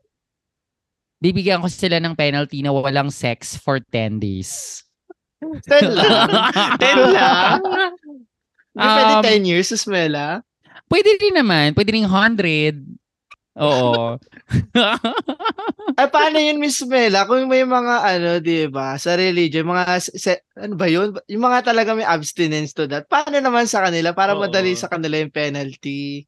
bibigyan 1.23 1.63
ko 1.63 1.71
sila 1.71 2.03
ng 2.03 2.19
penalty 2.19 2.67
na 2.67 2.75
walang 2.75 3.15
sex 3.15 3.55
for 3.55 3.79
10 3.79 4.19
days. 4.19 4.83
Ten 5.71 5.95
lang. 5.95 6.31
Ten 6.83 6.99
lang. 7.15 7.63
Hindi 8.75 8.89
pwede 8.91 9.15
Um, 9.19 9.23
10 9.23 9.51
years, 9.51 9.69
Miss 9.71 9.87
Mela. 9.87 10.43
Pwede 10.87 11.15
rin 11.19 11.35
naman. 11.35 11.75
Pwede 11.75 11.95
rin 11.95 12.07
100. 12.07 12.79
Oo. 13.59 14.15
Ay, 15.99 16.09
paano 16.15 16.39
yun, 16.39 16.63
Miss 16.63 16.79
Mela? 16.87 17.27
Kung 17.27 17.51
may 17.51 17.67
mga, 17.67 17.95
ano, 18.07 18.31
di 18.39 18.71
ba, 18.71 18.95
sa 18.97 19.19
religion, 19.19 19.67
mga, 19.67 19.99
se- 19.99 20.47
ano 20.55 20.79
ba 20.79 20.87
yun? 20.87 21.19
Yung 21.27 21.43
mga 21.43 21.75
talaga 21.75 21.99
may 21.99 22.07
abstinence 22.07 22.71
to 22.71 22.87
that. 22.87 23.11
Paano 23.11 23.43
naman 23.43 23.67
sa 23.67 23.83
kanila? 23.83 24.15
Para 24.15 24.39
Oo. 24.39 24.47
madali 24.47 24.79
sa 24.79 24.87
kanila 24.87 25.19
yung 25.19 25.35
penalty. 25.35 26.23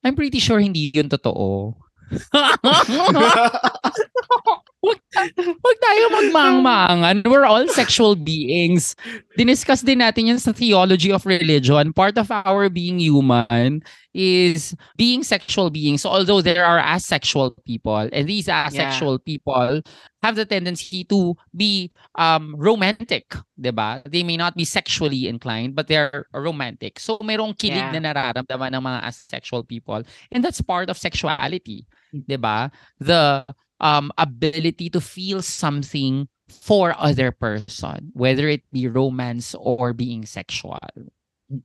I'm 0.00 0.16
pretty 0.16 0.40
sure 0.40 0.62
hindi 0.62 0.88
yun 0.88 1.12
totoo. 1.12 1.76
Huwag, 4.86 5.02
huwag 5.34 5.78
tayo 5.82 6.04
magmangmangan. 6.14 7.26
We're 7.26 7.42
all 7.42 7.66
sexual 7.74 8.14
beings. 8.14 8.94
Diniscuss 9.34 9.82
din 9.82 9.98
natin 9.98 10.30
yan 10.30 10.38
sa 10.38 10.54
theology 10.54 11.10
of 11.10 11.26
religion. 11.26 11.90
Part 11.90 12.14
of 12.22 12.30
our 12.30 12.70
being 12.70 13.02
human 13.02 13.82
is 14.14 14.78
being 14.94 15.26
sexual 15.26 15.74
beings. 15.74 16.06
So 16.06 16.14
although 16.14 16.38
there 16.38 16.62
are 16.62 16.78
asexual 16.78 17.58
people, 17.66 18.06
and 18.14 18.30
these 18.30 18.46
asexual 18.46 19.18
people 19.26 19.82
have 20.22 20.38
the 20.38 20.46
tendency 20.46 21.02
to 21.10 21.34
be 21.50 21.90
um, 22.14 22.54
romantic, 22.54 23.34
'di 23.58 23.74
ba? 23.74 24.06
They 24.06 24.22
may 24.22 24.38
not 24.38 24.54
be 24.54 24.62
sexually 24.64 25.26
inclined, 25.26 25.74
but 25.74 25.90
they're 25.90 26.30
romantic. 26.30 27.02
So 27.02 27.18
mayroong 27.18 27.58
kilig 27.58 27.90
Yeah. 27.90 27.90
na 27.90 28.00
nararamdaman 28.06 28.70
ng 28.78 28.82
mga 28.86 29.00
asexual 29.02 29.66
people. 29.66 30.06
And 30.30 30.46
that's 30.46 30.62
part 30.62 30.88
of 30.88 30.96
sexuality, 30.96 31.90
'di 32.14 32.38
ba? 32.38 32.70
The 33.02 33.42
um 33.80 34.12
ability 34.16 34.90
to 34.90 35.00
feel 35.00 35.42
something 35.42 36.28
for 36.48 36.94
other 36.98 37.32
person, 37.32 38.10
whether 38.14 38.48
it 38.48 38.62
be 38.72 38.86
romance 38.86 39.54
or 39.58 39.92
being 39.92 40.24
sexual. 40.26 40.78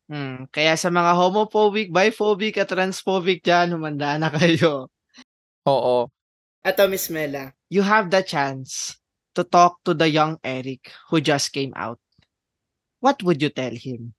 Hmm. 0.10 0.46
Kaya 0.54 0.78
sa 0.78 0.90
mga 0.90 1.14
homophobic, 1.18 1.90
biphobic, 1.94 2.58
at 2.58 2.70
transphobic 2.70 3.42
dyan, 3.46 3.74
humanda 3.78 4.18
na 4.18 4.30
kayo. 4.34 4.90
Oo. 5.66 6.10
Eto, 6.66 6.86
Miss 6.90 7.10
Mela, 7.10 7.54
you 7.70 7.82
have 7.82 8.10
the 8.10 8.22
chance 8.22 8.98
to 9.34 9.44
talk 9.46 9.82
to 9.86 9.94
the 9.94 10.10
young 10.10 10.38
Eric 10.44 10.90
who 11.10 11.22
just 11.22 11.54
came 11.54 11.74
out. 11.76 11.98
What 13.02 13.22
would 13.26 13.42
you 13.42 13.50
tell 13.50 13.74
him? 13.74 14.14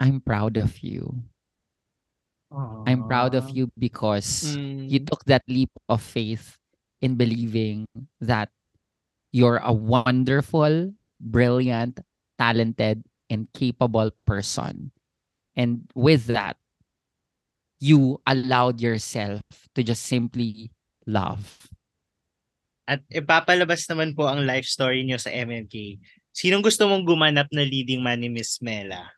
I'm 0.00 0.20
proud 0.20 0.56
of 0.56 0.78
you. 0.80 1.24
I'm 2.86 3.04
proud 3.08 3.34
of 3.34 3.50
you 3.52 3.68
because 3.76 4.56
Hmm. 4.56 4.88
you 4.88 5.00
took 5.00 5.24
that 5.28 5.44
leap 5.48 5.72
of 5.88 6.00
faith 6.00 6.56
in 7.00 7.16
believing 7.16 7.86
that 8.20 8.50
you're 9.32 9.60
a 9.62 9.72
wonderful, 9.72 10.92
brilliant, 11.20 12.00
talented, 12.38 13.04
and 13.30 13.48
capable 13.52 14.10
person. 14.26 14.90
And 15.56 15.90
with 15.94 16.26
that, 16.30 16.56
you 17.80 18.20
allowed 18.26 18.80
yourself 18.80 19.42
to 19.74 19.82
just 19.82 20.06
simply 20.06 20.70
love. 21.06 21.68
At 22.88 23.04
ipapalabas 23.12 23.84
naman 23.90 24.16
po 24.16 24.26
ang 24.26 24.48
life 24.48 24.64
story 24.64 25.04
niyo 25.04 25.20
sa 25.20 25.28
MMK. 25.28 26.00
Sinong 26.32 26.64
gusto 26.64 26.88
mong 26.88 27.04
gumanap 27.04 27.50
na 27.52 27.66
leading 27.66 28.00
man 28.00 28.22
ni 28.22 28.32
Miss 28.32 28.62
Mela? 28.64 29.12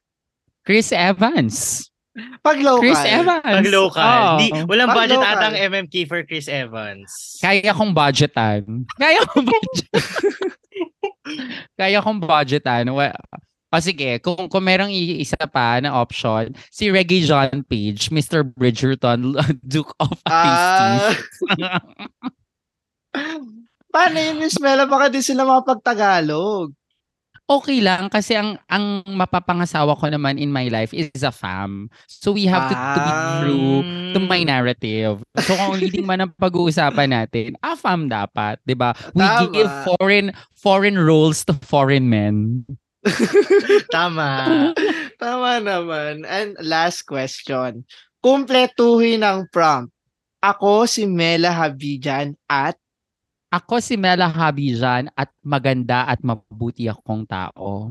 Chris 0.66 0.90
Evans. 0.90 1.89
Pag 2.42 2.58
local. 2.58 2.82
Chris 2.82 3.02
Evans. 3.06 3.44
Pag 3.46 3.66
local. 3.70 4.02
Oo. 4.02 4.38
Di, 4.38 4.46
walang 4.66 4.88
Pag 4.90 4.98
budget 5.06 5.18
local. 5.22 5.30
ata 5.30 5.44
ang 5.46 5.58
MMK 5.70 5.94
for 6.10 6.20
Chris 6.26 6.50
Evans. 6.50 7.10
Kaya 7.38 7.70
kong 7.70 7.92
budgetan. 7.94 8.62
Kaya 8.98 9.22
kong 9.30 9.46
budget. 9.46 9.86
Kaya 11.80 11.98
kong 12.02 12.18
budgetan. 12.18 12.90
Well, 12.90 13.14
o 13.70 13.78
sige, 13.78 14.18
kung, 14.18 14.50
kung 14.50 14.66
merong 14.66 14.90
isa 14.90 15.38
pa 15.46 15.78
na 15.78 15.94
option, 15.94 16.50
si 16.74 16.90
Reggie 16.90 17.22
John 17.22 17.62
Page, 17.62 18.10
Mr. 18.10 18.42
Bridgerton, 18.42 19.38
Duke 19.62 19.94
of 20.02 20.18
Ah. 20.26 21.14
Hastings. 21.14 21.22
Paano 23.90 24.18
yun, 24.18 24.38
Miss 24.38 24.58
Mela? 24.58 24.86
Baka 24.86 25.10
di 25.10 25.22
sila 25.22 25.42
makapag-Tagalog. 25.42 26.70
Okay 27.50 27.82
lang 27.82 28.06
kasi 28.06 28.38
ang 28.38 28.54
ang 28.70 29.02
mapapangasawa 29.04 29.98
ko 29.98 30.06
naman 30.06 30.38
in 30.38 30.54
my 30.54 30.70
life 30.70 30.94
is 30.94 31.26
a 31.26 31.34
fam. 31.34 31.90
So 32.06 32.30
we 32.30 32.46
have 32.46 32.70
to, 32.70 32.74
to 32.78 33.00
be 33.02 33.10
Ah. 33.12 33.42
true 33.42 33.82
to 34.14 34.18
my 34.22 34.46
narrative. 34.46 35.18
So 35.42 35.58
kung 35.58 35.82
leading 35.82 36.06
man 36.10 36.22
ang 36.22 36.32
pag-uusapan 36.38 37.10
natin, 37.10 37.58
a 37.58 37.74
fam 37.74 38.06
dapat, 38.06 38.62
'di 38.62 38.78
ba? 38.78 38.94
We 39.18 39.26
Tama. 39.26 39.50
give 39.50 39.70
foreign 39.82 40.26
foreign 40.54 40.94
roles 40.94 41.42
to 41.50 41.58
foreign 41.66 42.06
men. 42.06 42.62
Tama. 43.94 44.70
Tama 45.18 45.50
naman. 45.58 46.22
And 46.28 46.54
last 46.60 47.08
question. 47.08 47.82
Kumpletuhin 48.20 49.24
ang 49.24 49.48
prompt. 49.48 49.90
Ako 50.40 50.84
si 50.88 51.04
Mela 51.04 51.52
Habijan 51.52 52.36
at 52.48 52.76
Ako 53.50 53.82
si 53.82 53.98
Mela 53.98 54.30
Habijan 54.30 55.10
at 55.18 55.26
maganda 55.42 56.06
at 56.06 56.22
mabuti 56.22 56.86
akong 56.86 57.26
tao. 57.26 57.90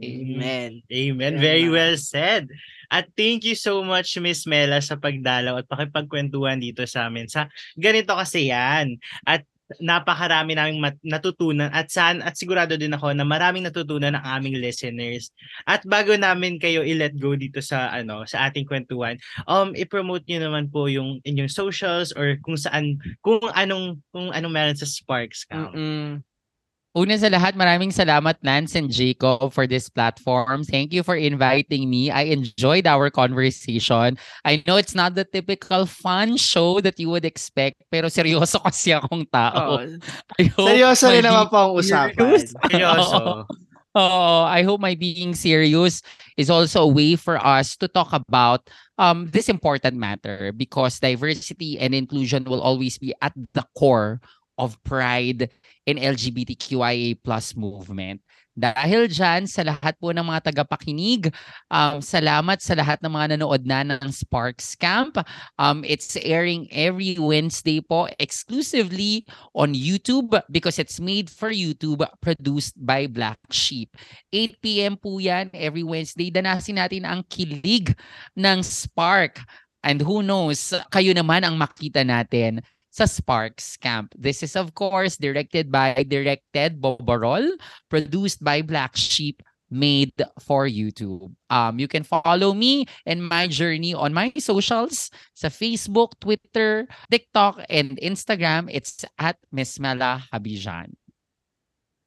Amen. 0.00 0.80
Amen. 0.88 1.34
Very 1.36 1.68
well 1.68 1.92
said. 2.00 2.48
At 2.88 3.12
thank 3.12 3.44
you 3.44 3.52
so 3.52 3.84
much, 3.84 4.16
Miss 4.16 4.48
Mela, 4.48 4.80
sa 4.80 4.96
pagdalaw 4.96 5.60
at 5.60 5.68
pakipagkwentuhan 5.68 6.56
dito 6.56 6.80
sa 6.88 7.12
amin. 7.12 7.28
Sa 7.28 7.52
ganito 7.76 8.16
kasi 8.16 8.48
yan. 8.48 8.96
At 9.28 9.44
napakarami 9.78 10.58
naming 10.58 10.82
mat- 10.82 11.04
natutunan 11.06 11.70
at 11.70 11.86
saan 11.92 12.18
at 12.26 12.34
sigurado 12.34 12.74
din 12.74 12.90
ako 12.90 13.14
na 13.14 13.22
maraming 13.22 13.62
natutunan 13.62 14.18
ang 14.18 14.42
aming 14.42 14.58
listeners. 14.58 15.30
At 15.68 15.86
bago 15.86 16.16
namin 16.18 16.58
kayo 16.58 16.82
i-let 16.82 17.14
go 17.20 17.38
dito 17.38 17.62
sa 17.62 17.94
ano 17.94 18.26
sa 18.26 18.50
ating 18.50 18.66
kwentuhan, 18.66 19.14
um 19.46 19.70
i-promote 19.78 20.26
niyo 20.26 20.50
naman 20.50 20.66
po 20.72 20.90
yung 20.90 21.22
inyong 21.22 21.52
socials 21.52 22.10
or 22.18 22.34
kung 22.42 22.58
saan 22.58 22.98
kung 23.22 23.38
anong 23.54 24.02
kung 24.10 24.34
anong 24.34 24.50
meron 24.54 24.78
sa 24.78 24.88
Sparks 24.88 25.46
Camp. 25.46 25.70
Una 26.90 27.14
sa 27.14 27.30
lahat, 27.30 27.54
maraming 27.54 27.94
salamat 27.94 28.34
Lance 28.42 28.74
and 28.74 28.90
Jacob 28.90 29.54
for 29.54 29.70
this 29.70 29.86
platform. 29.86 30.66
Thank 30.66 30.90
you 30.90 31.06
for 31.06 31.14
inviting 31.14 31.86
me. 31.86 32.10
I 32.10 32.34
enjoyed 32.34 32.82
our 32.82 33.14
conversation. 33.14 34.18
I 34.42 34.66
know 34.66 34.74
it's 34.74 34.98
not 34.98 35.14
the 35.14 35.22
typical 35.22 35.86
fun 35.86 36.34
show 36.34 36.82
that 36.82 36.98
you 36.98 37.06
would 37.14 37.22
expect, 37.22 37.86
pero 37.94 38.10
seryoso 38.10 38.58
kasi 38.66 38.90
akong 38.90 39.22
tao. 39.30 39.78
Oh, 39.78 40.66
seryoso 40.66 41.14
rin 41.14 41.22
naman 41.22 41.46
po 41.46 41.70
ang 41.70 41.72
usapan. 41.78 42.42
Seryoso. 42.66 43.46
Oo, 43.94 44.46
I 44.50 44.66
hope 44.66 44.82
my 44.82 44.98
being 44.98 45.38
serious 45.38 46.02
is 46.34 46.50
also 46.50 46.86
a 46.86 46.90
way 46.90 47.14
for 47.14 47.38
us 47.38 47.78
to 47.78 47.86
talk 47.86 48.10
about 48.10 48.66
um 48.98 49.30
this 49.30 49.46
important 49.46 49.94
matter 49.94 50.50
because 50.50 50.98
diversity 50.98 51.78
and 51.78 51.94
inclusion 51.94 52.42
will 52.50 52.62
always 52.62 52.98
be 52.98 53.14
at 53.22 53.34
the 53.54 53.62
core 53.78 54.18
of 54.58 54.74
pride 54.82 55.50
in 55.90 55.98
LGBTQIA 55.98 57.18
plus 57.20 57.58
movement. 57.58 58.22
Dahil 58.60 59.08
dyan, 59.08 59.46
sa 59.48 59.64
lahat 59.64 59.96
po 59.96 60.10
ng 60.12 60.26
mga 60.26 60.52
tagapakinig, 60.52 61.30
um, 61.72 62.02
salamat 62.02 62.58
sa 62.60 62.76
lahat 62.76 63.00
ng 63.00 63.08
mga 63.08 63.26
nanood 63.38 63.62
na 63.64 63.80
ng 63.86 64.10
Sparks 64.12 64.74
Camp. 64.76 65.16
Um, 65.56 65.80
it's 65.86 66.18
airing 66.20 66.68
every 66.68 67.16
Wednesday 67.16 67.80
po 67.80 68.10
exclusively 68.20 69.24
on 69.56 69.72
YouTube 69.72 70.34
because 70.52 70.76
it's 70.76 71.00
made 71.00 71.30
for 71.32 71.48
YouTube, 71.48 72.04
produced 72.20 72.76
by 72.76 73.08
Black 73.08 73.40
Sheep. 73.48 73.96
8 74.34 74.60
p.m. 74.60 74.94
po 75.00 75.22
yan 75.22 75.48
every 75.56 75.86
Wednesday. 75.86 76.28
Danasin 76.28 76.82
natin 76.82 77.08
ang 77.08 77.24
kilig 77.32 77.94
ng 78.36 78.60
Spark. 78.60 79.40
And 79.80 80.04
who 80.04 80.20
knows, 80.20 80.76
kayo 80.92 81.16
naman 81.16 81.46
ang 81.48 81.56
makita 81.56 82.04
natin 82.04 82.60
sa 82.90 83.06
Sparks 83.06 83.78
Camp. 83.78 84.12
This 84.18 84.42
is 84.42 84.54
of 84.58 84.74
course 84.74 85.16
directed 85.16 85.70
by 85.70 85.94
Directed 86.06 86.82
Boborol, 86.82 87.54
produced 87.88 88.42
by 88.42 88.62
Black 88.62 88.96
Sheep, 88.98 89.42
made 89.70 90.10
for 90.42 90.66
YouTube. 90.66 91.30
Um, 91.48 91.78
you 91.78 91.86
can 91.86 92.02
follow 92.02 92.52
me 92.52 92.86
and 93.06 93.22
my 93.22 93.46
journey 93.46 93.94
on 93.94 94.10
my 94.12 94.34
socials 94.34 95.14
sa 95.38 95.46
Facebook, 95.46 96.18
Twitter, 96.18 96.90
TikTok, 97.06 97.62
and 97.70 97.94
Instagram. 98.02 98.66
It's 98.66 99.06
at 99.18 99.38
Miss 99.54 99.78
Mela 99.78 100.26
Habijan. 100.34 100.98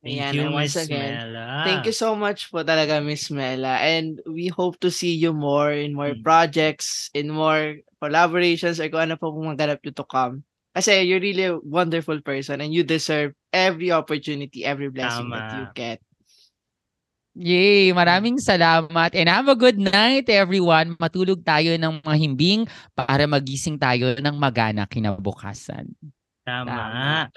Thank 0.04 0.20
Ayan, 0.20 0.34
you, 0.36 0.42
and 0.44 0.54
once 0.60 0.76
Miss 0.76 0.84
again, 0.92 1.32
Mela. 1.32 1.64
Thank 1.64 1.88
you 1.88 1.96
so 1.96 2.12
much 2.12 2.52
po 2.52 2.68
talaga, 2.68 3.00
Miss 3.00 3.32
Mela. 3.32 3.80
And 3.80 4.20
we 4.28 4.52
hope 4.52 4.76
to 4.84 4.92
see 4.92 5.16
you 5.16 5.32
more 5.32 5.72
in 5.72 5.96
more 5.96 6.12
Mm. 6.12 6.20
projects, 6.28 7.08
in 7.16 7.32
more 7.32 7.80
collaborations, 8.04 8.84
or 8.84 8.92
kung 8.92 9.08
ano 9.08 9.16
po 9.16 9.32
pong 9.32 9.56
maganap 9.56 9.80
nyo 9.80 9.96
to 9.96 10.04
come. 10.04 10.44
Kasi 10.74 11.06
you're 11.06 11.22
really 11.22 11.46
a 11.46 11.62
wonderful 11.62 12.18
person 12.26 12.58
and 12.58 12.74
you 12.74 12.82
deserve 12.82 13.38
every 13.54 13.94
opportunity, 13.94 14.66
every 14.66 14.90
blessing 14.90 15.30
that 15.30 15.46
you 15.54 15.70
Tama. 15.70 15.78
get. 15.78 15.98
Yay! 17.34 17.90
Maraming 17.94 18.38
salamat 18.38 19.14
and 19.18 19.26
have 19.26 19.50
a 19.50 19.58
good 19.58 19.78
night 19.78 20.30
everyone. 20.30 20.94
Matulog 21.02 21.42
tayo 21.42 21.74
ng 21.78 21.98
mahimbing 22.06 22.70
para 22.94 23.26
magising 23.26 23.78
tayo 23.78 24.14
ng 24.18 24.36
magana 24.38 24.86
kinabukasan. 24.86 25.90
Tama. 26.44 27.32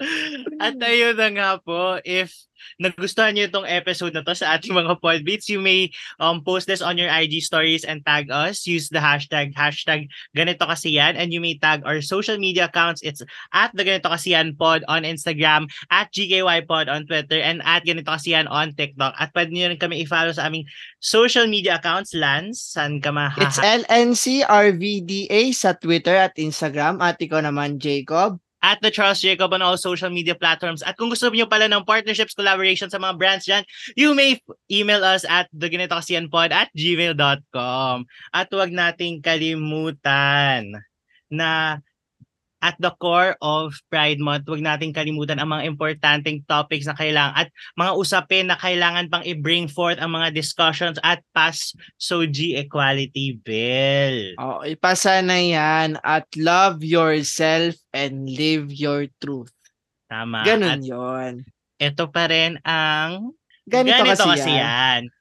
At 0.59 0.75
ayun 0.83 1.15
na 1.15 1.29
nga 1.31 1.49
po, 1.63 2.03
if 2.03 2.35
nagustuhan 2.75 3.31
niyo 3.33 3.47
itong 3.47 3.69
episode 3.69 4.11
na 4.11 4.25
to 4.25 4.35
sa 4.35 4.59
ating 4.59 4.75
mga 4.75 4.99
podbeats, 4.99 5.47
you 5.47 5.63
may 5.63 5.87
um, 6.19 6.43
post 6.43 6.67
this 6.67 6.83
on 6.83 6.99
your 6.99 7.07
IG 7.07 7.39
stories 7.39 7.87
and 7.87 8.03
tag 8.03 8.27
us. 8.27 8.67
Use 8.67 8.91
the 8.91 8.99
hashtag, 8.99 9.55
hashtag 9.55 10.11
ganito 10.35 10.67
kasi 10.67 10.91
yan. 10.99 11.15
And 11.15 11.31
you 11.31 11.39
may 11.39 11.55
tag 11.55 11.87
our 11.87 12.03
social 12.03 12.35
media 12.35 12.67
accounts. 12.67 12.99
It's 12.99 13.23
at 13.55 13.71
the 13.71 13.87
ganito 13.87 14.11
kasi 14.11 14.35
yan 14.35 14.59
pod 14.59 14.83
on 14.91 15.07
Instagram, 15.07 15.71
at 15.87 16.11
GKY 16.11 16.67
pod 16.67 16.91
on 16.91 17.07
Twitter, 17.07 17.39
and 17.39 17.63
at 17.63 17.87
ganito 17.87 18.11
kasi 18.11 18.35
yan 18.35 18.51
on 18.51 18.75
TikTok. 18.75 19.15
At 19.15 19.31
pwede 19.31 19.55
niyo 19.55 19.71
rin 19.71 19.79
kami 19.79 20.03
i-follow 20.03 20.35
sa 20.35 20.51
aming 20.51 20.67
social 20.99 21.47
media 21.47 21.79
accounts. 21.79 22.11
Lance, 22.11 22.75
saan 22.75 22.99
ka 22.99 23.15
mahaha? 23.15 23.47
It's 23.47 23.61
LNCRVDA 23.61 25.55
sa 25.55 25.71
Twitter 25.79 26.19
at 26.19 26.35
Instagram. 26.35 26.99
At 26.99 27.21
ikaw 27.23 27.39
naman, 27.39 27.79
Jacob. 27.79 28.43
At 28.65 28.81
the 28.81 28.89
Charles 28.89 29.21
Jacob 29.21 29.53
on 29.53 29.61
all 29.61 29.77
social 29.77 30.09
media 30.09 30.33
platforms. 30.33 30.81
At 30.81 30.97
kung 30.97 31.13
gusto 31.13 31.29
niyo 31.29 31.45
pala 31.45 31.69
ng 31.69 31.85
partnerships, 31.85 32.33
collaboration 32.33 32.89
sa 32.89 32.97
mga 32.97 33.15
brands 33.17 33.45
dyan, 33.45 33.63
you 33.93 34.17
may 34.17 34.41
email 34.69 35.05
us 35.05 35.23
at 35.29 35.45
theganitokasianpod 35.53 36.49
at 36.49 36.69
gmail.com. 36.73 37.97
At 38.33 38.47
huwag 38.49 38.73
nating 38.73 39.21
kalimutan 39.21 40.81
na 41.29 41.81
at 42.67 42.75
the 42.83 42.91
core 42.99 43.39
of 43.39 43.79
Pride 43.87 44.19
Month, 44.19 44.51
huwag 44.51 44.59
nating 44.59 44.91
kalimutan 44.91 45.39
ang 45.39 45.55
mga 45.55 45.71
importanteng 45.71 46.43
topics 46.43 46.83
na 46.83 46.99
kailangan 46.99 47.33
at 47.39 47.47
mga 47.79 47.91
usapin 47.95 48.51
na 48.51 48.59
kailangan 48.59 49.07
pang 49.07 49.23
i-bring 49.23 49.71
forth 49.71 49.95
ang 50.03 50.11
mga 50.11 50.35
discussions 50.35 50.99
at 50.99 51.23
pass 51.31 51.71
SOGI 51.95 52.59
Equality 52.59 53.39
Bill. 53.39 54.35
Oh, 54.35 54.67
ipasa 54.67 55.23
na 55.23 55.39
yan 55.39 55.95
at 56.03 56.27
love 56.35 56.83
yourself 56.83 57.79
and 57.95 58.27
live 58.27 58.67
your 58.75 59.07
truth. 59.23 59.55
Tama. 60.11 60.43
At 60.43 60.47
Ganun 60.51 60.83
yon. 60.83 61.33
ito 61.79 62.03
pa 62.11 62.27
rin 62.27 62.59
ang 62.67 63.31
Ganito, 63.67 64.03
kasi, 64.03 64.27
kasi 64.27 64.51
yan. 64.55 65.07
yan. 65.07 65.15